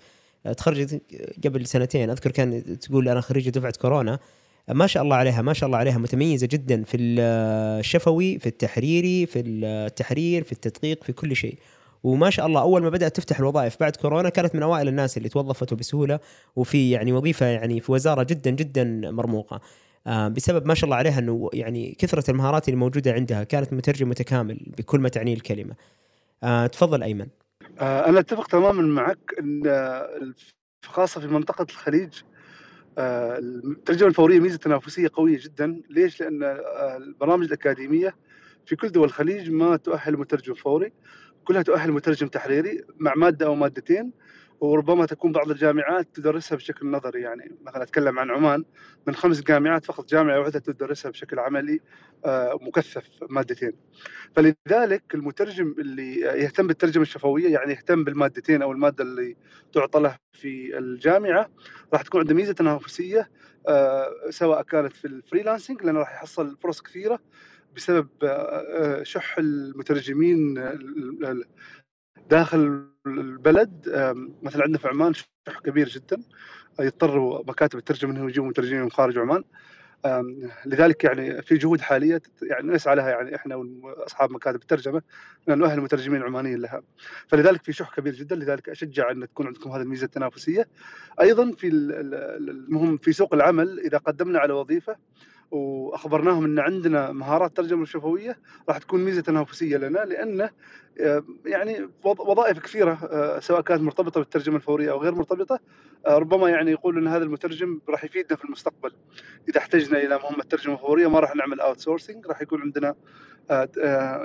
آه، 0.45 0.53
تخرجت 0.53 1.01
قبل 1.45 1.65
سنتين. 1.65 2.09
أذكر 2.09 2.31
كان 2.31 2.79
تقول 2.79 3.09
أنا 3.09 3.21
خريجه 3.21 3.49
دفعة 3.49 3.73
كورونا. 3.81 4.19
ما 4.67 4.87
شاء 4.87 5.03
الله 5.03 5.15
عليها 5.15 5.41
ما 5.41 5.53
شاء 5.53 5.67
الله 5.67 5.77
عليها. 5.77 5.97
متميزة 5.97 6.47
جدا 6.51 6.83
في 6.83 6.97
الشفوي 6.97 8.39
في 8.39 8.45
التحريري 8.47 9.25
في 9.25 9.39
التحرير 9.39 10.43
في 10.43 10.51
التدقيق 10.51 11.03
في 11.03 11.13
كل 11.13 11.35
شيء. 11.35 11.57
وما 12.03 12.29
شاء 12.29 12.45
الله 12.45 12.61
أول 12.61 12.81
ما 12.81 12.89
بدأت 12.89 13.15
تفتح 13.15 13.39
الوظائف 13.39 13.77
بعد 13.79 13.95
كورونا 13.95 14.29
كانت 14.29 14.55
من 14.55 14.63
أوائل 14.63 14.87
الناس 14.87 15.17
اللي 15.17 15.29
توظفت 15.29 15.73
بسهوله 15.73 16.19
وفي 16.55 16.91
يعني 16.91 17.13
وظيفة 17.13 17.45
يعني 17.45 17.81
في 17.81 17.91
وزارة 17.91 18.23
جدا 18.23 18.49
جدا 18.49 19.11
مرموقة 19.11 19.61
آه، 20.07 20.27
بسبب 20.27 20.67
ما 20.67 20.73
شاء 20.73 20.85
الله 20.85 20.95
عليها 20.95 21.19
إنه 21.19 21.49
يعني 21.53 21.95
كثرة 21.99 22.31
المهارات 22.31 22.67
اللي 22.67 22.79
موجودة 22.79 23.13
عندها 23.13 23.43
كانت 23.43 23.73
مترجم 23.73 24.09
متكامل 24.09 24.59
بكل 24.77 24.99
ما 24.99 25.09
تعنيه 25.09 25.33
الكلمة. 25.33 25.75
آه، 26.43 26.67
تفضل 26.67 27.03
أيمن. 27.03 27.27
آه، 27.79 28.09
أنا 28.09 28.19
أتفق 28.19 28.47
تماما 28.47 28.81
معك 28.81 29.35
إن 29.39 29.63
خاصة 30.85 31.21
في 31.21 31.27
منطقة 31.27 31.65
الخليج 31.69 32.13
الترجمة 32.97 34.09
الفورية 34.09 34.39
ميزة 34.39 34.57
تنافسية 34.57 35.09
قوية 35.13 35.39
جدا 35.43 35.81
ليش 35.89 36.21
لأن 36.21 36.43
البرامج 36.97 37.45
الأكاديمية 37.45 38.15
في 38.65 38.75
كل 38.75 38.89
دول 38.89 39.03
الخليج 39.03 39.51
ما 39.51 39.75
تؤهل 39.75 40.17
مترجم 40.17 40.53
فوري 40.53 40.91
كلها 41.49 41.61
تؤهل 41.61 41.91
مترجم 41.91 42.27
تحريري 42.27 42.81
مع 42.97 43.13
مادة 43.15 43.45
أو 43.45 43.55
مادتين 43.55 44.11
وربما 44.59 45.05
تكون 45.05 45.31
بعض 45.31 45.51
الجامعات 45.51 46.07
تدرسها 46.15 46.55
بشكل 46.55 46.91
نظري. 46.91 47.21
يعني 47.21 47.55
مثلا 47.61 47.83
أتكلم 47.83 48.19
عن 48.19 48.31
عمان 48.31 48.63
من 49.07 49.15
خمس 49.15 49.41
جامعات 49.41 49.85
فقط 49.85 50.09
جامعة 50.09 50.39
واحدة 50.39 50.59
تدرسها 50.59 51.11
بشكل 51.11 51.39
عملي 51.39 51.79
آه، 52.25 52.59
مكثف 52.61 53.03
مادتين. 53.29 53.71
فلذلك 54.35 55.03
المترجم 55.13 55.75
اللي 55.79 56.19
يهتم 56.19 56.67
بالترجمة 56.67 57.01
الشفوية 57.01 57.53
يعني 57.53 57.71
يهتم 57.71 58.03
بالمادتين 58.03 58.61
أو 58.61 58.71
المادة 58.71 59.03
اللي 59.03 59.35
تعطى 59.73 59.99
له 59.99 60.17
في 60.33 60.77
الجامعة 60.77 61.49
راح 61.93 62.01
تكون 62.01 62.21
عنده 62.21 62.35
ميزة 62.35 62.53
تنافسية 62.53 63.29
آه، 63.67 64.09
سواء 64.29 64.61
كانت 64.61 64.93
في 64.93 65.05
الفريلانسنج 65.05 65.83
لأنه 65.83 65.99
راح 65.99 66.13
يحصل 66.13 66.57
فرص 66.57 66.81
كثيرة 66.81 67.19
بسبب 67.75 68.07
آه، 68.23 69.03
شح 69.03 69.37
المترجمين 69.37 70.53
داخل 72.29 72.85
البلد. 73.07 73.89
مثلا 74.43 74.63
عندنا 74.63 74.77
في 74.77 74.87
عمان 74.87 75.13
شح 75.13 75.59
كبير 75.63 75.87
جدا. 75.87 76.21
يضطروا 76.79 77.43
مكاتب 77.47 77.77
الترجمة 77.77 78.11
إنهم 78.11 78.29
يجيبوا 78.29 78.49
مترجمين 78.49 78.81
من 78.81 78.91
خارج 78.91 79.17
عمان. 79.17 79.43
لذلك 80.65 81.03
يعني 81.03 81.41
في 81.41 81.57
جهود 81.57 81.81
حالية 81.81 82.21
يعني 82.41 82.71
نسعى 82.71 82.95
لها 82.95 83.09
يعني 83.09 83.35
إحنا 83.35 83.55
وأصحاب 83.55 84.31
مكاتب 84.31 84.61
الترجمة 84.61 85.01
ان 85.49 85.57
نؤهل 85.57 85.77
المترجمين 85.77 86.21
العمانيين 86.21 86.59
لها. 86.59 86.81
فلذلك 87.27 87.63
في 87.63 87.73
شح 87.73 87.95
كبير 87.95 88.13
جدا. 88.13 88.35
لذلك 88.35 88.69
أشجع 88.69 89.11
أن 89.11 89.27
تكون 89.27 89.47
عندكم 89.47 89.71
هذه 89.71 89.81
الميزة 89.81 90.05
التنافسية. 90.05 90.67
أيضا 91.21 91.51
في 91.51 91.67
المهم 91.67 92.97
في 92.97 93.11
سوق 93.11 93.33
العمل 93.33 93.79
إذا 93.79 93.97
قدمنا 93.97 94.39
على 94.39 94.53
وظيفة 94.53 94.95
وأخبرناهم 95.51 96.45
إن 96.45 96.59
عندنا 96.59 97.11
مهارات 97.11 97.57
ترجمة 97.57 97.85
شفوية 97.85 98.39
راح 98.69 98.77
تكون 98.77 99.05
ميزة 99.05 99.21
تنافسية 99.21 99.77
لنا 99.77 99.99
لأنه 99.99 100.49
آه، 100.99 101.23
يعني 101.45 101.89
وظائف 102.03 102.59
كثيرة 102.59 102.99
آه، 103.11 103.39
سواء 103.39 103.61
كانت 103.61 103.81
مرتبطة 103.81 104.19
بالترجمة 104.19 104.55
الفورية 104.55 104.91
أو 104.91 105.01
غير 105.01 105.15
مرتبطة 105.15 105.59
آه، 106.07 106.17
ربما 106.17 106.49
يعني 106.49 106.71
يقول 106.71 106.97
إن 106.97 107.07
هذا 107.07 107.23
المترجم 107.23 107.81
راح 107.89 108.03
يفيدنا 108.03 108.37
في 108.37 108.45
المستقبل. 108.45 108.93
إذا 109.49 109.57
احتجنا 109.57 109.97
إلى 109.97 110.17
مهمة 110.17 110.43
ترجمة 110.43 110.75
فورية 110.75 111.07
ما 111.07 111.19
راح 111.19 111.35
نعمل 111.35 111.59
outsourcing 111.59 112.27
راح 112.27 112.41
يكون 112.41 112.61
عندنا 112.61 112.95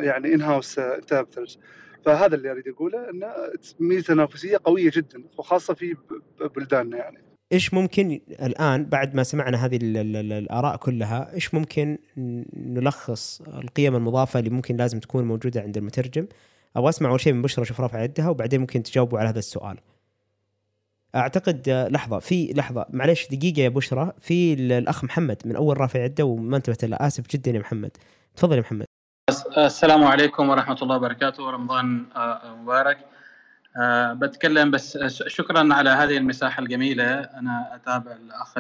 يعني 0.01 0.35
in-house 0.35 0.79
interpreters 0.79 1.59
فهذا 2.05 2.35
اللي 2.35 2.51
أريد 2.51 2.69
أقوله 2.69 3.11
انه 3.11 3.33
ميزة 3.81 4.15
تنافسية 4.15 4.61
قوية 4.65 4.91
جدا 4.95 5.25
وخاصة 5.39 5.75
في 5.75 5.97
بلداننا 6.57 6.97
يعني. 6.97 7.24
إيش 7.53 7.75
ممكن 7.75 8.21
الآن 8.29 8.85
بعد 8.85 9.15
ما 9.15 9.23
سمعنا 9.23 9.65
هذه 9.65 9.79
الآراء 9.83 10.77
كلها 10.77 11.35
إيش 11.35 11.55
ممكن 11.55 11.99
نلخص 12.57 13.41
القيم 13.41 13.97
المضافة 13.97 14.39
اللي 14.39 14.51
ممكن 14.51 14.77
لازم 14.77 15.01
تكون 15.01 15.25
موجودة 15.25 15.61
عند 15.61 15.77
المترجم؟ 15.77 16.27
أبغى 16.77 16.89
أسمع 16.89 17.11
أول 17.11 17.21
شيء 17.21 17.33
من 17.33 17.43
بشرى 17.43 17.65
شوف 17.65 17.81
رافع 17.81 18.03
يدها 18.03 18.29
وبعدين 18.29 18.61
ممكن 18.61 18.83
تجاوبوا 18.83 19.19
على 19.19 19.29
هذا 19.29 19.39
السؤال. 19.39 19.79
أعتقد 21.15 21.89
لحظة 21.91 22.19
في 22.19 22.53
لحظة 22.53 22.87
معلش 22.91 23.29
دقيقة 23.31 23.61
يا 23.61 23.69
بشرى. 23.69 24.13
في 24.21 24.55
الأخ 24.55 25.05
محمد 25.05 25.43
من 25.45 25.57
أول 25.57 25.81
رافع 25.81 26.05
يده 26.05 26.25
وما 26.25 26.57
انتبهت 26.57 26.85
له 26.85 26.97
آسف 27.01 27.27
جدا 27.31 27.51
يا 27.51 27.59
محمد. 27.59 27.91
تفضل 28.37 28.57
يا 28.57 28.61
محمد. 28.61 28.87
السلام 29.59 30.05
عليكم 30.05 30.49
ورحمة 30.49 30.79
الله 30.83 30.97
وبركاته. 30.97 31.51
رمضان 31.51 32.07
آه، 32.17 32.57
مبارك. 32.63 32.99
أه 33.77 34.13
بتكلم 34.13 34.71
بس 34.71 34.99
شكرا 35.27 35.75
على 35.75 35.91
هذه 35.91 36.17
المساحة 36.17 36.63
الجميلة. 36.63 37.21
أنا 37.21 37.75
أتابع 37.75 38.13
الأخ 38.13 38.59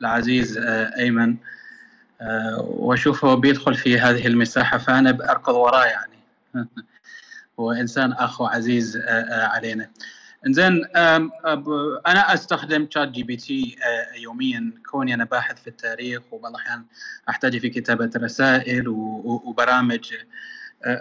العزيز 0.00 0.58
آه، 0.58 0.98
أيمن 0.98 1.36
وأشوفه 2.58 3.34
بيدخل 3.34 3.74
في 3.74 3.98
هذه 3.98 4.26
المساحة 4.26 4.78
فأنا 4.78 5.10
بركض 5.10 5.54
وراه 5.54 5.84
يعني. 5.84 6.18
هو 7.60 7.72
إنسان 7.72 8.12
أخ 8.12 8.40
وعزيز 8.40 8.96
آه، 8.96 9.00
آه، 9.02 9.46
علينا. 9.46 9.90
إنزين 10.46 10.84
أنا 12.06 12.34
أستخدم 12.34 12.88
ChatGPT 12.90 13.76
يوميا. 14.16 14.72
كوني 14.90 15.14
أنا 15.14 15.24
باحث 15.24 15.62
في 15.62 15.66
التاريخ 15.66 16.22
وبعض 16.30 16.52
الأحيان 16.52 16.84
أحتاج 17.28 17.58
في 17.58 17.68
كتابة 17.68 18.10
رسائل 18.16 18.88
وبرامج 18.88 20.14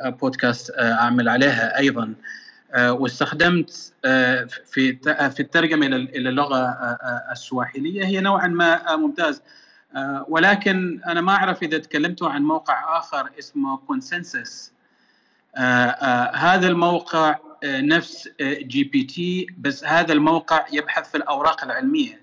بودكاست 0.05 0.71
أعمل 0.79 1.29
عليها 1.29 1.77
أيضا. 1.77 2.03
آه، 2.03 2.15
واستخدمت 2.77 3.93
آه، 4.05 4.47
في 4.65 4.97
آه، 5.07 5.27
في 5.27 5.39
الترجمة 5.39 5.85
إلى 5.85 6.29
اللغة 6.29 6.75
السواحلية 7.31 8.05
هي 8.05 8.21
نوعا 8.21 8.47
ما 8.47 8.95
ممتاز. 8.95 9.41
ولكن 10.27 11.01
أنا 11.07 11.21
ما 11.21 11.31
أعرف 11.31 11.63
إذا 11.63 11.77
تكلمتوا 11.77 12.29
عن 12.29 12.41
موقع 12.41 12.99
آخر 12.99 13.29
اسمه 13.39 13.77
Consensus 13.77 14.73
هذا 16.33 16.67
الموقع 16.67 17.35
نفس 17.65 18.29
GPT 18.41 19.47
بس 19.57 19.83
هذا 19.83 20.13
الموقع 20.13 20.65
يبحث 20.71 21.11
في 21.11 21.17
الأوراق 21.17 21.63
العلمية. 21.63 22.21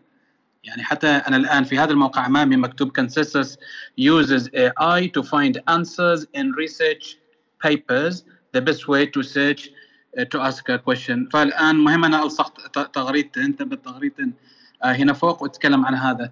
يعني 0.64 0.82
حتى 0.84 1.06
أنا 1.06 1.36
الآن 1.36 1.64
في 1.64 1.78
هذا 1.78 1.90
الموقع 1.90 2.26
أمامي 2.26 2.56
مكتوب 2.56 3.00
consensus 3.00 3.56
uses 4.00 4.48
AI 4.48 5.06
to 5.06 5.22
find 5.22 5.60
answers 5.68 6.26
in 6.34 6.52
research 6.52 7.16
papers. 7.62 8.24
The 8.52 8.60
best 8.60 8.88
way 8.88 9.06
to 9.06 9.22
search 9.22 9.70
to 10.22 10.40
ask 10.40 10.80
question 10.82 11.28
فالآن 11.32 11.76
مهم 11.76 12.04
أنا 12.04 12.22
الصقت 12.22 12.78
تغريدتين 12.94 13.42
انتبه 13.42 13.76
تغريدتين 13.76 14.32
آه، 14.84 14.92
هنا 14.92 15.12
فوق 15.12 15.42
وأتكلم 15.42 15.86
عن 15.86 15.94
هذا. 15.94 16.30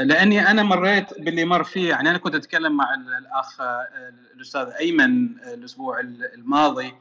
لأني 0.00 0.50
أنا 0.50 0.62
مريت 0.62 1.20
باللي 1.20 1.44
مر 1.44 1.64
فيه 1.64 1.90
يعني 1.90 2.10
أنا 2.10 2.18
كنت 2.18 2.34
أتكلم 2.34 2.76
مع 2.76 2.94
الأخ 2.94 3.60
آه، 3.60 3.86
الأستاذ 4.34 4.68
أيمن 4.80 5.38
الأسبوع 5.38 6.00
الماضي 6.34 6.94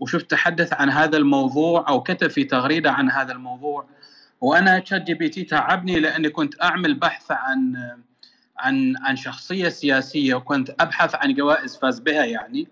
وشفت 0.00 0.30
تحدث 0.30 0.72
عن 0.72 0.90
هذا 0.90 1.16
الموضوع 1.16 1.88
أو 1.88 2.02
كتب 2.02 2.28
في 2.30 2.44
تغريدة 2.44 2.92
عن 2.92 3.10
هذا 3.10 3.32
الموضوع. 3.32 3.86
وأنا 4.40 4.78
ChatGPT 4.78 5.44
تعبني 5.44 6.00
لأني 6.00 6.30
كنت 6.30 6.62
أعمل 6.62 6.94
بحث 6.94 7.30
عن 7.30 7.76
عن 8.58 8.94
عن 9.02 9.16
شخصية 9.16 9.68
سياسية 9.68 10.34
وكنت 10.34 10.70
أبحث 10.80 11.14
عن 11.14 11.34
جوائز 11.34 11.76
فاز 11.76 12.00
بها 12.00 12.24
يعني. 12.24 12.68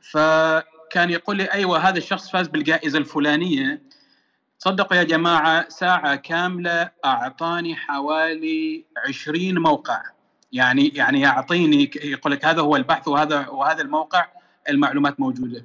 ف 0.00 0.18
كان 0.90 1.10
يقول 1.10 1.36
لي 1.36 1.44
أيوه 1.44 1.88
هذا 1.88 1.98
الشخص 1.98 2.30
فاز 2.30 2.48
بالجائزة 2.48 2.98
الفلانية. 2.98 3.82
صدقوا 4.58 4.96
يا 4.96 5.02
جماعة 5.02 5.68
ساعة 5.68 6.14
كاملة 6.14 6.90
أعطاني 7.04 7.76
حوالي 7.76 8.84
20 9.08 9.58
موقع. 9.58 10.02
يعني 10.52 10.88
يعني 10.88 11.20
يعطيني 11.20 11.90
يقول 12.02 12.32
لك 12.32 12.44
هذا 12.44 12.60
هو 12.60 12.76
البحث 12.76 13.08
وهذا 13.08 13.48
وهذا 13.48 13.82
الموقع 13.82 14.26
المعلومات 14.68 15.20
موجودة. 15.20 15.64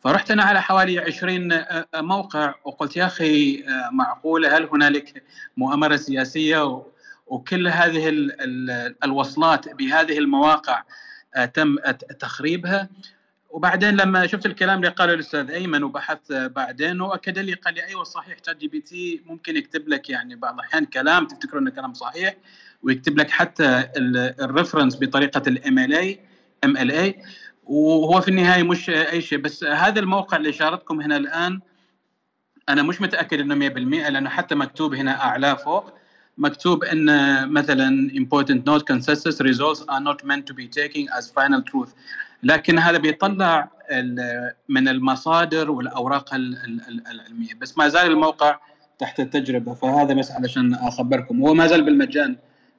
فرحت 0.00 0.30
أنا 0.30 0.42
على 0.42 0.62
حوالي 0.62 0.98
20 0.98 1.64
موقع 1.94 2.54
وقلت 2.64 2.96
يا 2.96 3.06
أخي 3.06 3.64
معقولة؟ 3.92 4.56
هل 4.56 4.68
هنالك 4.72 5.22
مؤامرة 5.56 5.96
سياسية؟ 5.96 6.82
وكل 7.26 7.68
هذه 7.68 8.08
الوصلات 9.04 9.68
بهذه 9.68 10.18
المواقع 10.18 10.82
تم 11.54 11.76
تخريبها؟ 12.20 12.88
وبعدين 13.50 13.96
لما 13.96 14.26
شفت 14.26 14.46
الكلام 14.46 14.78
اللي 14.78 14.88
قاله 14.88 15.14
الأستاذ 15.14 15.50
أيمن 15.50 15.82
وبحثت 15.82 16.32
بعدين 16.32 17.00
واكد 17.00 17.38
لي 17.38 17.52
قال 17.54 17.74
لي 17.74 17.84
أيوه 17.84 18.04
صحيح 18.04 18.36
ChatGPT 18.46 19.22
ممكن 19.26 19.56
يكتب 19.56 19.88
لك 19.88 20.10
يعني 20.10 20.36
بعض 20.36 20.54
الأحيان 20.54 20.84
كلام 20.84 21.26
تفتكر 21.26 21.58
إنه 21.58 21.70
كلام 21.70 21.94
صحيح 21.94 22.36
ويكتب 22.82 23.18
لك 23.18 23.30
حتى 23.30 23.88
ال 24.40 24.46
reference 24.46 24.96
بطريقة 25.00 25.42
ال 25.46 25.92
MLA 25.94 26.20
ام 26.64 26.76
ال 26.76 26.90
اي 26.90 27.22
وهو 27.64 28.20
في 28.20 28.28
النهاية 28.28 28.62
مش 28.62 28.90
أي 28.90 29.20
شيء. 29.20 29.38
بس 29.38 29.64
هذا 29.64 30.00
الموقع 30.00 30.36
اللي 30.36 30.50
إشارتكم 30.50 31.00
هنا 31.00 31.16
الآن 31.16 31.60
أنا 32.68 32.82
مش 32.82 33.00
متأكد 33.00 33.40
إنه 33.40 33.68
100% 33.68 34.08
لأنه 34.08 34.30
حتى 34.30 34.54
مكتوب 34.54 34.94
هنا 34.94 35.20
اعلاه 35.24 35.54
فوق. 35.54 35.92
مكتوب 36.38 36.84
إن 36.84 37.06
مثلا 37.52 38.10
important 38.14 38.60
note 38.70 38.84
consensus 38.92 39.40
results 39.40 39.80
are 39.88 40.00
not 40.00 40.24
meant 40.24 40.46
to 40.46 40.54
be 40.54 40.68
taken 40.68 41.08
as 41.18 41.30
final 41.30 41.62
truth. 41.62 41.94
لكن 42.42 42.78
هذا 42.78 42.98
بيطلع 42.98 43.68
من 44.68 44.88
المصادر 44.88 45.70
والأوراق 45.70 46.34
العلمية. 46.34 47.54
بس 47.60 47.78
ما 47.78 47.88
زال 47.88 48.10
الموقع 48.10 48.58
تحت 48.98 49.20
التجربة 49.20 49.74
فهذا 49.74 50.14
بس 50.14 50.30
علشان 50.30 50.74
أخبركم. 50.74 51.42
هو 51.42 51.54
ما 51.54 51.66
زال 51.66 51.84
بالمجان 51.84 52.36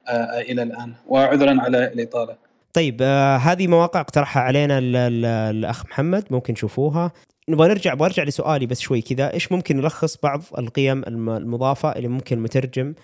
آه، 0.08 0.10
آه، 0.10 0.40
إلى 0.40 0.62
الآن. 0.62 0.94
وعذرا 1.06 1.60
على 1.60 1.92
الإطالة. 1.92 2.36
طيب 2.72 2.98
آه 3.02 3.36
هذه 3.36 3.66
مواقع 3.66 4.00
اقترحها 4.00 4.42
علينا 4.42 4.78
الأخ 4.78 5.84
محمد 5.86 6.24
ممكن 6.30 6.54
تشوفوها. 6.54 7.12
نبغى 7.48 7.68
نرجع 7.68 7.94
برجع 7.94 8.22
لسؤالي 8.22 8.66
بس 8.66 8.80
شوي 8.80 9.02
كذا. 9.02 9.32
إيش 9.32 9.52
ممكن 9.52 9.76
نلخص 9.76 10.16
بعض 10.22 10.42
القيم 10.58 11.02
المضافة 11.06 11.92
اللي 11.92 12.08
ممكن 12.08 12.36
المترجم 12.36 12.94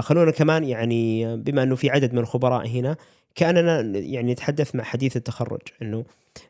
خلونا 0.00 0.30
كمان 0.30 0.64
يعني 0.64 1.36
بما 1.36 1.62
إنه 1.62 1.76
في 1.76 1.90
عدد 1.90 2.12
من 2.12 2.18
الخبراء 2.18 2.66
هنا 2.66 2.96
كأننا 3.34 3.80
يعني 3.98 4.32
نتحدث 4.32 4.74
مع 4.74 4.84
حديث 4.84 5.16
التخرج 5.16 5.60
إنه 5.82 6.04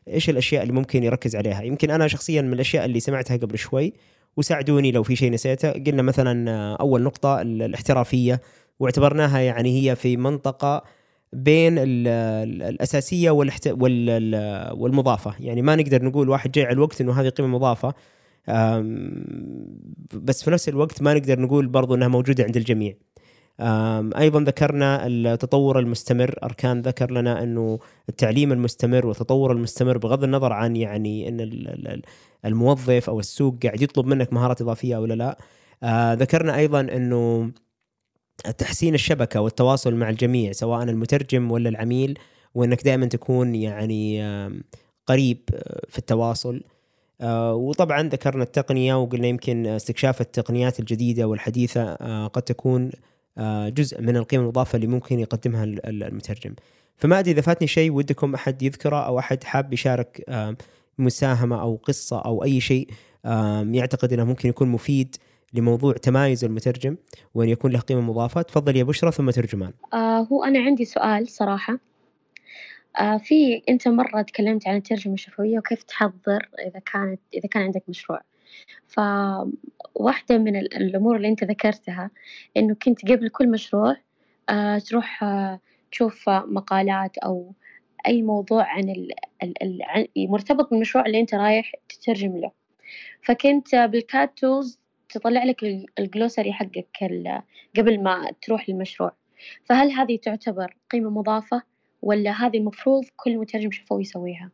إيش 0.07 0.29
الأشياء 0.29 0.61
اللي 0.61 0.73
ممكن 0.73 1.03
يركز 1.03 1.35
عليها؟ 1.35 1.61
يمكن 1.61 1.91
أنا 1.91 2.07
شخصيا 2.07 2.41
من 2.41 2.53
الأشياء 2.53 2.85
اللي 2.85 2.99
سمعتها 2.99 3.37
قبل 3.37 3.57
شوي 3.57 3.93
وساعدوني 4.37 4.91
لو 4.91 5.03
في 5.03 5.15
شيء 5.15 5.31
نسيته. 5.31 5.71
قلنا 5.71 6.01
مثلا 6.01 6.49
أول 6.75 7.03
نقطة 7.03 7.41
الاحترافية 7.41 8.41
واعتبرناها 8.79 9.39
يعني 9.39 9.81
هي 9.81 9.95
في 9.95 10.17
منطقة 10.17 10.83
بين 11.33 11.75
الأساسية 11.77 13.31
والمضافة. 14.71 15.35
يعني 15.39 15.61
ما 15.61 15.75
نقدر 15.75 16.05
نقول 16.05 16.29
واحد 16.29 16.51
جاي 16.51 16.65
على 16.65 16.73
الوقت 16.73 17.01
إنه 17.01 17.21
هذه 17.21 17.29
قيمة 17.29 17.47
مضافة 17.47 17.93
بس 20.13 20.43
في 20.43 20.51
نفس 20.51 20.69
الوقت 20.69 21.01
ما 21.01 21.13
نقدر 21.13 21.39
نقول 21.39 21.67
برضو 21.67 21.95
إنها 21.95 22.07
موجودة 22.07 22.43
عند 22.43 22.57
الجميع. 22.57 22.93
أيضا 24.17 24.39
ذكرنا 24.43 25.07
التطور 25.07 25.79
المستمر. 25.79 26.35
أركان 26.43 26.81
ذكر 26.81 27.11
لنا 27.11 27.43
أنه 27.43 27.79
التعليم 28.09 28.51
المستمر 28.51 29.05
والتطور 29.07 29.51
المستمر 29.51 29.97
بغض 29.97 30.23
النظر 30.23 30.53
عن 30.53 30.75
يعني 30.75 31.27
إن 31.29 31.39
ال- 31.41 31.67
ال- 31.69 31.87
ال- 31.87 32.01
الموظف 32.45 33.09
أو 33.09 33.19
السوق 33.19 33.55
قاعد 33.63 33.81
يطلب 33.81 34.05
منك 34.05 34.33
مهارات 34.33 34.61
إضافية 34.61 34.95
أو 34.95 35.05
لا 35.05 35.37
آه، 35.83 36.13
ذكرنا 36.13 36.55
أيضا 36.57 36.79
أنه 36.81 37.51
تحسين 38.57 38.93
الشبكة 38.93 39.41
والتواصل 39.41 39.95
مع 39.95 40.09
الجميع 40.09 40.51
سواء 40.51 40.83
المترجم 40.83 41.51
ولا 41.51 41.69
العميل 41.69 42.19
وأنك 42.55 42.83
دائما 42.83 43.05
تكون 43.05 43.55
يعني 43.55 44.23
قريب 45.07 45.39
آه، 45.53 45.81
في 45.89 45.97
التواصل. 45.99 46.61
آه، 47.21 47.53
وطبعا 47.55 48.01
ذكرنا 48.09 48.43
التقنية 48.43 49.01
وقلنا 49.01 49.27
يمكن 49.27 49.67
استكشاف 49.67 50.21
التقنيات 50.21 50.79
الجديدة 50.79 51.25
والحديثة 51.27 51.93
قد 52.27 52.41
تكون 52.41 52.91
جزء 53.69 54.01
من 54.01 54.17
القيمه 54.17 54.43
المضافه 54.43 54.75
اللي 54.75 54.87
ممكن 54.87 55.19
يقدمها 55.19 55.63
ال- 55.63 55.85
ال- 55.85 56.03
المترجم. 56.03 56.53
فما 56.97 57.19
أدري 57.19 57.31
إذا 57.31 57.41
فاتني 57.41 57.67
شيء 57.67 57.91
ودكم 57.91 58.33
أحد 58.33 58.63
يذكره 58.63 59.05
أو 59.05 59.19
أحد 59.19 59.43
حاب 59.43 59.73
يشارك 59.73 60.23
مساهمة 60.97 61.61
أو 61.61 61.75
قصة 61.75 62.21
أو 62.21 62.43
أي 62.43 62.59
شيء 62.61 62.89
يعتقد 63.71 64.13
إنه 64.13 64.23
ممكن 64.23 64.49
يكون 64.49 64.67
مفيد 64.67 65.15
لموضوع 65.53 65.93
تمايز 65.93 66.43
المترجم 66.45 66.97
وأن 67.33 67.49
يكون 67.49 67.71
له 67.71 67.79
قيمة 67.79 68.01
مضافة. 68.01 68.41
تفضل 68.41 68.75
يا 68.75 68.83
بشرى 68.83 69.11
ثم 69.11 69.29
ترجمان. 69.29 69.73
آه 69.93 70.19
هو 70.19 70.43
أنا 70.43 70.59
عندي 70.59 70.85
سؤال 70.85 71.27
صراحة. 71.27 71.79
آه 72.99 73.17
في 73.17 73.61
أنت 73.69 73.87
مرة 73.87 74.21
تكلمت 74.21 74.67
عن 74.67 74.75
الترجمة 74.75 75.13
الشفوية 75.13 75.57
وكيف 75.57 75.83
تحضر 75.83 76.49
إذا 76.67 76.79
كانت 76.79 77.19
إذا 77.33 77.49
كان 77.49 77.63
عندك 77.63 77.83
مشروع. 77.87 78.21
فواحدة 78.87 80.37
من 80.37 80.55
ال- 80.55 80.75
الأمور 80.75 81.15
اللي 81.15 81.27
أنت 81.27 81.43
ذكرتها 81.43 82.11
إنه 82.57 82.75
كنت 82.83 83.11
قبل 83.11 83.29
كل 83.29 83.49
مشروع 83.49 83.95
آه 84.49 84.77
تروح 84.77 85.23
آه 85.23 85.59
تشوف 85.91 86.29
آه، 86.29 86.45
مقالات 86.47 87.17
أو 87.17 87.53
أي 88.07 88.21
موضوع 88.21 88.63
عن 88.63 88.89
ال 88.89 89.11
ال 89.43 89.81
مرتبط 90.17 90.69
بالمشروع 90.69 91.05
اللي 91.05 91.19
أنت 91.19 91.35
رايح 91.35 91.71
تترجم 91.89 92.37
له 92.37 92.51
فكنت 93.21 93.75
بال 93.75 94.00
CAT 94.00 94.37
tools 94.37 94.79
تطلع 95.09 95.43
لك 95.43 95.63
ال- 95.63 95.85
ال 95.99 96.05
glossary 96.05 96.53
حقك 96.53 96.87
قبل 97.77 98.03
ما 98.03 98.31
تروح 98.41 98.69
للمشروع 98.69 99.11
فهل 99.65 99.91
هذه 99.91 100.17
تعتبر 100.17 100.75
قيمة 100.91 101.09
مضافة 101.09 101.61
ولا 102.01 102.31
هذه 102.31 102.57
المفروض 102.57 103.05
كل 103.15 103.37
مترجم 103.37 103.71
شفوي 103.71 104.01
يسويها؟ 104.01 104.51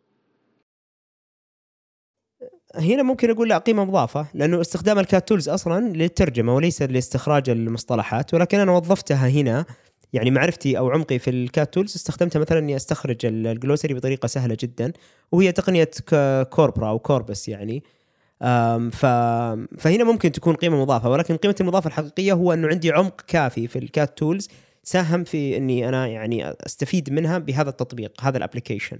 هنا 2.76 3.03
ممكن 3.03 3.30
أقول 3.30 3.49
لا 3.49 3.57
قيمة 3.57 3.86
مضافة 3.86 4.28
لأنه 4.34 4.61
استخدام 4.61 4.99
ال 4.99 5.07
CAT 5.07 5.28
tools 5.28 5.49
أصلا 5.49 5.89
للترجمة 5.93 6.55
وليس 6.55 6.82
لاستخراج 6.82 7.49
المصطلحات 7.49 8.34
ولكن 8.34 8.59
أنا 8.59 8.72
وظفتها 8.72 9.30
هنا 9.30 9.65
يعني 10.13 10.32
معرفتي 10.32 10.78
أو 10.78 10.89
عمقي 10.89 11.19
في 11.19 11.30
ال 11.30 11.41
CAT 11.41 11.74
tools 11.74 11.95
استخدمتها 11.95 12.39
مثلا 12.39 12.59
إني 12.59 12.76
أستخرج 12.76 13.26
ال- 13.26 13.47
ال 13.47 13.53
glossary 13.53 13.93
بطريقة 13.93 14.28
سهلة 14.28 14.57
جدا 14.59 14.93
وهي 15.32 15.51
تقنية 15.51 15.89
corpora 16.43 16.89
أو 16.89 16.99
corpus 16.99 17.49
يعني. 17.49 17.84
ف... 18.91 19.05
فهنا 19.78 20.03
ممكن 20.03 20.32
تكون 20.32 20.55
قيمة 20.55 20.82
مضافة 20.82 21.09
ولكن 21.09 21.38
قيمة 21.38 21.55
المضافة 21.61 21.88
الحقيقية 21.88 22.34
هو 22.34 22.53
أنه 22.53 22.67
عندي 22.67 22.91
عمق 22.91 23.22
كافي 23.28 23.67
في 23.67 23.80
ال 23.80 23.89
CAT 23.89 24.18
tools 24.18 24.49
ساهم 24.84 25.24
في 25.24 25.57
إني 25.57 25.89
أنا 25.89 26.07
يعني 26.07 26.49
أستفيد 26.51 27.13
منها 27.13 27.38
بهذا 27.38 27.69
التطبيق 27.69 28.11
هذا 28.22 28.38
ال 28.38 28.43
application 28.43 28.97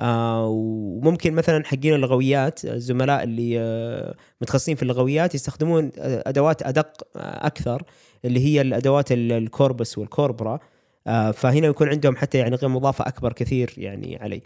آه 0.00 0.46
وممكن 0.48 1.32
مثلا 1.34 1.64
حقين 1.64 1.94
اللغويات 1.94 2.64
الزملاء 2.64 3.22
اللي 3.24 3.60
آه 3.60 4.14
متخصصين 4.42 4.76
في 4.76 4.82
اللغويات 4.82 5.34
يستخدمون 5.34 5.90
أدوات 5.98 6.62
أدق 6.62 7.02
آه 7.16 7.46
أكثر 7.46 7.82
اللي 8.24 8.40
هي 8.44 8.60
الأدوات 8.60 9.12
ال- 9.12 9.32
الكوربس 9.32 9.98
والكوربرا. 9.98 10.58
فهنا 11.32 11.66
يكون 11.66 11.88
عندهم 11.88 12.16
حتى 12.16 12.38
يعني 12.38 12.56
قيمه 12.56 12.74
مضافة 12.76 13.04
أكبر 13.08 13.32
كثير 13.32 13.74
يعني 13.76 14.18
علي. 14.22 14.42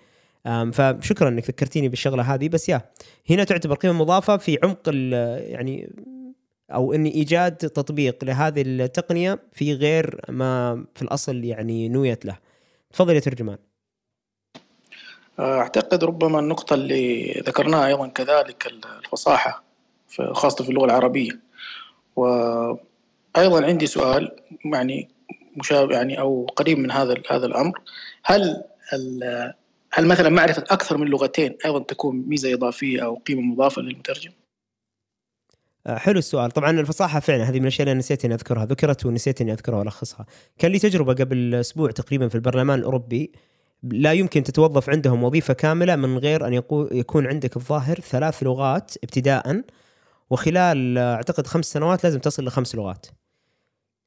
فشكرا 0.72 1.28
إنك 1.28 1.48
ذكرتيني 1.48 1.88
بالشغلة 1.88 2.22
هذه. 2.34 2.48
بس 2.48 2.68
يا 2.68 2.82
هنا 3.30 3.44
تعتبر 3.44 3.74
قيمة 3.74 3.94
مضافة 3.94 4.36
في 4.36 4.58
عمق 4.62 4.80
يعني 5.50 5.90
أو 6.70 6.92
إني 6.92 7.14
إيجاد 7.14 7.56
تطبيق 7.56 8.24
لهذه 8.24 8.62
التقنية 8.66 9.38
في 9.52 9.74
غير 9.74 10.20
ما 10.28 10.84
في 10.94 11.02
الأصل 11.02 11.44
يعني 11.44 11.88
نويت 11.88 12.24
له. 12.24 12.36
تفضل 12.92 13.14
يا 13.14 13.20
ترجمان. 13.20 13.58
أعتقد 15.38 16.04
ربما 16.04 16.40
النقطة 16.40 16.74
اللي 16.74 17.32
ذكرناها 17.46 17.86
أيضا 17.86 18.06
كذلك 18.06 18.72
الفصاحة 19.04 19.64
خاصة 20.32 20.64
في 20.64 20.70
اللغة 20.70 20.84
العربية. 20.84 21.40
وأيضا 22.16 23.64
عندي 23.66 23.86
سؤال 23.86 24.36
يعني 24.64 25.08
مشابه 25.56 25.94
يعني 25.94 26.20
أو 26.20 26.46
قريب 26.56 26.78
من 26.78 26.90
هذا 26.90 27.14
هذا 27.30 27.46
الأمر. 27.46 27.80
هل 28.24 28.64
هل 29.92 30.06
مثلا 30.06 30.28
معرفة 30.28 30.64
أكثر 30.70 30.96
من 30.96 31.06
لغتين 31.06 31.56
أيضا 31.64 31.78
تكون 31.78 32.16
ميزة 32.28 32.54
إضافية 32.54 33.04
أو 33.04 33.14
قيمة 33.14 33.42
مضافة 33.42 33.82
للمترجم؟ 33.82 34.30
آه، 35.86 35.96
حلو 35.96 36.18
السؤال. 36.18 36.50
طبعا 36.50 36.70
الفصاحة 36.70 37.20
فعلا 37.20 37.44
هذه 37.44 37.56
من 37.56 37.62
الأشياء 37.62 37.88
اللي 37.88 37.98
نسيت 37.98 38.24
أني 38.24 38.34
أذكرها 38.34 38.64
ذكرت 38.64 39.06
ونسيت 39.06 39.40
أني 39.40 39.52
أذكرها 39.52 39.78
والخصها 39.78 40.26
كان 40.58 40.70
لي 40.70 40.78
تجربة 40.78 41.14
قبل 41.14 41.54
أسبوع 41.54 41.90
تقريبا 41.90 42.28
في 42.28 42.34
البرلمان 42.34 42.78
الأوروبي. 42.78 43.32
لا 43.82 44.12
يمكن 44.12 44.42
تتوظف 44.42 44.90
عندهم 44.90 45.24
وظيفة 45.24 45.54
كاملة 45.54 45.96
من 45.96 46.18
غير 46.18 46.46
أن 46.46 46.60
يقو- 46.60 46.92
يكون 46.92 47.26
عندك 47.26 47.56
الظاهر 47.56 48.00
ثلاث 48.00 48.42
لغات 48.42 48.92
ابتداء 49.04 49.62
وخلال 50.30 50.98
آه، 50.98 51.14
أعتقد 51.14 51.46
خمس 51.46 51.64
سنوات 51.66 52.04
لازم 52.04 52.18
تصل 52.18 52.44
لخمس 52.44 52.74
لغات 52.74 53.06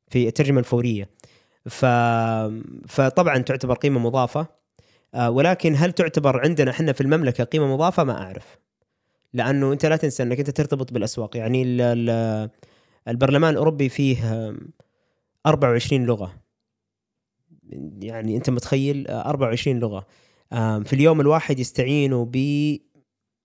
في 0.10 0.28
الترجمة 0.28 0.60
الفورية. 0.60 1.10
ف... 1.70 1.86
فطبعا 2.88 3.38
تعتبر 3.38 3.76
قيمة 3.76 4.00
مضافة. 4.00 4.48
آه، 5.16 5.30
ولكن 5.30 5.76
هل 5.78 5.92
تعتبر 5.92 6.40
عندنا 6.42 6.72
إحنا 6.72 6.92
في 6.94 7.02
المملكة 7.02 7.44
قيمة 7.44 7.74
مضافة؟ 7.74 8.04
ما 8.04 8.22
أعرف. 8.24 8.58
لأنه 9.34 9.74
أنت 9.74 9.86
لا 9.86 9.96
تنسى 9.96 10.24
إنك 10.24 10.40
أنت 10.40 10.50
ترتبط 10.50 10.94
بالأسواق. 10.94 11.38
يعني 11.38 11.64
ال- 11.64 11.82
ال- 11.82 12.50
البرلمان 13.08 13.54
الأوروبي 13.54 13.90
فيه 13.90 14.34
آم، 14.50 14.60
24 15.46 16.06
لغة. 16.06 16.34
يعني 18.02 18.38
أنت 18.38 18.50
متخيل 18.50 19.08
آه، 19.08 19.30
24 19.30 19.80
لغة. 19.80 20.06
آم، 20.54 20.84
في 20.84 20.94
اليوم 20.94 21.22
الواحد 21.22 21.60
يستعينوا 21.60 22.26
ب 22.32 22.38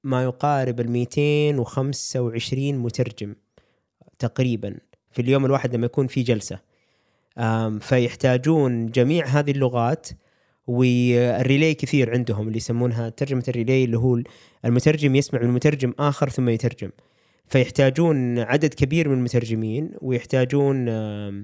ما 0.04 0.22
يقارب 0.22 0.80
ال 0.80 0.90
225 0.90 2.78
مترجم 2.78 3.34
تقريبا 4.18 4.76
في 5.10 5.22
اليوم 5.22 5.44
الواحد 5.46 5.74
لما 5.74 5.86
يكون 5.86 6.06
في 6.06 6.22
جلسة. 6.22 6.58
فيحتاجون 7.80 8.86
جميع 8.86 9.26
هذه 9.26 9.50
اللغات 9.50 10.08
والريلي 10.66 11.74
كثير 11.74 12.10
عندهم 12.10 12.46
اللي 12.46 12.56
يسمونها 12.56 13.08
ترجمة 13.08 13.44
الريلي 13.48 13.84
اللي 13.84 13.98
هو 13.98 14.22
المترجم 14.64 15.14
يسمع 15.14 15.42
من 15.42 15.48
مترجم 15.50 15.94
آخر 15.98 16.28
ثم 16.28 16.48
يترجم. 16.48 16.90
فيحتاجون 17.46 18.38
عدد 18.38 18.74
كبير 18.74 19.08
من 19.08 19.14
المترجمين 19.18 19.90
ويحتاجون 20.00 20.88
آه، 20.88 21.42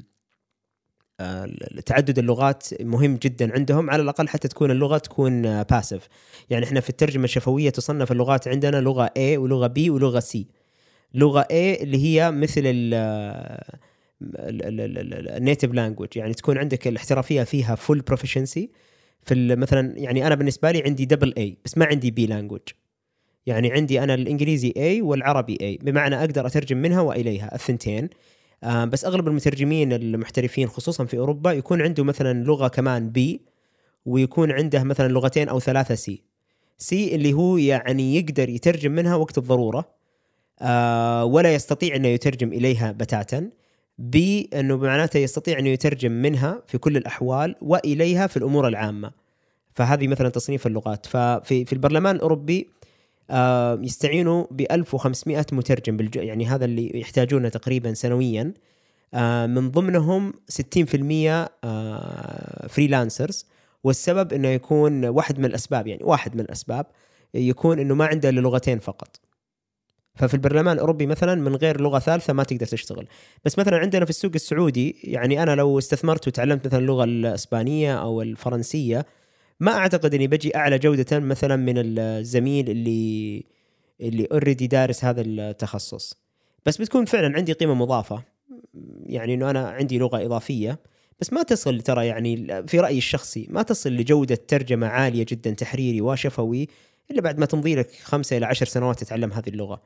تعدد 1.87 2.19
اللغات 2.19 2.83
مهم 2.83 3.17
جدا 3.17 3.55
عندهم 3.55 3.91
على 3.91 4.03
الأقل 4.03 4.29
حتى 4.29 4.49
تكون 4.49 4.71
اللغة 4.71 4.99
تكون 4.99 5.63
باسف 5.63 6.09
يعني 6.51 6.65
إحنا 6.65 6.81
في 6.81 6.91
الترجمة 6.91 7.25
الشفوية 7.25 7.71
تصنف 7.71 8.13
اللغات 8.13 8.49
عندنا 8.49 8.81
لغة 8.81 9.07
A 9.07 9.21
ولغة 9.21 9.75
B 9.79 9.89
ولغة 9.89 10.21
C. 10.21 10.39
لغة 11.15 11.43
A 11.43 11.53
اللي 11.53 12.05
هي 12.05 12.31
مثل 12.31 12.63
ال 12.65 12.95
ال 14.23 14.44
native 14.44 15.73
language 15.73 16.09
يعني 16.17 16.35
تكون 16.35 16.59
عندك 16.59 16.89
الاحترافية 16.89 17.43
فيها 17.43 17.75
full 17.75 18.01
proficiency 18.01 18.71
في 19.23 19.57
مثلا 19.57 19.99
يعني 19.99 20.27
أنا 20.27 20.35
بالنسبة 20.35 20.71
لي 20.71 20.83
عندي 20.83 21.05
double 21.05 21.35
A 21.39 21.59
بس 21.65 21.79
ما 21.79 21.85
عندي 21.85 22.11
B 22.11 22.27
language 22.27 22.61
يعني 23.47 23.73
عندي 23.73 24.03
أنا 24.03 24.15
الإنجليزي 24.15 24.75
A 24.77 25.03
والعربي 25.03 25.59
A 25.61 25.79
بمعنى 25.83 26.19
أقدر 26.21 26.47
أترجم 26.47 26.77
منها 26.77 27.01
وإليها. 27.01 27.55
الثنتين 27.55 28.09
بس 28.63 29.05
أغلب 29.05 29.29
المترجمين 29.29 29.93
المحترفين 29.93 30.69
خصوصا 30.69 31.05
في 31.05 31.19
أوروبا 31.19 31.53
يكون 31.53 31.83
عنده 31.83 32.05
مثلا 32.05 32.45
لغة 32.45 32.69
كمان 32.69 33.11
B 33.11 33.41
ويكون 34.07 34.53
عنده 34.53 34.83
مثلا 34.83 35.09
لغتين 35.09 35.49
أو 35.49 35.61
ثلاثة 35.61 35.95
C 35.95 36.23
C 36.79 37.15
اللي 37.15 37.33
هو 37.33 37.57
يعني 37.57 38.17
يقدر 38.17 38.49
يترجم 38.49 38.93
منها 38.93 39.17
وقت 39.17 39.39
الضرورة 39.39 39.99
آه 40.61 41.25
ولا 41.25 41.55
يستطيع 41.55 41.97
إنه 41.97 42.09
يترجم 42.09 42.53
إليها 42.53 42.93
بتاتا. 42.93 43.51
B 43.99 44.51
إنه 44.55 44.77
معناته 44.77 45.19
يستطيع 45.19 45.59
إنه 45.59 45.69
يترجم 45.69 46.13
منها 46.13 46.63
في 46.67 46.79
كل 46.79 46.97
الأحوال 46.97 47.57
وإليها 47.61 48.27
في 48.27 48.37
الأمور 48.37 48.69
العامة. 48.69 49.13
فهذه 49.75 50.09
مثلا 50.09 50.29
تصنيف 50.29 50.67
اللغات. 50.67 51.07
ففي 51.07 51.65
في 51.65 51.73
البرلمان 51.73 52.17
الأوروبي 52.17 52.61
آه، 52.61 52.78
يستعينوا 53.83 54.47
ب 54.51 54.61
1500 54.71 55.47
مترجم. 55.53 56.09
يعني 56.15 56.47
هذا 56.47 56.65
اللي 56.65 57.01
يحتاجونه 57.01 57.49
تقريبا 57.49 57.95
سنويا. 57.95 58.55
آه، 59.15 59.47
من 59.47 59.71
ضمنهم 59.71 60.33
60% 60.49 61.49
آه، 61.65 62.67
freelancers 62.67 63.47
والسبب 63.85 64.33
إنه 64.33 64.49
يكون 64.49 65.05
واحد 65.05 65.39
من 65.39 65.45
الأسباب 65.45 65.87
يعني 65.87 66.05
واحد 66.05 66.35
من 66.35 66.41
الأسباب 66.41 66.87
يكون 67.35 67.79
إنه 67.79 67.95
ما 67.95 68.07
عنده 68.07 68.29
إلا 68.29 68.41
لغتين 68.41 68.79
فقط. 68.79 69.21
ففي 70.15 70.35
البرلمان 70.35 70.75
الأوروبي 70.75 71.07
مثلا 71.07 71.35
من 71.35 71.57
غير 71.57 71.81
لغة 71.81 71.99
ثالثة 71.99 72.33
ما 72.33 72.43
تقدر 72.43 72.67
تشتغل. 72.67 73.09
بس 73.45 73.59
مثلا 73.59 73.79
عندنا 73.79 74.05
في 74.05 74.11
السوق 74.11 74.33
السعودي 74.35 74.97
يعني 75.05 75.43
أنا 75.43 75.55
لو 75.55 75.79
استثمرت 75.79 76.29
وتعلمت 76.29 76.67
مثلا 76.67 76.79
اللغة 76.79 77.05
الإسبانية 77.05 77.99
أو 77.99 78.23
الفرنسية 78.23 79.07
ما 79.61 79.73
أعتقد 79.73 80.15
إني 80.15 80.27
بجي 80.27 80.57
أعلى 80.57 80.79
جودة 80.79 81.19
مثلا 81.19 81.57
من 81.57 81.75
الزميل 81.77 82.71
اللي 82.71 83.45
اللي 84.01 84.29
already 84.33 84.67
دارس 84.67 85.05
هذا 85.05 85.21
التخصص. 85.21 86.15
بس 86.67 86.77
بتكون 86.77 87.05
فعلا 87.05 87.37
عندي 87.37 87.53
قيمة 87.53 87.75
مضافة. 87.75 88.23
يعني 89.03 89.35
إنه 89.35 89.51
أنا 89.51 89.69
عندي 89.69 89.99
لغة 89.99 90.25
إضافية. 90.25 90.79
بس 91.21 91.33
ما 91.33 91.43
تصل 91.43 91.81
ترى 91.81 92.07
يعني 92.07 92.63
في 92.67 92.81
رأيي 92.81 92.99
الشخصي 92.99 93.47
ما 93.51 93.63
تصل 93.63 93.91
لجودة 93.91 94.35
ترجمة 94.35 94.87
عالية 94.87 95.27
جدا 95.29 95.51
تحريري 95.51 96.01
وشفوي 96.01 96.69
إلا 97.11 97.21
بعد 97.21 97.39
ما 97.39 97.47
تمضي 97.47 97.75
لك 97.75 97.91
خمسة 98.03 98.37
إلى 98.37 98.47
عشر 98.47 98.67
سنوات 98.67 99.01
تتعلم 99.01 99.33
هذه 99.33 99.49
اللغة. 99.49 99.83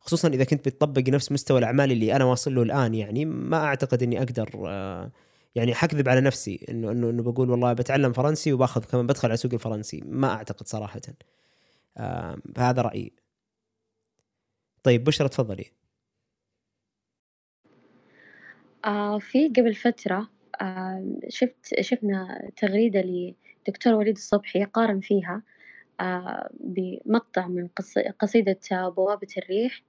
خصوصا 0.00 0.28
إذا 0.28 0.44
كنت 0.44 0.68
بتطبق 0.68 1.08
نفس 1.08 1.32
مستوى 1.32 1.58
الأعمال 1.58 1.92
اللي 1.92 2.16
أنا 2.16 2.24
واصل 2.24 2.54
له 2.54 2.62
الآن 2.62 2.94
يعني 2.94 3.24
ما 3.24 3.64
أعتقد 3.64 4.02
إني 4.02 4.18
أقدر 4.18 4.50
آه، 4.66 5.10
يعني 5.54 5.74
حكذب 5.74 6.08
على 6.08 6.20
نفسي 6.20 6.66
انه 6.70 6.90
انه 6.92 7.10
إنه 7.10 7.22
بقول 7.22 7.50
والله 7.50 7.72
بتعلم 7.72 8.12
فرنسي 8.12 8.52
وباخذ 8.52 8.84
كمان 8.84 9.06
بدخل 9.06 9.28
على 9.28 9.36
سوق 9.36 9.52
الفرنسي. 9.54 10.00
ما 10.06 10.28
أعتقد 10.28 10.66
صراحة. 10.66 11.00
آه، 11.96 12.36
هذا 12.58 12.82
رأيي. 12.82 13.12
طيب 14.82 15.04
بشرى 15.04 15.28
تفضلي. 15.28 15.66
آه 18.84 19.18
في 19.18 19.48
قبل 19.48 19.74
فترة 19.74 20.28
آه 20.60 21.18
شفت 21.28 21.80
شفنا 21.80 22.50
تغريدة 22.56 23.00
لدكتور 23.68 23.94
وليد 23.94 24.16
الصبحي 24.16 24.64
قارن 24.64 25.00
فيها 25.00 25.42
آه 26.00 26.50
بمقطع 26.60 27.46
من 27.48 27.68
قصيدة 28.20 28.58
بوابة 28.72 29.28
الريح 29.38 29.82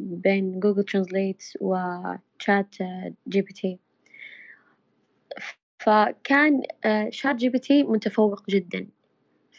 بين 0.00 0.60
Google 0.60 0.84
Translate 0.84 1.36
و 1.36 1.42
ChatGPT 1.60 3.80
فكان 5.84 6.62
ChatGPT 7.10 7.82
متفوق 7.82 8.50
جدا 8.50 8.86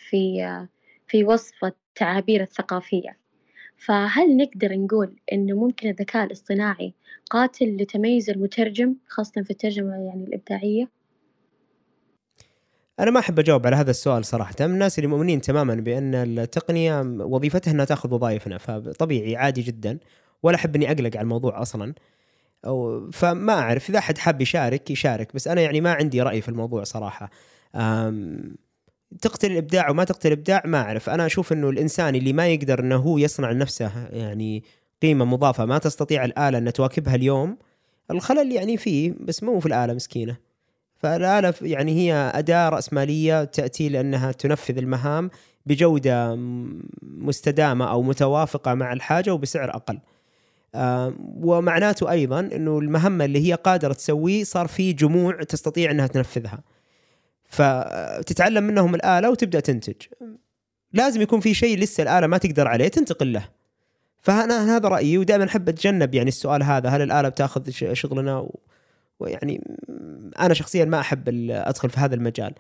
في 0.10 0.44
آه 0.44 0.70
في 1.08 1.24
وصف 1.24 1.66
التعابير 1.66 2.42
الثقافية. 2.42 3.18
فهل 3.78 4.38
نقدر 4.38 4.78
نقول 4.78 5.16
إنه 5.34 5.56
ممكن 5.56 5.90
الذكاء 5.90 6.26
الاصطناعي 6.26 6.94
قاتل 7.30 7.78
لتميز 7.78 8.30
المترجم 8.30 8.96
خاصة 9.08 9.44
في 9.44 9.52
الترجمة 9.52 9.96
يعني 9.96 10.24
الإبداعية؟ 10.24 10.90
أنا 13.00 13.12
ما 13.12 13.20
أحب 13.20 13.40
أجاوب 13.40 13.68
على 13.68 13.76
هذا 13.76 13.92
السؤال 13.92 14.26
صراحة. 14.26 14.56
من 14.60 14.74
الناس 14.74 15.00
اللي 15.00 15.08
مؤمنين 15.08 15.42
تماما 15.42 15.76
بأن 15.76 16.16
التقنية 16.16 17.02
وظيفتها 17.02 17.72
أنها 17.72 17.86
تأخذ 17.86 18.14
وظائفنا 18.14 18.58
فطبيعي 18.58 19.36
عادي 19.36 19.62
جدا. 19.62 20.00
ولا 20.44 20.56
أحب 20.56 20.76
أني 20.76 20.92
أقلق 20.92 21.18
على 21.18 21.24
الموضوع 21.24 21.62
أصلا. 21.62 21.94
أو 22.66 23.10
فما 23.12 23.54
أعرف 23.54 23.90
إذا 23.90 24.00
أحد 24.00 24.18
حاب 24.18 24.42
يشارك 24.42 24.92
يشارك 24.92 25.36
بس 25.36 25.48
أنا 25.48 25.62
يعني 25.62 25.82
ما 25.82 25.94
عندي 25.94 26.22
رأي 26.22 26.42
في 26.42 26.50
الموضوع 26.50 26.84
صراحة. 26.84 27.30
تقتل 29.22 29.52
الإبداع 29.52 29.90
وما 29.90 30.04
تقتل 30.04 30.28
الإبداع 30.28 30.62
ما 30.66 30.82
أعرف. 30.82 31.10
أنا 31.10 31.26
أشوف 31.26 31.54
إنه 31.54 31.70
الإنسان 31.70 32.16
اللي 32.16 32.34
ما 32.34 32.48
يقدر 32.48 32.80
إنه 32.80 32.96
هو 32.96 33.18
يصنع 33.18 33.52
لنفسه 33.52 34.08
يعني 34.08 34.64
قيمة 35.02 35.26
مضافة 35.26 35.66
ما 35.66 35.78
تستطيع 35.78 36.26
الآلة 36.26 36.58
ان 36.58 36.74
تواكبها 36.74 37.16
اليوم 37.16 37.58
الخلل 38.12 38.52
يعني 38.52 38.78
فيه 38.78 39.14
بس 39.20 39.44
مو 39.44 39.60
في 39.60 39.66
الآلة 39.66 39.94
مسكينة. 39.94 40.38
فالآلة 40.96 41.54
يعني 41.62 41.92
هي 41.92 42.32
أداة 42.36 42.70
راسماليه 42.70 43.44
تأتي 43.44 43.90
لأنها 43.90 44.32
تنفذ 44.32 44.78
المهام 44.78 45.30
بجودة 45.66 46.36
مستدامة 47.02 47.92
أو 47.92 48.02
متوافقة 48.02 48.74
مع 48.74 48.94
الحاجة 48.94 49.34
وبسعر 49.34 49.70
أقل. 49.70 50.00
ومعناته 51.20 52.12
أيضا 52.12 52.40
إنه 52.40 52.80
المهمة 52.80 53.26
اللي 53.26 53.48
هي 53.48 53.54
قادرة 53.54 53.94
تسويه 53.94 54.44
صار 54.44 54.68
في 54.68 54.94
جموع 54.94 55.44
تستطيع 55.44 55.92
إنها 55.92 56.08
تنفذها. 56.08 56.64
فتتعلم 57.44 58.64
منهم 58.64 58.96
الآلة 58.96 59.30
وتبدأ 59.30 59.60
تنتج. 59.60 59.96
لازم 60.94 61.22
يكون 61.22 61.40
في 61.40 61.54
شيء 61.54 61.80
لسه 61.80 62.04
الآلة 62.04 62.28
ما 62.28 62.38
تقدر 62.38 62.68
عليه 62.68 62.88
تنتقل 62.88 63.34
له. 63.34 63.50
فأنا 64.22 64.76
هذا 64.76 64.90
رأيي 64.90 65.18
ودائما 65.18 65.46
أحب 65.46 65.70
أتجنب 65.70 66.16
يعني 66.16 66.28
السؤال 66.28 66.64
هذا 66.64 66.90
هل 66.90 67.02
الآلة 67.02 67.30
بتأخذ 67.30 67.70
شغلنا؟ 67.70 68.38
و... 68.38 68.60
ويعني 69.20 69.62
أنا 70.40 70.54
شخصيا 70.54 70.86
ما 70.86 71.00
أحب 71.00 71.50
أدخل 71.50 71.90
في 71.90 72.00
هذا 72.00 72.16
المجال. 72.16 72.54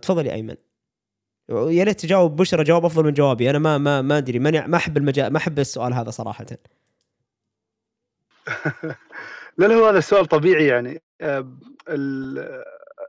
تفضلي 0.00 0.32
أيمن. 0.32 0.54
يا 1.48 1.84
ريت 1.84 2.00
تجاوب 2.00 2.36
بشرى 2.36 2.64
جواب 2.64 2.84
أفضل 2.84 3.04
من 3.04 3.12
جوابي. 3.12 3.50
أنا 3.50 3.58
ما 3.58 3.78
ما 3.78 4.02
ما 4.02 4.18
أدري 4.18 4.38
ما 4.38 4.76
أحب 4.76 4.96
المجال 4.96 5.32
ما 5.32 5.38
أحب 5.38 5.58
السؤال 5.58 5.94
هذا 5.94 6.10
صراحة. 6.10 6.46
لا 9.58 9.66
لا 9.66 9.74
هو 9.74 9.86
هذا 9.88 9.98
السؤال 9.98 10.26
طبيعي 10.26 10.66
يعني 10.66 11.02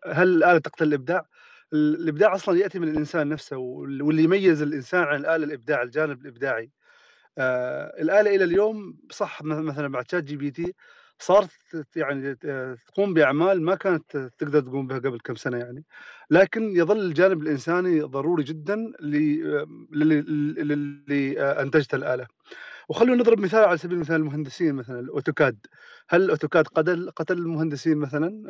هل 0.08 0.28
الآلة 0.38 0.58
تقتل 0.58 0.88
الإبداع؟ 0.88 1.26
الإبداع 1.74 2.36
أصلا 2.36 2.58
يأتي 2.60 2.80
من 2.80 2.88
الإنسان 2.88 3.30
نفسه 3.30 3.58
واللي 3.58 4.24
يميز 4.24 4.62
الإنسان 4.62 5.04
عن 5.04 5.20
الآلة 5.20 5.46
الإبداع 5.46 5.82
الجانب 5.82 6.22
الإبداعي. 6.22 6.72
آه 7.38 8.02
الآلة 8.02 8.36
إلى 8.36 8.44
اليوم 8.44 8.98
صح 9.12 9.44
مثلا 9.44 9.88
بعد 9.88 10.12
ChatGPT 10.12 10.76
صارت 11.20 11.52
يعني 11.96 12.36
تقوم 12.88 13.14
بأعمال 13.14 13.62
ما 13.62 13.76
كانت 13.76 14.18
تقدر 14.38 14.62
تقوم 14.62 14.88
بها 14.88 15.00
قبل 15.00 15.20
كم 15.20 15.36
سنة 15.36 15.58
يعني 15.58 15.84
لكن 16.32 16.76
يظل 16.76 17.00
الجانب 17.00 17.42
الإنساني 17.42 18.02
ضروري 18.02 18.44
جدا 18.44 18.92
اللي 19.00 19.44
انتجته 21.62 21.96
الآلة 21.96 22.28
وخلونا 22.90 23.16
نضرب 23.22 23.40
مثال 23.40 23.64
على 23.64 23.78
سبيل 23.78 23.96
المثال 23.96 24.16
المهندسين 24.16 24.76
مثلا 24.76 25.00
الأوتوكاد. 25.00 25.58
هل 26.10 26.22
الأوتوكاد 26.24 26.68
قتل 26.68 27.12
قتل 27.16 27.38
المهندسين 27.38 27.97
مثلا؟ 27.97 28.43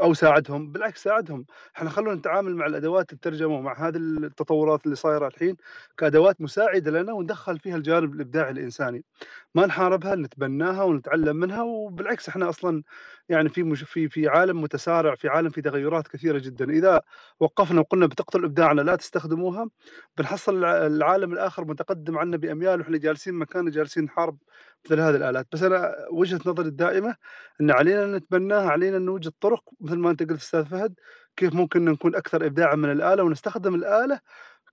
أو 0.00 0.14
ساعدهم؟ 0.14 0.72
بالعكس 0.72 1.02
ساعدهم. 1.02 1.46
إحنا 1.76 1.90
خلونا 1.90 2.14
نتعامل 2.14 2.56
مع 2.56 2.66
الأدوات 2.66 3.12
الترجمة 3.12 3.54
ومع 3.54 3.88
هذه 3.88 3.96
التطورات 3.96 4.84
اللي 4.84 4.96
صايرة 4.96 5.26
الحين 5.26 5.56
كأدوات 5.96 6.40
مساعدة 6.40 6.90
لنا 6.90 7.12
وندخل 7.12 7.58
فيها 7.58 7.76
الجانب 7.76 8.14
الإبداعي 8.14 8.50
الإنساني. 8.50 9.04
ما 9.54 9.66
نحاربها 9.66 10.14
نتبناها 10.14 10.82
ونتعلم 10.82 11.36
منها 11.36 11.62
وبالعكس 11.62 12.28
إحنا 12.28 12.48
أصلا 12.48 12.82
يعني 13.28 13.48
في 13.48 13.74
في 13.76 14.08
في 14.08 14.28
عالم 14.28 14.60
متسارع 14.62 15.14
في 15.14 15.28
عالم 15.28 15.50
في 15.50 15.62
تغيرات 15.62 16.08
كثيرة 16.08 16.38
جدا. 16.38 16.70
إذا 16.70 17.00
وقفنا 17.40 17.80
وقلنا 17.80 18.06
بتقتل 18.06 18.44
إبداعنا 18.44 18.80
لا 18.82 18.96
تستخدموها 18.96 19.68
بنحصل 20.18 20.64
العالم 20.64 21.32
الآخر 21.32 21.64
متقدم 21.64 22.18
عنا 22.18 22.36
بأميال 22.36 22.80
وإحنا 22.80 22.98
جالسين 22.98 23.34
مكاننا 23.34 23.70
جالسين 23.70 24.04
نحارب 24.04 24.38
مثل 24.86 25.00
هذه 25.00 25.16
الآلات. 25.16 25.46
بس 25.52 25.62
أنا 25.62 25.94
وجهة 26.10 26.40
نظري 26.46 26.68
الدائمة 26.68 27.16
إن 27.60 27.70
علينا 27.70 28.18
نتبناها 28.18 28.70
علينا 28.70 28.98
نوجد 28.98 29.32
طرق 29.40 29.64
مثل 29.80 29.98
ما 29.98 30.10
أنت 30.10 30.22
قلت 30.22 30.40
أستاذ 30.40 30.64
فهد 30.64 30.94
كيف 31.36 31.54
ممكن 31.54 31.84
نكون 31.84 32.14
أكثر 32.16 32.46
ابداعا 32.46 32.74
من 32.76 32.92
الآلة 32.92 33.22
ونستخدم 33.22 33.74
الآلة 33.74 34.20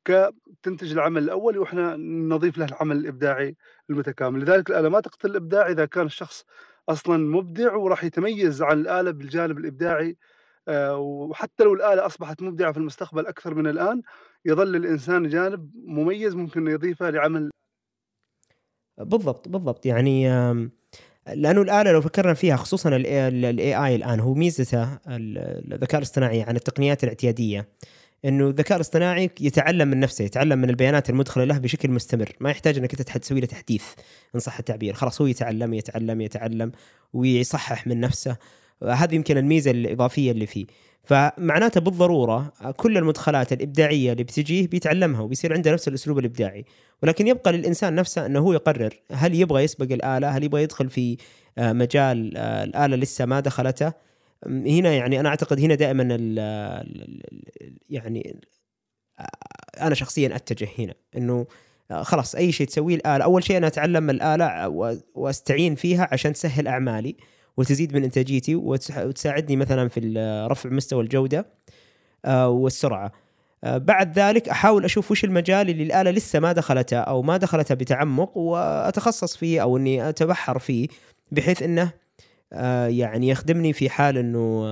كتنتج 0.05 0.91
العمل 0.91 1.23
الأول 1.23 1.57
وإحنا 1.57 1.95
نضيف 1.97 2.57
له 2.57 2.65
العمل 2.65 2.97
الإبداعي 2.97 3.57
المتكامل. 3.89 4.41
لذلك 4.41 4.69
الآلة 4.69 4.89
ما 4.89 4.99
تقتل 5.01 5.29
الإبداع 5.31 5.67
إذا 5.67 5.85
كان 5.85 6.05
الشخص 6.05 6.45
أصلا 6.89 7.17
مبدع 7.17 7.75
وراح 7.75 8.03
يتميز 8.03 8.61
عن 8.61 8.79
الآلة 8.81 9.11
بالجانب 9.11 9.57
الإبداعي 9.57 10.17
آه، 10.67 10.97
وحتى 10.97 11.63
لو 11.63 11.73
الآلة 11.73 12.05
أصبحت 12.05 12.41
مبدعة 12.41 12.71
في 12.71 12.77
المستقبل 12.77 13.27
أكثر 13.27 13.55
من 13.55 13.67
الآن 13.67 14.01
يظل 14.45 14.75
الإنسان 14.75 15.27
جانب 15.29 15.71
مميز 15.75 16.35
ممكن 16.35 16.67
يضيفه 16.67 17.09
لعمل 17.09 17.51
بالضبط 18.99 19.47
بالضبط. 19.47 19.85
يعني 19.85 20.29
لأنه 21.33 21.61
الآلة 21.61 21.91
لو 21.91 22.01
فكرنا 22.01 22.33
فيها 22.33 22.55
خصوصا 22.55 22.89
الاي 22.95 23.85
اي 23.85 23.95
الآن 23.95 24.19
هو 24.19 24.33
ميزته 24.33 24.97
الذكاء 25.07 25.97
الاصطناعي 25.97 26.41
عن 26.41 26.55
التقنيات 26.55 27.03
الاعتيادية 27.03 27.67
إنه 28.25 28.49
الذكاء 28.49 28.75
الاصطناعي 28.75 29.29
يتعلم 29.41 29.87
من 29.87 29.99
نفسه 29.99 30.25
يتعلم 30.25 30.59
من 30.59 30.69
البيانات 30.69 31.09
المدخلة 31.09 31.43
له 31.43 31.57
بشكل 31.57 31.91
مستمر. 31.91 32.31
ما 32.39 32.49
يحتاج 32.49 32.77
إنك 32.77 32.99
أنت 32.99 33.17
تسوي 33.17 33.39
له 33.39 33.45
تحديث 33.45 33.83
إن 34.35 34.39
صح 34.39 34.59
التعبير. 34.59 34.93
خلاص 34.93 35.21
هو 35.21 35.27
يتعلم 35.27 35.73
يتعلم 35.73 36.21
يتعلم 36.21 36.71
ويصحح 37.13 37.87
من 37.87 37.99
نفسه. 37.99 38.37
هذه 38.83 39.15
يمكن 39.15 39.37
الميزة 39.37 39.71
الإضافية 39.71 40.31
اللي 40.31 40.45
فيه. 40.45 40.65
فمعناته 41.03 41.81
بالضرورة 41.81 42.53
كل 42.77 42.97
المدخلات 42.97 43.53
الإبداعية 43.53 44.11
اللي 44.11 44.23
بتجيه 44.23 44.67
بيتعلمها 44.67 45.21
وبيصير 45.21 45.53
عنده 45.53 45.71
نفس 45.71 45.87
الأسلوب 45.87 46.19
الإبداعي. 46.19 46.65
ولكن 47.03 47.27
يبقى 47.27 47.51
للإنسان 47.51 47.95
نفسه 47.95 48.25
أنه 48.25 48.39
هو 48.39 48.53
يقرر 48.53 48.93
هل 49.11 49.35
يبغى 49.35 49.63
يسبق 49.63 49.93
الآلة 49.93 50.29
هل 50.29 50.43
يبغى 50.43 50.63
يدخل 50.63 50.89
في 50.89 51.17
آه، 51.57 51.73
مجال 51.73 52.37
آه، 52.37 52.63
الآلة 52.63 52.95
لسه 52.95 53.25
ما 53.25 53.39
دخلته. 53.39 53.93
هنا 54.47 54.93
يعني 54.93 55.19
أنا 55.19 55.29
أعتقد 55.29 55.59
هنا 55.59 55.75
دائما 55.75 56.03
يعني 57.89 58.39
آه، 59.19 59.27
أنا 59.81 59.95
شخصيا 59.95 60.35
أتجه 60.35 60.67
هنا 60.79 60.93
إنه 61.17 61.47
خلاص 62.01 62.35
أي 62.35 62.51
شيء 62.51 62.67
تسويه 62.67 62.95
الآلة 62.95 63.23
أول 63.23 63.43
شيء 63.43 63.57
أنا 63.57 63.67
أتعلم 63.67 64.09
الآلة 64.09 64.67
وأستعين 65.15 65.75
فيها 65.75 66.09
عشان 66.11 66.33
تسهل 66.33 66.67
أعمالي. 66.67 67.15
وتزيد 67.59 67.95
من 67.95 68.03
إنتاجيتي 68.03 68.55
وتساعدني 68.55 69.55
مثلا 69.55 69.87
في 69.87 69.99
رفع 70.51 70.69
مستوى 70.69 71.03
الجودة 71.03 71.45
آه، 72.25 72.49
والسرعة. 72.49 73.11
آه، 73.63 73.77
بعد 73.77 74.19
ذلك 74.19 74.49
أحاول 74.49 74.85
أشوف 74.85 75.11
وش 75.11 75.23
المجال 75.23 75.69
اللي 75.69 75.83
الآلة 75.83 76.11
لسه 76.11 76.39
ما 76.39 76.51
دخلته 76.51 76.97
أو 76.97 77.21
ما 77.21 77.37
دخلته 77.37 77.75
بتعمق 77.75 78.37
وأتخصص 78.37 79.37
فيه 79.37 79.61
أو 79.61 79.77
إني 79.77 80.09
أتبحر 80.09 80.59
فيه 80.59 80.87
بحيث 81.31 81.63
إنه 81.63 81.91
آه، 82.53 82.87
يعني 82.87 83.29
يخدمني 83.29 83.73
في 83.73 83.89
حال 83.89 84.17
إنه 84.17 84.65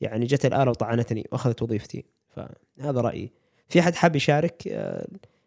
يعني 0.00 0.26
جت 0.26 0.46
الآلة 0.46 0.70
وطعنتني 0.70 1.26
وأخذت 1.32 1.62
وظيفتي. 1.62 2.04
فهذا 2.28 3.00
رأيي. 3.00 3.32
في 3.68 3.80
أحد 3.80 3.94
حاب 3.94 4.16
يشارك؟ 4.16 4.62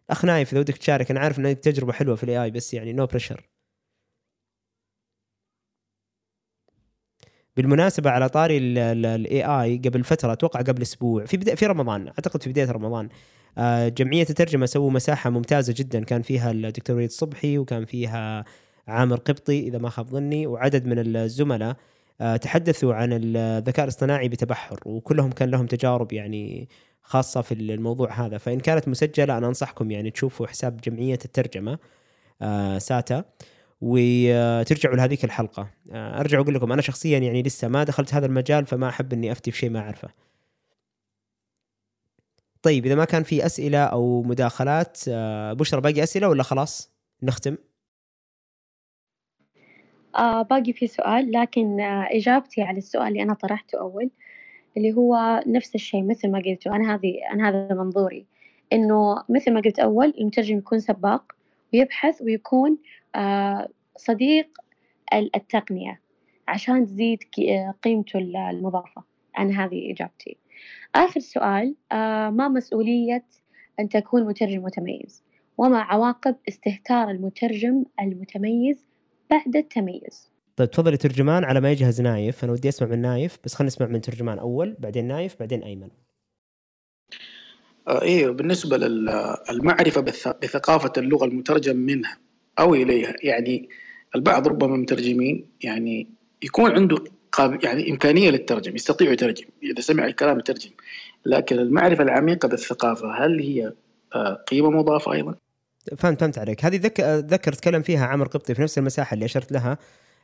أخ 0.09 0.25
نايف 0.25 0.51
إذا 0.51 0.59
ودك 0.59 0.77
تشارك 0.77 1.11
أنا 1.11 1.19
عارف 1.19 1.39
انك 1.39 1.59
تجربة 1.59 1.93
حلوة 1.93 2.15
في 2.15 2.23
ال 2.23 2.43
AI 2.43 2.51
بس 2.51 2.73
يعني 2.73 2.93
no 2.93 3.09
no 3.09 3.17
pressure 3.17 3.49
بالمناسبة 7.57 8.09
على 8.09 8.29
طاري 8.29 8.57
ال 8.57 9.43
AI 9.43 9.81
قبل 9.85 10.03
فترة 10.03 10.33
أتوقع 10.33 10.61
قبل 10.61 10.81
أسبوع 10.81 11.25
في 11.25 11.37
بدا 11.37 11.55
في 11.55 11.65
رمضان 11.65 12.07
أعتقد 12.07 12.43
في 12.43 12.49
بداية 12.49 12.71
رمضان 12.71 13.09
آه، 13.57 13.87
جمعية 13.87 14.25
الترجمة 14.29 14.65
سووا 14.65 14.91
مساحة 14.91 15.29
ممتازة 15.29 15.73
جدا. 15.77 16.03
كان 16.03 16.21
فيها 16.21 16.51
الدكتور 16.51 16.95
وليد 16.95 17.09
الصبحي 17.09 17.57
وكان 17.57 17.85
فيها 17.85 18.45
عامر 18.87 19.15
قبطي 19.15 19.67
إذا 19.67 19.77
ما 19.77 19.89
خاب 19.89 20.07
ظني 20.07 20.47
وعدد 20.47 20.87
من 20.87 21.15
الزملاء 21.15 21.75
آه، 22.21 22.37
تحدثوا 22.37 22.93
عن 22.93 23.09
الذكاء 23.13 23.83
الاصطناعي 23.83 24.29
بتبحر 24.29 24.79
وكلهم 24.85 25.31
كان 25.31 25.49
لهم 25.49 25.65
تجارب 25.65 26.13
يعني 26.13 26.69
خاصة 27.03 27.41
في 27.41 27.53
الموضوع 27.53 28.25
هذا. 28.25 28.37
فإن 28.37 28.59
كانت 28.59 28.87
مسجلة 28.87 29.37
أنا 29.37 29.47
أنصحكم 29.47 29.91
يعني 29.91 30.11
تشوفوا 30.11 30.47
حساب 30.47 30.81
جمعية 30.81 31.19
الترجمة 31.25 31.77
آه، 32.41 32.77
ساتا. 32.77 33.23
وترجعوا 33.81 34.95
لهذيك 34.95 35.25
الحلقة. 35.25 35.69
آه، 35.91 36.19
أرجع 36.19 36.39
أقول 36.39 36.53
لكم 36.53 36.71
أنا 36.71 36.81
شخصيا 36.81 37.19
يعني 37.19 37.43
لسه 37.43 37.67
ما 37.67 37.83
دخلت 37.83 38.13
هذا 38.13 38.25
المجال 38.25 38.65
فما 38.65 38.89
أحب 38.89 39.13
إني 39.13 39.31
أفتي 39.31 39.51
في 39.51 39.57
شيء 39.57 39.69
ما 39.69 39.79
أعرفه. 39.79 40.09
طيب 42.61 42.85
إذا 42.85 42.95
ما 42.95 43.05
كان 43.05 43.23
في 43.23 43.45
أسئلة 43.45 43.83
أو 43.83 44.23
مداخلات 44.23 45.01
آه، 45.09 45.53
بشرى 45.53 45.81
باقي 45.81 46.03
أسئلة 46.03 46.29
ولا 46.29 46.43
خلاص؟ 46.43 46.91
نختم. 47.23 47.57
آه 50.17 50.41
باقي 50.41 50.73
في 50.73 50.87
سؤال 50.87 51.31
لكن 51.31 51.79
آه 51.79 52.07
إجابتي 52.11 52.61
على 52.61 52.77
السؤال 52.77 53.07
اللي 53.07 53.23
أنا 53.23 53.33
طرحته 53.33 53.79
أول 53.79 54.09
اللي 54.77 54.93
هو 54.93 55.43
نفس 55.47 55.75
الشيء 55.75 56.03
مثل 56.03 56.31
ما 56.31 56.39
قلت 56.45 56.67
أنا 56.67 56.95
هذه 56.95 57.13
أنا 57.33 57.49
هذا 57.49 57.73
منظوري 57.73 58.25
إنه 58.73 59.23
مثل 59.29 59.53
ما 59.53 59.61
قلت 59.61 59.79
أول 59.79 60.13
المترجم 60.19 60.57
يكون 60.57 60.79
سباق 60.79 61.35
ويبحث 61.73 62.21
ويكون 62.21 62.77
صديق 63.97 64.47
التقنية 65.13 66.01
عشان 66.47 66.85
تزيد 66.85 67.19
قيمته 67.83 68.19
المضافة. 68.19 69.03
أنا 69.39 69.65
هذه 69.65 69.91
إجابتي. 69.91 70.37
آخر 70.95 71.19
سؤال 71.19 71.75
آه، 71.91 72.29
ما 72.29 72.47
مسؤولية 72.47 73.25
أن 73.79 73.89
تكون 73.89 74.23
مترجم 74.23 74.63
متميز؟ 74.63 75.23
وما 75.57 75.79
عواقب 75.79 76.35
استهتار 76.49 77.09
المترجم 77.09 77.83
المتميز 78.01 78.85
بعد 79.29 79.55
التميز؟ 79.55 80.31
طيب 80.55 80.71
تفضل 80.71 80.97
ترجمان 80.97 81.43
على 81.43 81.61
ما 81.61 81.71
يجهز 81.71 82.01
نايف. 82.01 82.43
أنا 82.43 82.53
ودي 82.53 82.69
أسمع 82.69 82.87
من 82.87 83.01
نايف 83.01 83.37
بس 83.43 83.53
خلينا 83.53 83.67
نسمع 83.67 83.87
من 83.87 84.01
ترجمان 84.01 84.39
أول 84.39 84.75
بعدين 84.79 85.07
نايف 85.07 85.39
بعدين 85.39 85.63
أيمن. 85.63 85.89
آه 87.87 88.01
إيه 88.01 88.29
بالنسبة 88.29 88.77
للمعرفه 88.77 90.01
بثقافة 90.41 90.91
اللغة 90.97 91.25
المترجم 91.25 91.75
منها 91.75 92.17
أو 92.59 92.75
إليها. 92.75 93.13
يعني 93.23 93.69
البعض 94.15 94.47
ربما 94.47 94.77
مترجمين 94.77 95.45
يعني 95.61 96.07
يكون 96.43 96.71
عنده 96.71 97.03
يعني 97.63 97.91
إمكانية 97.91 98.29
للترجم 98.29 98.75
يستطيع 98.75 99.11
يترجم 99.11 99.45
إذا 99.63 99.81
سمع 99.81 100.05
الكلام 100.05 100.39
يترجم. 100.39 100.71
لكن 101.25 101.59
المعرفة 101.59 102.03
العميقة 102.03 102.47
بالثقافة 102.47 103.25
هل 103.25 103.39
هي 103.39 103.73
آه، 104.15 104.33
قيمة 104.33 104.69
مضافة 104.69 105.13
أيضا؟ 105.13 105.35
فهمت 105.97 106.19
فهمت 106.21 106.37
عليك. 106.37 106.65
هذه 106.65 106.77
ذكر 106.77 107.03
ذكر 107.15 107.53
تكلم 107.53 107.81
فيها 107.81 108.05
عمر 108.05 108.27
قبطي 108.27 108.55
في 108.55 108.61
نفس 108.61 108.77
المساحة 108.77 109.13
اللي 109.13 109.25
أشرت 109.25 109.51
لها 109.51 109.77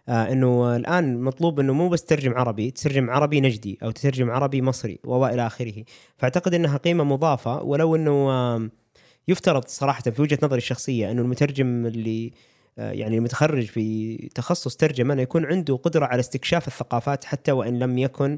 آه 0.10 0.32
إنه 0.32 0.76
الآن 0.76 1.22
مطلوب 1.22 1.60
إنه 1.60 1.74
مو 1.74 1.90
بس 1.90 2.04
تترجم 2.04 2.34
عربي 2.34 2.72
تترجم 2.72 3.10
عربي 3.10 3.42
نجدي 3.42 3.78
أو 3.84 3.92
تترجم 3.92 4.32
عربي 4.32 4.62
مصري 4.62 5.00
وإلى 5.04 5.48
آخره. 5.48 5.84
فأعتقد 6.18 6.54
إنها 6.54 6.78
قيمة 6.78 7.04
مضافة 7.04 7.64
ولو 7.64 7.96
إنه 7.96 8.12
آه 8.12 8.70
يفترض 9.28 9.64
صراحة 9.68 10.02
في 10.02 10.22
وجهة 10.22 10.40
نظري 10.44 10.58
الشخصية 10.58 11.12
أنه 11.12 11.22
المترجم 11.22 11.86
اللي 11.86 12.34
آه، 12.78 12.92
يعني 12.92 13.18
المتخرج 13.18 13.66
في 13.66 14.16
تخصص 14.36 14.76
ترجمة 14.76 15.14
انه 15.14 15.22
يكون 15.22 15.46
عنده 15.46 15.76
قدرة 15.76 16.06
على 16.06 16.20
استكشاف 16.20 16.68
الثقافات 16.68 17.26
حتى 17.26 17.52
وإن 17.52 17.80
لم 17.80 17.98
يكن 17.98 18.38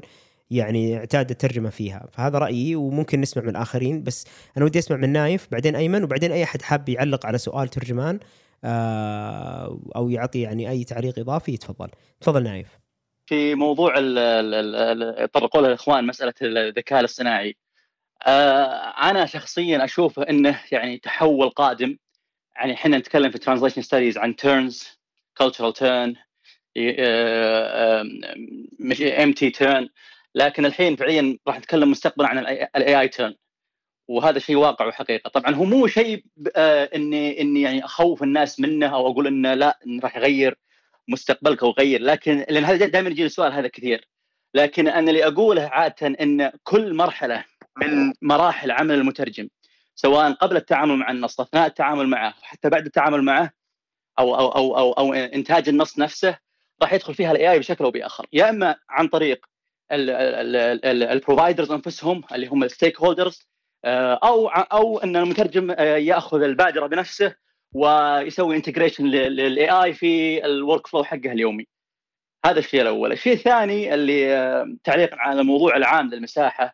يعني 0.50 0.96
اعتاد 0.96 1.30
الترجمة 1.30 1.70
فيها. 1.70 2.06
فهذا 2.12 2.38
رأيي 2.38 2.76
وممكن 2.76 3.20
نسمع 3.20 3.42
من 3.42 3.48
الآخرين. 3.48 4.02
بس 4.02 4.26
أنا 4.56 4.64
ودي 4.64 4.78
أسمع 4.78 4.96
من 4.96 5.12
نايف 5.12 5.48
بعدين 5.52 5.76
أيمن 5.76 6.04
وبعدين 6.04 6.32
أي 6.32 6.44
أحد 6.44 6.62
حاب 6.62 6.88
يعلق 6.88 7.26
على 7.26 7.38
سؤال 7.38 7.68
ترجمان 7.68 8.18
آه، 8.64 9.80
أو 9.96 10.10
يعطي 10.10 10.40
يعني 10.40 10.70
أي 10.70 10.84
تعليق 10.84 11.18
إضافي 11.18 11.52
يتفضل 11.52 11.88
تفضل 12.20 12.42
نايف. 12.42 12.68
في 13.26 13.54
موضوع 13.54 13.94
طرقوا 15.26 15.60
له 15.62 15.68
الاخوان 15.68 16.06
مسألة 16.06 16.34
الذكاء 16.42 17.00
الاصطناعي. 17.00 17.56
أنا 19.02 19.26
شخصيا 19.26 19.84
أشوف 19.84 20.20
إنه 20.20 20.60
يعني 20.72 20.98
تحول 20.98 21.50
قادم. 21.50 21.98
يعني 22.56 22.74
إحنا 22.74 22.98
نتكلم 22.98 23.30
في 23.30 23.38
translation 23.38 23.82
studies 23.82 24.18
عن 24.18 24.36
turns 24.36 25.00
cultural 25.38 25.72
turn 25.72 26.16
MT 29.20 29.50
turn 29.50 29.88
لكن 30.34 30.66
الحين 30.66 30.96
فعليا 30.96 31.38
راح 31.48 31.58
نتكلم 31.58 31.90
مستقبلا 31.90 32.28
عن 32.28 32.38
ال 32.76 33.00
AI 33.00 33.08
turn 33.08 33.34
وهذا 34.08 34.38
شيء 34.38 34.56
واقع 34.56 34.86
وحقيقة. 34.86 35.30
طبعا 35.30 35.54
هو 35.54 35.64
مو 35.64 35.86
شيء 35.86 36.24
آه، 36.56 36.90
إني 36.94 37.40
إني 37.40 37.62
يعني 37.62 37.84
أخوف 37.84 38.22
الناس 38.22 38.60
منه 38.60 38.86
أو 38.94 39.10
أقول 39.10 39.26
إنه 39.26 39.54
لا 39.54 39.78
راح 40.02 40.16
يغير 40.16 40.58
مستقبلك 41.08 41.62
أو 41.62 41.74
يغير. 41.78 42.02
لكن 42.02 42.46
لأن 42.50 42.64
هذا 42.64 42.86
دائما 42.86 43.10
يجي 43.10 43.26
السؤال 43.26 43.52
هذا 43.52 43.68
كثير. 43.68 44.08
لكن 44.54 44.88
أنا 44.88 45.10
اللي 45.10 45.26
أقوله 45.26 45.62
عادة 45.62 46.06
إن 46.06 46.52
كل 46.64 46.94
مرحلة 46.94 47.44
من 47.76 48.12
مراحل 48.22 48.70
عمل 48.70 48.94
المترجم 48.94 49.48
سواء 49.94 50.32
قبل 50.32 50.56
التعامل 50.56 50.96
مع 50.96 51.10
النص 51.10 51.40
أثناء 51.40 51.66
التعامل 51.66 52.08
معه 52.08 52.34
حتى 52.42 52.68
بعد 52.68 52.86
التعامل 52.86 53.22
معه 53.22 53.50
أو 54.18 54.34
أو 54.34 54.48
أو 54.48 54.78
أو, 54.78 54.92
أو 54.92 55.12
إنتاج 55.14 55.68
النص 55.68 55.98
نفسه 55.98 56.38
راح 56.82 56.92
يدخل 56.92 57.14
فيها 57.14 57.32
ال 57.32 57.52
AI 57.52 57.58
بشكل 57.58 57.84
أو 57.84 57.90
بآخر 57.90 58.26
يا 58.32 58.50
إما 58.50 58.76
عن 58.88 59.08
طريق 59.08 59.46
ال 59.92 60.10
providers 60.10 61.72
أنفسهم 61.72 62.22
اللي 62.32 62.46
هم 62.46 62.64
ال 62.64 63.00
stakeholders 63.00 63.48
أو 63.84 64.48
أو 64.48 64.98
إن 64.98 65.16
المترجم 65.16 65.70
آه، 65.70 65.96
يأخذ 65.96 66.42
البادرة 66.42 66.86
بنفسه 66.86 67.34
ويسوي 67.72 68.56
integration 68.56 69.04
لل 69.06 69.70
AI 69.70 69.92
في 69.92 70.44
ال 70.44 70.86
workflow 70.86 71.04
حقه 71.04 71.32
اليومي. 71.32 71.66
هذا 72.46 72.58
الشيء 72.58 72.82
الأول، 72.82 73.12
الشيء 73.12 73.32
الثاني 73.32 73.94
اللي 73.94 74.36
آه، 74.36 74.76
تعليقا 74.84 75.16
على 75.20 75.40
الموضوع 75.40 75.76
العام 75.76 76.10
للمساحة 76.10 76.64
آه، 76.64 76.72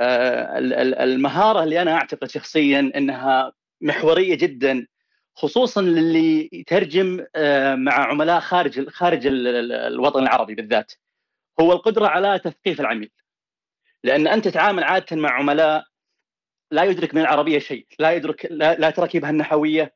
المهارة 0.00 1.62
اللي 1.62 1.82
أنا 1.82 1.92
أعتقد 1.94 2.30
شخصيا 2.30 2.92
إنها 2.96 3.52
محورية 3.80 4.34
جدا 4.34 4.86
خصوصا 5.34 5.82
للي 5.82 6.48
يترجم 6.52 7.26
آه، 7.36 7.74
مع 7.74 7.92
عملاء 7.92 8.40
خارج 8.40 8.88
خارج 8.88 9.26
الوطن 9.26 10.22
العربي 10.22 10.54
بالذات. 10.54 10.92
هو 11.60 11.72
القدرة 11.72 12.06
على 12.06 12.38
تثقيف 12.38 12.80
العميل. 12.80 13.10
لأن 14.04 14.26
أنت 14.26 14.48
تتعامل 14.48 14.84
عادة 14.84 15.16
مع 15.16 15.30
عملاء 15.30 15.84
لا 16.70 16.84
يدرك 16.84 17.14
من 17.14 17.20
العربية 17.20 17.58
شيء 17.58 17.86
لا 17.98 18.12
يدرك 18.12 18.46
لا, 18.50 18.74
لا 18.74 18.90
تركيبها 18.90 19.30
النحوية. 19.30 19.94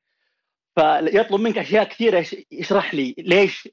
فيطلب 0.77 1.41
منك 1.41 1.59
أشياء 1.59 1.85
كثيرة 1.85 2.27
يشرح 2.53 2.95
لي 2.95 3.15
ليش 3.19 3.69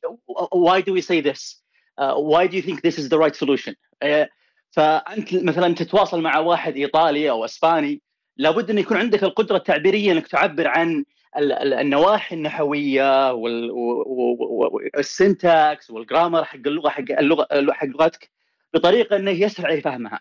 why 0.55 0.81
do 0.81 0.93
we 0.93 1.01
say 1.01 1.21
this 1.21 1.61
uh, 1.97 2.13
why 2.15 2.47
do 2.47 2.55
you 2.55 2.61
think 2.61 2.81
this 2.81 2.97
is 2.97 3.09
the 3.09 3.17
right 3.17 3.35
solution 3.35 3.75
uh, 4.05 4.25
فأنت 4.71 5.33
مثلا 5.33 5.75
تتواصل 5.75 6.21
مع 6.21 6.39
واحد 6.39 6.75
إيطالي 6.75 7.29
أو 7.29 7.45
إسباني 7.45 8.01
لابد 8.37 8.69
أن 8.69 8.77
يكون 8.77 8.97
عندك 8.97 9.23
القدرة 9.23 9.57
التعبيرية 9.57 10.11
أنك 10.11 10.27
تعبر 10.27 10.67
عن 10.67 11.05
النواحي 11.37 12.35
النحوية 12.35 13.33
وال 14.93 15.18
syntax 15.18 15.91
وال 15.91 16.03
grammar 16.03 16.43
حق 16.43 16.55
اللغة 16.55 16.89
حق 16.89 17.03
اللغة 17.19 17.47
حق 17.73 17.85
لغتك 17.87 18.31
بطريقة 18.73 19.15
أنه 19.15 19.31
يسهل 19.31 19.65
عليه 19.65 19.81
فهمها. 19.81 20.19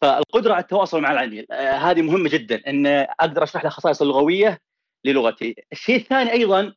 فالقدرة 0.00 0.52
على 0.52 0.62
التواصل 0.62 1.00
مع 1.00 1.12
العميل 1.12 1.46
آه، 1.52 1.76
هذه 1.76 2.02
مهمة 2.02 2.28
جدا 2.28 2.62
أن 2.66 2.86
أقدر 2.86 3.42
أشرح 3.42 3.64
له 3.64 3.70
خصائص 3.70 4.02
اللغوية 4.02 4.60
للغتي. 5.04 5.54
الشيء 5.72 5.96
الثاني 5.96 6.32
أيضا 6.32 6.74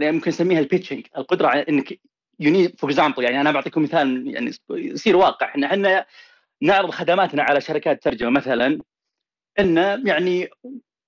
ممكن 0.00 0.28
نسميها 0.30 0.60
ال 0.60 0.65
pitching 0.65 1.06
القدرة 1.18 1.48
على 1.48 1.64
أنك 1.68 2.00
you 2.40 2.68
for 2.78 2.90
example 2.90 3.24
يعني 3.24 3.40
أنا 3.40 3.52
بعطيكم 3.52 3.82
مثال 3.82 4.34
يعني 4.34 4.52
يصير 4.70 5.16
واقع 5.16 5.46
إحنا 5.46 5.66
إحنا 5.66 6.06
نعرض 6.62 6.90
خدماتنا 6.90 7.42
على 7.42 7.60
شركات 7.60 8.02
ترجمة 8.02 8.30
مثلا 8.30 8.80
انه 9.58 10.02
يعني 10.06 10.48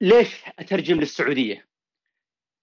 ليش 0.01 0.43
أترجم 0.59 1.01
للسعودية؟ 1.01 1.66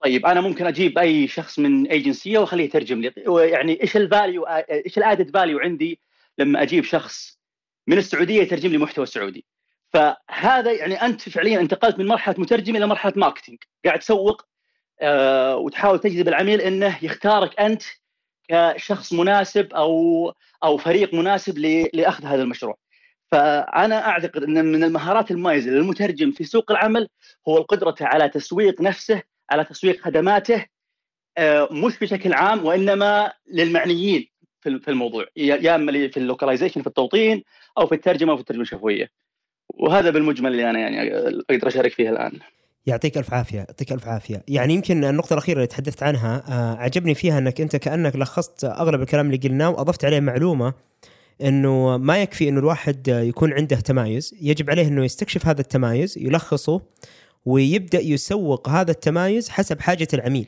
طيب 0.04 0.26
أنا 0.26 0.42
ممكن 0.42 0.66
أجيب 0.66 0.98
أي 0.98 1.28
شخص 1.28 1.60
من 1.60 1.88
ايجنسيه 1.88 2.40
وأخليه 2.40 2.64
يترجم 2.64 3.02
لي 3.02 3.14
يعني 3.52 3.82
إيش 3.82 3.98
ال 3.98 4.06
value 4.06 4.44
إيش 4.46 4.98
ال 4.98 5.04
added 5.04 5.34
value 5.34 5.60
عندي 5.60 6.00
لما 6.38 6.62
أجيب 6.62 6.84
شخص 6.84 7.40
من 7.88 7.98
السعودية 7.98 8.42
يترجم 8.42 8.72
لي 8.72 8.78
محتوى 8.78 9.06
سعودي؟ 9.06 9.46
فهذا 9.94 10.72
يعني 10.72 11.02
أنت 11.02 11.30
فعليا 11.30 11.60
انتقلت 11.60 12.00
من 12.00 12.08
مرحلة 12.08 12.36
مترجم 12.38 12.76
إلى 12.76 12.88
مرحلة 12.88 13.14
marketing 13.16 13.58
قاعد 13.86 14.00
تسوق 14.00 14.46
آه، 15.02 15.56
وتحاول 15.56 16.00
تجذب 16.00 16.28
العميل 16.28 16.62
إنه 16.62 16.98
يختارك 17.02 17.60
أنت 17.60 17.84
كشخص 18.50 19.14
مناسب 19.14 19.74
أو 19.74 20.34
أو 20.64 20.78
فريق 20.78 21.14
مناسب 21.14 21.58
لأخذ 21.94 22.26
هذا 22.26 22.44
المشروع. 22.44 22.78
فأنا 23.32 24.08
أعتقد 24.08 24.44
أن 24.44 24.66
من 24.66 24.84
المهارات 24.84 25.32
المميزة 25.32 25.72
للمترجم 25.72 26.32
في 26.32 26.44
سوق 26.44 26.72
العمل 26.72 27.08
هو 27.48 27.58
القدره 27.58 27.96
على 28.02 28.30
تسويق 28.30 28.82
نفسه، 28.82 29.22
على 29.50 29.66
تسويق 29.66 30.02
خدماته 30.02 30.66
آه، 31.38 31.70
مش 31.72 32.00
بشكل 32.00 32.34
عام 32.34 32.66
وإنما 32.66 33.34
للمعنيين 33.48 34.30
في 34.62 34.88
الموضوع 34.88 35.26
يا 35.36 35.76
أما 35.76 35.92
في 35.92 36.18
اللوكلايزيشن 36.18 36.82
في 36.82 36.88
التوطين 36.88 37.44
أو 37.78 37.88
في 37.88 37.96
الترجمة 37.96 38.32
أو 38.32 38.36
في 38.38 38.42
الترجمة 38.42 38.64
الشفوية. 38.64 39.12
وهذا 39.70 40.10
بالمجمل 40.10 40.52
اللي 40.52 40.70
أنا 40.70 40.80
يعني 40.80 41.18
أقدر 41.50 41.68
أشارك 41.68 41.92
فيه 41.92 42.10
الآن. 42.10 42.40
يعطيك 42.86 43.18
ألف 43.18 43.34
عافية 43.34 43.58
يعطيك 43.58 43.92
ألف 43.92 44.08
عافية. 44.08 44.44
يعني 44.48 44.74
يمكن 44.74 45.04
النقطة 45.04 45.34
الأخيرة 45.34 45.56
اللي 45.56 45.68
تحدثت 45.68 46.04
عنها 46.04 46.44
آه، 46.48 46.76
عجبني 46.76 47.14
فيها 47.16 47.38
أنك 47.38 47.62
أنت 47.62 47.76
كأنك 47.76 48.16
لخصت 48.16 48.64
أغلب 48.64 49.02
الكلام 49.02 49.26
اللي 49.26 49.38
قلناه 49.38 49.70
وأضفت 49.70 50.06
عليه 50.06 50.20
معلومة 50.20 50.74
إنه 51.42 51.98
ما 51.98 52.22
يكفي 52.22 52.50
إنه 52.50 52.60
الواحد 52.60 53.08
يكون 53.08 53.54
عنده 53.54 53.76
تمايز. 53.76 54.36
يجب 54.42 54.70
عليه 54.70 54.88
إنه 54.88 55.06
يستكشف 55.06 55.48
هذا 55.48 55.62
التمايز 55.62 56.18
يلخصه 56.18 56.82
ويبدأ 57.46 58.00
يسوق 58.00 58.70
هذا 58.70 58.92
التمايز 58.92 59.50
حسب 59.50 59.80
حاجة 59.80 60.08
العميل. 60.14 60.48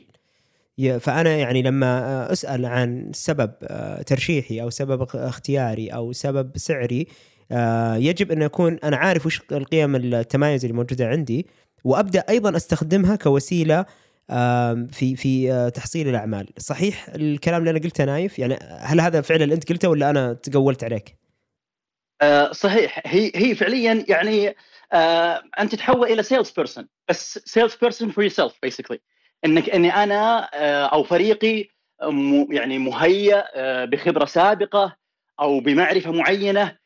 فأنا 1.00 1.36
يعني 1.36 1.62
لما 1.62 2.32
أسأل 2.32 2.66
عن 2.66 3.12
سبب 3.14 3.52
آه، 3.64 4.02
ترشيحي 4.02 4.62
أو 4.62 4.70
سبب 4.70 5.02
اخ- 5.02 5.16
اختياري 5.16 5.88
أو 5.90 6.12
سبب 6.14 6.52
سعري 6.58 7.08
آه، 7.52 7.96
يجب 7.96 8.32
أن 8.32 8.42
يكون 8.42 8.78
أنا 8.84 8.98
عارف 8.98 9.26
وش 9.26 9.42
القيم 9.52 9.96
التمايز 9.96 10.66
اللي 10.66 10.78
موجودة 10.78 11.08
عندي. 11.08 11.46
وأبدأ 11.86 12.24
أيضا 12.30 12.58
أستخدمها 12.58 13.16
كوسيلة 13.16 13.86
في 14.92 15.16
في 15.16 15.52
آه، 15.52 15.70
تحصيل 15.70 16.08
الأعمال. 16.08 16.48
صحيح 16.58 17.10
الكلام 17.10 17.60
اللي 17.60 17.72
أنا 17.72 17.80
قلته 17.80 18.06
نايف؟ 18.06 18.40
يعني 18.40 18.60
هل 18.80 19.02
هذا 19.02 19.22
فعلا 19.22 19.54
أنت 19.54 19.70
قلته 19.70 19.90
ولا 19.90 20.10
أنا 20.10 20.34
تقولت 20.34 20.84
عليك؟ 20.84 21.16
آه، 22.22 22.52
صحيح. 22.52 23.02
هي 23.06 23.32
هي 23.36 23.56
فعليا 23.56 24.06
يعني 24.08 24.56
آه، 24.94 25.44
أنت 25.60 25.72
تتحول 25.72 26.08
إلى 26.08 26.24
sales 26.24 26.52
person 26.52 26.88
بس 27.10 27.40
sales 27.46 27.76
person 27.76 28.12
for 28.12 28.24
yourself 28.24 28.54
basically 28.64 29.00
إنك 29.46 29.70
إني 29.70 29.90
أنا 29.96 30.40
أو 30.86 31.04
فريقي 31.04 31.70
يعني 32.50 32.78
مهيأ 32.78 33.46
بخبرة 33.86 34.26
سابقة 34.26 34.96
أو 35.40 35.60
بمعرفة 35.60 36.12
معينة 36.12 36.78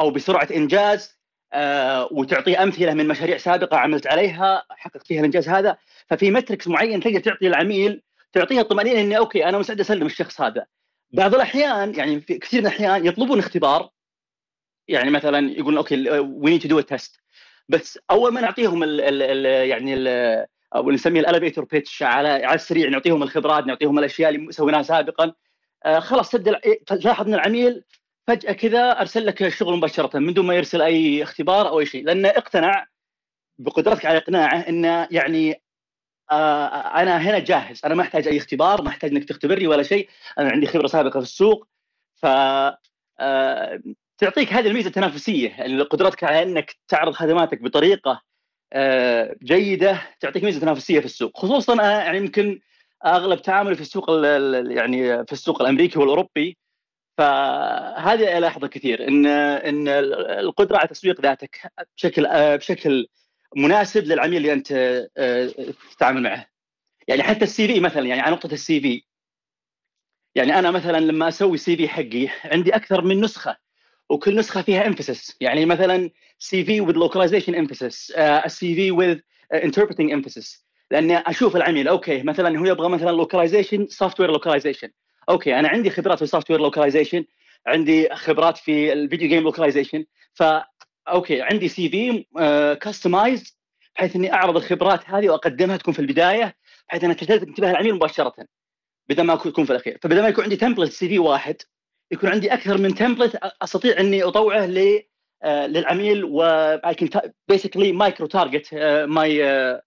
أو 0.00 0.10
بسرعة 0.10 0.48
إنجاز. 0.54 1.21
آه، 1.52 2.08
وتعطيه 2.12 2.62
أمثلة 2.62 2.94
من 2.94 3.08
مشاريع 3.08 3.36
سابقة 3.36 3.76
عملت 3.76 4.06
عليها 4.06 4.62
حققت 4.70 5.06
فيها 5.06 5.20
الإنجاز 5.20 5.48
هذا. 5.48 5.76
ففي 6.06 6.30
metrics 6.30 6.68
معين 6.68 7.00
تقدر 7.00 7.20
تعطي 7.20 7.46
العميل 7.48 8.02
تعطيه 8.32 8.60
الطمأنينة 8.60 9.00
اني 9.00 9.18
okay 9.18 9.44
أنا 9.48 9.58
مستعد 9.58 9.80
أسلم 9.80 10.06
الشخص 10.06 10.40
هذا. 10.40 10.66
بعض 11.12 11.34
الأحيان 11.34 11.94
يعني 11.94 12.20
في 12.20 12.38
كثير 12.38 12.60
من 12.60 12.66
الأحيان 12.66 13.06
يطلبون 13.06 13.38
اختبار. 13.38 13.90
يعني 14.88 15.10
مثلا 15.10 15.50
يقولون 15.50 15.76
okay 15.76 16.10
we 16.20 16.50
need 16.50 16.62
to 16.62 16.68
do 16.68 16.80
test 16.80 17.20
بس 17.68 17.98
أول 18.10 18.32
ما 18.32 18.40
نعطيهم 18.40 18.82
ال 18.82 19.00
ال 19.00 19.22
ال 19.22 19.68
يعني 19.68 19.94
ال 19.94 20.46
أو 20.74 20.90
نسميه 20.90 21.20
ال 21.20 21.25
elevator 21.25 21.64
pitch 21.64 22.02
على 22.02 22.28
على 22.28 22.54
السريع 22.54 22.88
نعطيهم 22.88 23.22
الخبرات 23.22 23.66
نعطيهم 23.66 23.98
الأشياء 23.98 24.34
اللي 24.34 24.52
سويناها 24.52 24.82
سابقا. 24.82 25.32
آه 25.84 25.98
خلاص 25.98 26.30
تبدا 26.30 26.60
تلاحظ 26.86 27.26
إن 27.26 27.34
العميل 27.34 27.84
فجأة 28.26 28.52
كذا 28.52 29.00
أرسل 29.00 29.26
لك 29.26 29.42
الشغل 29.42 29.76
مباشرة 29.76 30.18
من 30.18 30.34
دون 30.34 30.46
ما 30.46 30.54
يرسل 30.54 30.82
أي 30.82 31.22
اختبار 31.22 31.68
أو 31.68 31.80
أي 31.80 31.86
شيء 31.86 32.04
لأنه 32.04 32.28
اقتنع 32.28 32.86
بقدرتك 33.58 34.06
على 34.06 34.18
اقناعه 34.18 34.58
إنه 34.68 35.08
يعني 35.10 35.62
آه 36.30 36.66
أنا 37.02 37.16
هنا 37.16 37.38
جاهز 37.38 37.80
أنا 37.84 37.94
ما 37.94 38.02
أحتاج 38.02 38.28
أي 38.28 38.36
اختبار 38.38 38.82
ما 38.82 38.88
أحتاج 38.88 39.10
إنك 39.10 39.24
تختبرني 39.24 39.66
ولا 39.66 39.82
شيء 39.82 40.08
أنا 40.38 40.50
عندي 40.50 40.66
خبرة 40.66 40.86
سابقة 40.86 41.20
في 41.20 41.26
السوق. 41.26 41.68
ف 42.14 42.26
آه 43.20 43.80
تعطيك 44.18 44.52
هذه 44.52 44.66
الميزة 44.68 44.88
التنافسية 44.88 45.48
يعني 45.48 45.82
قدرتك 45.82 46.24
على 46.24 46.42
إنك 46.42 46.76
تعرض 46.88 47.12
خدماتك 47.12 47.62
بطريقة 47.62 48.22
آه، 48.72 49.36
جيدة 49.42 50.02
تعطيك 50.20 50.44
ميزة 50.44 50.60
تنافسية 50.60 51.00
في 51.00 51.06
السوق. 51.06 51.38
خصوصا 51.38 51.74
يعني 51.82 52.18
يمكن 52.18 52.60
أغلب 53.06 53.42
تعاملي 53.42 53.74
في 53.74 53.80
السوق 53.80 54.10
ال- 54.10 54.24
ال- 54.24 54.72
يعني 54.72 55.26
في 55.26 55.32
السوق 55.32 55.62
الأمريكي 55.62 55.98
والأوروبي 55.98 56.58
فهذه 57.18 58.38
الاحظه 58.38 58.68
كثير 58.68 59.08
ان 59.08 59.26
إن 59.26 59.88
القدرة 60.38 60.78
على 60.78 60.88
تسويق 60.88 61.20
ذاتك 61.20 61.72
بشكل 61.96 62.28
بشكل 62.56 63.08
مناسب 63.56 64.04
للعميل 64.04 64.36
اللي 64.36 64.52
أنت 64.52 64.72
آه، 65.16 65.50
تتعامل 65.96 66.22
معه. 66.22 66.46
يعني 67.08 67.22
حتى 67.22 67.44
ال 67.44 67.66
CV 67.68 67.80
مثلا 67.80 68.06
يعني 68.06 68.20
على 68.20 68.32
نقطة 68.32 68.52
ال 68.52 68.80
CV. 68.80 69.02
يعني 70.34 70.58
أنا 70.58 70.70
مثلا 70.70 71.00
لما 71.00 71.28
أسوي 71.28 71.54
ال 71.54 71.76
CV 71.76 71.88
حقي 71.88 72.28
عندي 72.44 72.76
أكثر 72.76 73.02
من 73.04 73.20
نسخة 73.20 73.56
وكل 74.10 74.36
نسخة 74.36 74.62
فيها 74.62 74.84
emphasis. 74.90 75.36
يعني 75.40 75.66
مثلا 75.66 76.10
CV 76.38 76.86
with 76.86 76.96
localization 76.96 77.54
emphasis 77.54 78.18
ال 78.18 78.74
CV 78.74 79.16
uh, 79.16 79.58
interpreting 79.58 80.10
emphasis. 80.12 80.62
لأني 80.90 81.16
أشوف 81.18 81.56
العميل 81.56 81.88
okay 81.88 82.22
مثلا 82.22 82.58
هو 82.58 82.66
يبغى 82.66 82.88
مثلا 82.88 83.24
localization 83.24 83.86
software 84.04 84.30
localization. 84.38 84.90
okay 85.28 85.58
أنا 85.58 85.68
عندي 85.68 85.90
خبرات 85.90 86.24
في 86.24 86.36
software 86.36 86.60
localization 86.70 87.24
عندي 87.66 88.14
خبرات 88.14 88.58
في 88.58 88.92
ال 88.92 88.98
video 88.98 89.28
game 89.28 89.50
localization 89.50 90.04
ف 90.32 90.42
okay 91.08 91.42
عندي 91.42 91.68
CV 91.68 92.24
customize 92.80 93.58
بحيث 93.96 94.16
إني 94.16 94.32
أعرض 94.32 94.56
الخبرات 94.56 95.10
هذه 95.10 95.28
وأقدمها 95.28 95.76
تكون 95.76 95.94
في 95.94 96.00
البداية 96.00 96.56
بحيث 96.88 97.04
انها 97.04 97.14
تجذب 97.14 97.48
انتباه 97.48 97.70
العميل 97.70 97.94
مباشرة 97.94 98.34
بدل 99.08 99.22
ما 99.22 99.34
تكون 99.34 99.64
في 99.64 99.70
الأخير. 99.70 99.98
فبدل 100.02 100.22
ما 100.22 100.28
يكون 100.28 100.44
عندي 100.44 100.56
template 100.56 100.92
CV 100.92 101.18
واحد 101.18 101.56
يكون 102.12 102.30
عندي 102.30 102.52
أكثر 102.52 102.78
من 102.78 102.94
template 102.94 103.36
أستطيع 103.62 104.00
إني 104.00 104.22
أطوعه 104.22 104.66
ل 104.66 105.02
آه، 105.44 105.66
للعميل 105.66 106.24
و 106.24 106.42
basically 107.52 107.92
micro 107.92 108.26
target 108.28 108.66
uh, 108.66 109.06
my 109.08 109.28
uh, 109.28 109.80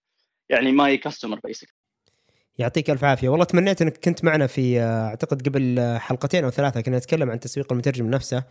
يعني 0.50 0.72
my 0.72 1.08
customer 1.08 1.38
basically. 1.48 1.85
يعطيك 2.58 2.90
ألف 2.90 3.04
عافية. 3.04 3.28
والله 3.28 3.44
تمنيت 3.44 3.82
إنك 3.82 3.98
كنت 4.04 4.24
معنا 4.24 4.46
في 4.46 4.80
آه، 4.80 5.08
أعتقد 5.08 5.48
قبل 5.48 5.78
آه، 5.78 5.98
حلقتين 5.98 6.44
أو 6.44 6.50
ثلاثة 6.50 6.80
كنا 6.80 6.96
نتكلم 6.98 7.30
عن 7.30 7.40
تسويق 7.40 7.72
المترجم 7.72 8.10
نفسه. 8.10 8.44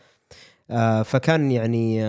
آه، 0.72 1.03
فكان 1.03 1.51
يعني 1.51 2.03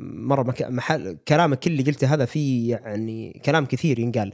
مرة. 0.00 0.54
محل 0.60 1.16
كلامك 1.28 1.58
كل 1.58 1.70
اللي 1.70 1.82
قلته 1.82 2.14
هذا 2.14 2.24
فيه 2.24 2.70
يعني 2.70 3.40
كلام 3.44 3.66
كثير 3.66 3.98
ينقال. 3.98 4.32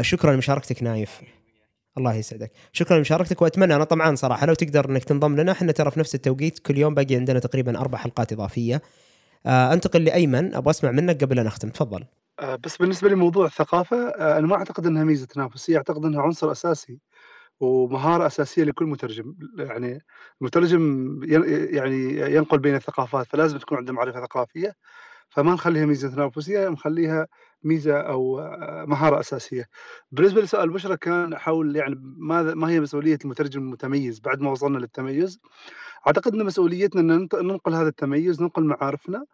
شكرا 0.00 0.32
لمشاركتك 0.34 0.82
نايف. 0.82 1.20
الله 1.98 2.14
يسعدك. 2.14 2.52
شكرا 2.72 2.96
لمشاركتك 2.98 3.42
وأتمنى 3.42 3.74
أنا 3.74 3.84
طمعان 3.84 4.16
صراحة 4.16 4.46
لو 4.46 4.54
تقدر 4.54 4.90
إنك 4.90 5.04
تنضم 5.04 5.36
لنا 5.36 5.52
إحنا 5.52 5.72
ترى 5.72 5.90
في 5.90 6.00
نفس 6.00 6.14
التوقيت 6.14 6.58
كل 6.58 6.78
يوم 6.78 6.94
باقي 6.94 7.14
عندنا 7.14 7.38
تقريبا 7.38 7.78
أربع 7.80 7.98
حلقات 7.98 8.32
إضافية. 8.32 8.82
أنتقل 9.46 10.04
لأيمن 10.04 10.54
أبغى 10.54 10.70
أسمع 10.70 10.90
منك 10.90 11.24
قبل 11.24 11.38
ان 11.38 11.46
اختم 11.46 11.68
تفضل. 11.68 12.04
بس 12.40 12.76
بالنسبة 12.76 13.08
لموضوع 13.08 13.46
الثقافة 13.46 14.08
آه، 14.08 14.38
أنا 14.38 14.46
ما 14.46 14.56
أعتقد 14.56 14.86
أنها 14.86 15.04
ميزة 15.04 15.26
تنافسية 15.26 15.76
أعتقد 15.76 16.04
أنها 16.04 16.22
عنصر 16.22 16.52
أساسي 16.52 16.98
ومهارة 17.60 18.26
أساسية 18.26 18.64
لكل 18.64 18.86
مترجم. 18.86 19.34
يعني 19.58 20.04
المترجم 20.40 21.20
يعني 21.74 22.16
ينقل 22.34 22.58
بين 22.58 22.74
الثقافات 22.74 23.26
فلازم 23.26 23.58
تكون 23.58 23.78
عنده 23.78 23.92
معرفة 23.92 24.20
ثقافية. 24.20 24.74
فما 25.30 25.54
نخليها 25.54 25.86
ميزة 25.86 26.08
تنافسية 26.10 26.68
نخليها 26.68 27.26
ميزة 27.64 28.00
أو 28.00 28.40
آه، 28.40 28.84
مهارة 28.88 29.20
أساسية. 29.20 29.68
بالنسبة 30.12 30.40
لسؤال 30.42 30.70
بشرى 30.70 30.96
كان 30.96 31.38
حول 31.38 31.76
يعني 31.76 31.94
ماذا 32.18 32.54
ما 32.54 32.70
هي 32.70 32.80
مسؤولية 32.80 33.18
المترجم 33.24 33.60
المتميز 33.62 34.20
بعد 34.20 34.40
ما 34.40 34.50
وصلنا 34.50 34.78
للتميز؟ 34.78 35.40
أعتقد 36.06 36.34
أن 36.34 36.44
مسؤوليتنا 36.46 37.02
ننط- 37.02 37.34
ننقل 37.34 37.74
هذا 37.74 37.88
التميز 37.88 38.42
ننقل 38.42 38.64
معارفنا 38.64 39.18
آه، 39.18 39.26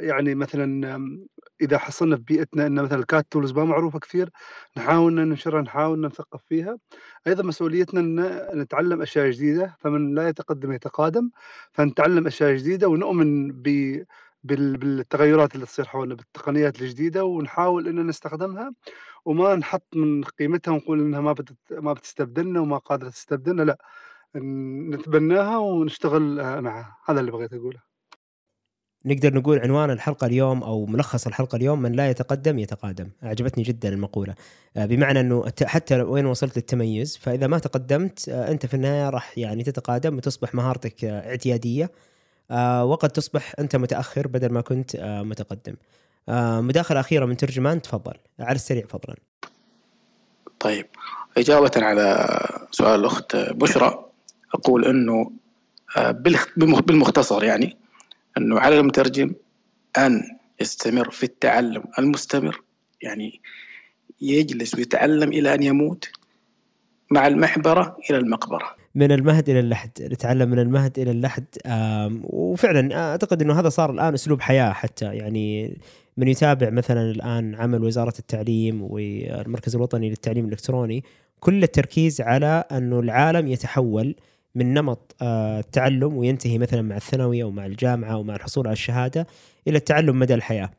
يعني 0.00 0.34
مثلا 0.34 0.98
إذا 1.60 1.78
حصلنا 1.78 2.16
في 2.16 2.22
بيئتنا 2.22 2.66
إن 2.66 2.82
مثلا 2.82 2.98
الكات 2.98 3.26
تولز 3.30 3.52
ما 3.52 3.64
معروفة 3.64 3.98
كثير 3.98 4.30
نحاول 4.76 5.14
ننشرها 5.14 5.62
نحاول 5.62 6.00
نثقف 6.00 6.40
فيها. 6.48 6.78
أيضا 7.26 7.42
مسؤوليتنا 7.42 8.00
إن 8.00 8.60
نتعلم 8.60 9.02
أشياء 9.02 9.30
جديدة 9.30 9.76
فمن 9.80 10.14
لا 10.14 10.28
يتقدم 10.28 10.72
يتقادم. 10.72 11.30
فنتعلم 11.72 12.26
أشياء 12.26 12.56
جديدة 12.56 12.88
ونؤمن 12.88 13.52
ب 13.52 13.62
بال- 14.44 14.76
بالتغيرات 14.76 15.54
اللي 15.54 15.66
تصير 15.66 15.84
حولنا 15.84 16.14
بالتقنيات 16.14 16.82
الجديدة 16.82 17.24
ونحاول 17.24 17.88
إن 17.88 18.06
نستخدمها. 18.06 18.72
وما 19.24 19.56
نحط 19.56 19.96
من 19.96 20.24
قيمتها 20.24 20.72
ونقول 20.72 21.00
إنها 21.00 21.20
ما 21.20 21.32
بتت... 21.32 21.56
ما 21.70 21.92
بتستبدلنا 21.92 22.60
وما 22.60 22.78
قادرة 22.78 23.08
تستبدلنا 23.08 23.62
لا. 23.62 23.78
نتبناها 24.96 25.58
ونشتغل 25.58 26.40
آه، 26.40 26.60
معها. 26.60 26.96
هذا 27.06 27.20
اللي 27.20 27.30
بغيت 27.30 27.52
أقوله. 27.52 27.93
نقدر 29.06 29.34
نقول 29.34 29.58
عنوان 29.58 29.90
الحلقة 29.90 30.26
اليوم 30.26 30.62
أو 30.62 30.86
ملخص 30.86 31.26
الحلقة 31.26 31.56
اليوم 31.56 31.82
من 31.82 31.92
لا 31.92 32.10
يتقدم 32.10 32.58
يتقادم. 32.58 33.08
أعجبتني 33.24 33.64
جدا 33.64 33.88
المقولة. 33.88 34.34
آه، 34.76 34.86
بمعنى 34.86 35.20
أنه 35.20 35.44
حتى 35.64 36.02
وين 36.02 36.26
وصلت 36.26 36.56
للتميز 36.56 37.16
فإذا 37.16 37.46
ما 37.46 37.58
تقدمت 37.58 38.28
آه، 38.28 38.50
أنت 38.50 38.66
في 38.66 38.74
النهاية 38.74 39.10
راح 39.10 39.38
يعني 39.38 39.62
تتقادم 39.62 40.16
وتصبح 40.16 40.54
مهارتك 40.54 41.04
آه، 41.04 41.30
اعتيادية. 41.30 41.90
وقد 42.82 43.08
تصبح 43.08 43.52
أنت 43.58 43.76
متأخر 43.76 44.26
بدل 44.28 44.52
ما 44.52 44.60
كنت 44.60 44.96
متقدم. 45.24 45.74
مداخلة 46.68 47.00
أخيرة 47.00 47.24
من 47.24 47.36
ترجمان 47.36 47.82
تفضل. 47.82 48.14
على 48.40 48.54
السريع 48.54 48.86
فضلا. 48.86 49.16
طيب. 50.60 50.86
إجابة 51.38 51.70
على 51.76 52.28
سؤال 52.70 53.00
الأخت 53.00 53.36
بشرى 53.36 54.04
أقول 54.54 54.84
أنه 54.84 55.30
بالمختصر 56.86 57.44
يعني 57.44 57.76
أنه 58.38 58.60
على 58.60 58.80
المترجم 58.80 59.34
أن 59.98 60.22
يستمر 60.60 61.10
في 61.10 61.24
التعلم 61.24 61.82
المستمر 61.98 62.62
يعني 63.02 63.40
يجلس 64.20 64.74
ويتعلم 64.74 65.32
إلى 65.32 65.54
أن 65.54 65.62
يموت 65.62 66.08
مع 67.10 67.26
المحبرة 67.26 67.96
إلى 68.10 68.18
المقبرة. 68.18 68.76
من 68.94 69.12
المهد 69.12 69.48
إلى 69.48 69.60
اللحد 69.60 69.90
نتعلم 70.00 70.50
من 70.50 70.58
المهد 70.58 70.98
إلى 70.98 71.10
اللحد 71.10 71.44
وفعلا 72.22 73.10
أعتقد 73.10 73.42
إنه 73.42 73.60
هذا 73.60 73.68
صار 73.68 73.90
الآن 73.90 74.14
أسلوب 74.14 74.40
حياة 74.40 74.72
حتى 74.72 75.04
يعني 75.04 75.78
من 76.16 76.28
يتابع 76.28 76.70
مثلا 76.70 77.10
الآن 77.10 77.54
عمل 77.54 77.84
وزارة 77.84 78.14
التعليم 78.18 78.82
والمركز 78.82 79.76
الوطني 79.76 80.10
للتعليم 80.10 80.44
الإلكتروني 80.44 81.04
كل 81.40 81.62
التركيز 81.62 82.20
على 82.20 82.64
انه 82.72 83.00
العالم 83.00 83.48
يتحول 83.48 84.14
من 84.54 84.74
نمط 84.74 85.16
آه، 85.22 85.60
التعلم 85.60 86.16
وينتهي 86.16 86.58
مثلا 86.58 86.82
مع 86.82 86.96
الثانوي 86.96 87.42
أو 87.42 87.50
مع 87.50 87.66
الجامعة 87.66 88.12
أو 88.12 88.22
مع 88.22 88.34
الحصول 88.34 88.66
على 88.66 88.72
الشهادة 88.72 89.26
إلى 89.68 89.78
التعلم 89.78 90.18
مدى 90.18 90.34
الحياة. 90.34 90.70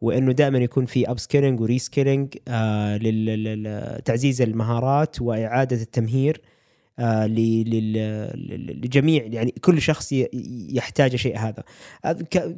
وإنه 0.00 0.32
دائما 0.32 0.58
يكون 0.58 0.86
في 0.86 1.10
upskilling 1.10 1.60
و 1.60 1.78
reskilling 1.78 2.34
لتعزيز 3.02 4.42
المهارات 4.42 5.22
وإعادة 5.22 5.76
التمهير 5.76 6.40
آه، 6.98 7.26
لجميع 7.26 9.24
يعني 9.26 9.50
كل 9.50 9.82
شخص 9.82 10.12
يحتاج 10.68 11.16
شيء 11.16 11.38
هذا. 11.38 11.62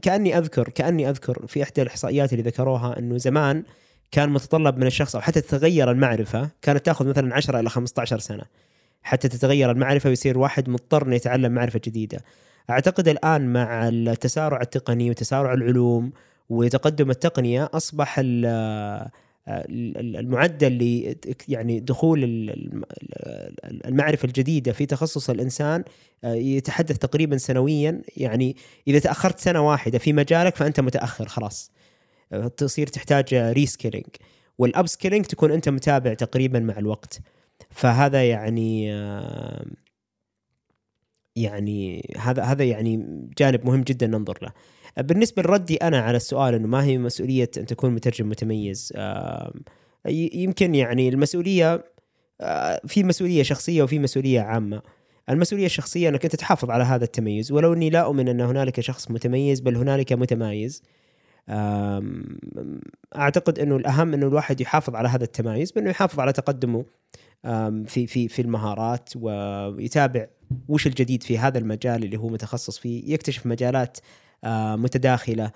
كأني 0.03 0.39
أذكر 0.39 0.69
كأني 0.69 1.11
أذكر 1.11 1.47
في 1.47 1.63
إحدى 1.63 1.83
الإحصائيات 1.83 2.33
اللي 2.33 2.43
ذكروها 2.43 2.99
إنه 2.99 3.17
زمان 3.17 3.63
كان 4.11 4.31
متطلب 4.31 4.77
من 4.77 4.87
الشخص 4.87 5.15
أو 5.15 5.21
حتى 5.21 5.41
تتغير 5.41 5.91
المعرفة 5.91 6.51
كانت 6.63 6.87
تأخذ 6.87 7.09
مثلا 7.09 7.35
10 7.35 7.61
إلى 7.61 7.71
15 7.71 8.19
سنة. 8.19 8.45
حتى 9.03 9.29
تتغير 9.29 9.71
المعرفة 9.71 10.09
ويصير 10.09 10.39
واحد 10.39 10.69
مضطر 10.69 11.07
إنه 11.07 11.15
يتعلم 11.17 11.53
معرفة 11.53 11.81
جديدة. 11.85 12.19
أعتقد 12.71 13.09
الآن 13.09 13.53
مع 13.53 13.89
التسارع 13.89 14.61
التقني 14.61 15.11
وتسارع 15.11 15.53
العلوم 15.55 16.13
وتقدم 16.51 17.11
التقنية 17.11 17.71
أصبح 17.75 18.19
ال- 18.19 18.47
ال- 19.49 20.17
المعدل 20.17 20.73
ل 20.73 21.15
يعني 21.49 21.81
دخول 21.81 22.25
ال- 22.25 22.51
الم- 22.51 22.85
المعرفة 23.65 24.27
الجديدة 24.27 24.73
في 24.73 24.87
تخصص 24.87 25.31
الإنسان 25.31 25.85
آه، 26.25 26.35
يتحدث 26.35 26.99
تقريبا 26.99 27.37
سنويا. 27.37 28.03
يعني 28.17 28.57
إذا 28.89 28.99
تأخرت 28.99 29.39
سنة 29.39 29.69
واحدة 29.69 29.99
في 29.99 30.13
مجالك 30.13 30.57
فأنت 30.57 30.81
متأخر 30.81 31.29
خلاص. 31.29 31.71
تصير 32.57 32.87
تحتاج 32.87 33.35
reskilling 33.35 34.07
وال 34.59 34.87
upskilling 34.87 35.25
تكون 35.25 35.53
أنت 35.53 35.69
متابع 35.69 36.15
تقريبا 36.15 36.59
مع 36.61 36.79
الوقت. 36.79 37.21
فهذا 37.71 38.29
يعني 38.29 38.87
يعني 41.37 42.11
هذا 42.19 42.43
هذا 42.43 42.65
يعني 42.65 43.07
جانب 43.39 43.67
مهم 43.67 43.83
جدا 43.83 44.07
ننظر 44.07 44.39
له. 44.43 44.53
بالنسبة 45.03 45.43
لردي 45.43 45.77
أنا 45.77 46.01
على 46.01 46.17
السؤال 46.17 46.55
إنه 46.55 46.69
ما 46.69 46.85
هي 46.85 46.99
مسؤولية 46.99 47.51
أن 47.57 47.67
تكون 47.67 47.91
مترجم 47.91 48.29
متميز؟ 48.29 48.93
يمكن 50.07 50.75
يعني 50.75 51.09
المسؤولية 51.09 51.85
في 52.87 53.03
مسؤولية 53.05 53.43
شخصية 53.43 53.83
وفي 53.83 53.99
مسؤولية 53.99 54.41
عامة. 54.41 54.83
المسؤولية 55.31 55.67
الشخصية 55.67 56.09
إنك 56.09 56.25
أنت 56.25 56.37
تحافظ 56.37 56.71
على 56.71 56.85
هذا 56.85 57.05
التميز. 57.05 57.53
ولو 57.53 57.73
إني 57.73 57.91
لا 57.91 58.01
أؤمن 58.01 58.29
أن 58.29 58.41
هنالك 58.41 58.81
شخص 58.81 59.11
متميز 59.11 59.61
بل 59.61 59.77
هنالك 59.77 60.13
متمايز 60.13 60.83
أعتقد 63.17 63.59
إنه 63.59 63.77
الأهم 63.77 64.15
إنه 64.15 64.27
الواحد 64.27 64.61
يحافظ 64.61 64.95
على 64.95 65.09
هذا 65.09 65.25
التمايز 65.25 65.73
بأنه 65.73 65.91
يحافظ 65.91 66.21
على 66.21 66.33
تقدمه. 66.33 66.85
في 67.87 68.07
في 68.07 68.29
في 68.29 68.43
المهارات 68.43 69.11
ويتابع 69.17 70.27
وش 70.69 70.87
الجديد 70.87 71.23
في 71.23 71.39
هذا 71.39 71.59
المجال 71.59 72.05
اللي 72.05 72.17
هو 72.17 72.29
متخصص 72.29 72.79
فيه 72.79 73.15
يكتشف 73.15 73.47
مجالات 73.47 73.99
آه، 74.45 74.77
متداخلة. 74.77 75.53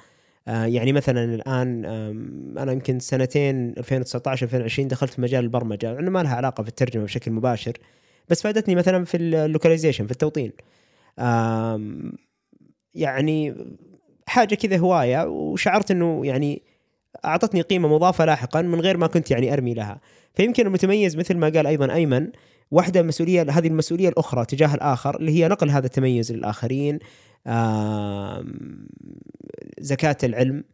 آه، 0.49 0.64
يعني 0.64 0.93
مثلا 0.93 1.24
الآن 1.34 1.84
أنا 2.59 2.72
يمكن 2.72 2.99
سنتين 2.99 3.70
2019 3.78 4.47
2020 4.47 4.88
دخلت 4.88 5.12
في 5.12 5.20
مجال 5.20 5.45
البرمجة 5.45 5.93
لأنه 5.93 6.11
ما 6.11 6.22
لها 6.22 6.36
علاقة 6.36 6.62
في 6.62 6.68
الترجمة 6.68 7.05
بشكل 7.05 7.30
مباشر 7.30 7.72
بس 8.28 8.43
فادتني 8.43 8.74
مثلا 8.74 9.05
في 9.05 9.16
اللوكاليزيشن 9.16 10.07
في 10.07 10.12
التوطين. 10.12 10.53
يعني 12.95 13.55
حاجة 14.26 14.55
كذا 14.55 14.78
هواية 14.78 15.28
وشعرت 15.28 15.91
إنه 15.91 16.26
يعني 16.26 16.62
أعطتني 17.25 17.61
قيمة 17.61 17.89
مضافة 17.89 18.25
لاحقا 18.25 18.63
من 18.63 18.81
غير 18.81 18.97
ما 18.97 19.07
كنت 19.07 19.31
يعني 19.31 19.53
أرمي 19.53 19.75
لها 19.75 20.01
فيمكن 20.35 20.67
المتميز 20.67 21.17
مثل 21.17 21.37
ما 21.37 21.49
قال 21.49 21.67
أيضا 21.67 21.93
أيمن 21.93 22.29
واحدة 22.71 23.03
مسؤولية 23.03 23.43
هذه 23.43 23.69
المسؤولية 23.69 24.09
الأخرى 24.09 24.45
تجاه 24.45 24.75
الآخر 24.75 25.17
اللي 25.17 25.33
هي 25.33 25.49
نقل 25.49 25.71
هذا 25.71 25.87
التميز 25.87 26.33
للآخرين 26.33 26.99
زكاة 29.81 30.17
العلم 30.25 30.65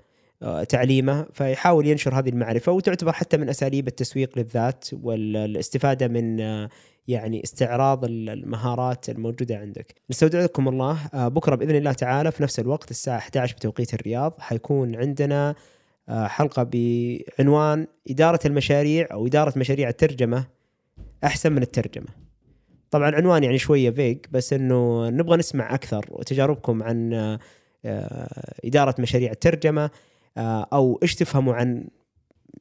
آه، 0.43 0.65
تعليمه 0.65 1.27
فيحاول 1.33 1.87
ينشر 1.87 2.19
هذه 2.19 2.29
المعرفة 2.29 2.73
وتعتبر 2.73 3.13
حتى 3.13 3.37
من 3.37 3.49
أساليب 3.49 3.89
التسويق 3.89 4.39
للذات 4.39 4.89
والاستفادة 4.93 6.09
من 6.09 6.41
آه، 6.41 6.69
يعني 7.09 7.45
استعراض 7.45 8.05
المهارات 8.05 9.09
الموجودة 9.09 9.57
عندك. 9.57 9.95
نستودعكم 10.11 10.69
الله 10.69 10.99
آه، 11.15 11.29
بكرة 11.29 11.55
بإذن 11.55 11.77
الله 11.77 11.93
تعالى 11.93 12.33
في 12.33 12.43
نفس 12.43 12.61
الوقت 12.61 12.91
الساعة 12.91 13.19
11 13.19 13.55
بتوقيت 13.55 13.95
الرياض 13.95 14.35
حيكون 14.39 14.97
عندنا 14.97 15.55
حلقة 16.11 16.71
بعنوان 16.73 17.87
إدارة 18.11 18.41
المشاريع 18.47 19.09
أو 19.13 19.27
إدارة 19.27 19.53
مشاريع 19.57 19.89
الترجمة 19.89 20.47
أحسن 21.25 21.53
من 21.53 21.63
الترجمة. 21.63 22.27
طبعا 22.91 23.15
عنوان 23.15 23.45
يعني 23.45 23.59
شوية 23.59 23.91
فيج 23.91 24.19
بس 24.31 24.53
إنه 24.53 25.09
نبغى 25.09 25.37
نسمع 25.37 25.75
أكثر 25.75 26.07
وتجاربكم 26.11 26.83
عن 26.83 27.15
آه، 27.15 27.39
آه، 27.85 28.55
إدارة 28.65 28.95
مشاريع 28.99 29.31
الترجمة 29.31 29.91
آه، 30.37 30.67
أو 30.73 30.99
إيش 31.03 31.15
تفهموا 31.15 31.55
عن 31.55 31.89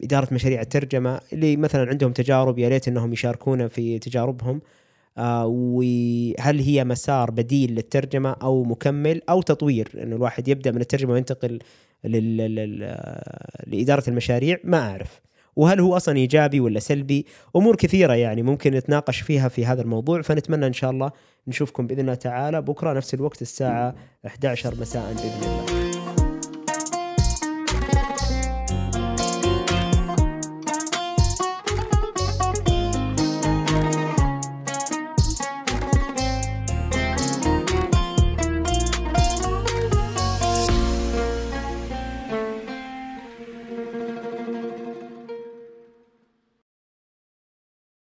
إدارة 0.04 0.34
مشاريع 0.34 0.62
الترجمة 0.62 1.20
اللي 1.34 1.58
مثلا 1.58 1.90
عندهم 1.90 2.12
تجارب 2.12 2.60
يا 2.60 2.70
ريت 2.70 2.88
إنهم 2.88 3.14
يشاركونا 3.14 3.68
في 3.68 4.00
تجاربهم 4.00 4.62
آه، 5.18 5.46
وهل 5.46 6.60
هي 6.60 6.84
مسار 6.84 7.32
بديل 7.32 7.72
للترجمة 7.76 8.32
أو 8.32 8.64
مكمل 8.64 9.22
أو 9.30 9.42
تطوير 9.42 9.92
إنه 10.04 10.16
الواحد 10.16 10.48
يبدأ 10.48 10.72
من 10.72 10.82
الترجمة 10.82 11.14
وينتقل 11.14 11.60
لإدارة 13.68 14.04
المشاريع 14.08 14.58
ما 14.64 14.78
أعرف. 14.78 15.22
وهل 15.56 15.80
هو 15.80 15.96
أصلا 15.96 16.18
إيجابي 16.18 16.60
ولا 16.60 16.80
سلبي؟ 16.80 17.26
أمور 17.56 17.76
كثيرة 17.76 18.14
يعني 18.14 18.44
ممكن 18.44 18.72
نتناقش 18.72 19.22
فيها 19.22 19.48
في 19.50 19.66
هذا 19.66 19.82
الموضوع 19.82 20.22
فنتمنى 20.22 20.68
إن 20.68 20.74
شاء 20.74 20.92
الله 20.92 21.12
نشوفكم 21.48 21.88
بإذن 21.88 22.00
الله 22.00 22.14
تعالى 22.14 22.62
بكرة 22.62 22.94
نفس 22.94 23.14
الوقت 23.14 23.42
الساعة 23.42 23.96
11 24.26 24.76
مساء 24.82 25.14
بإذن 25.14 25.44
الله. 25.44 25.85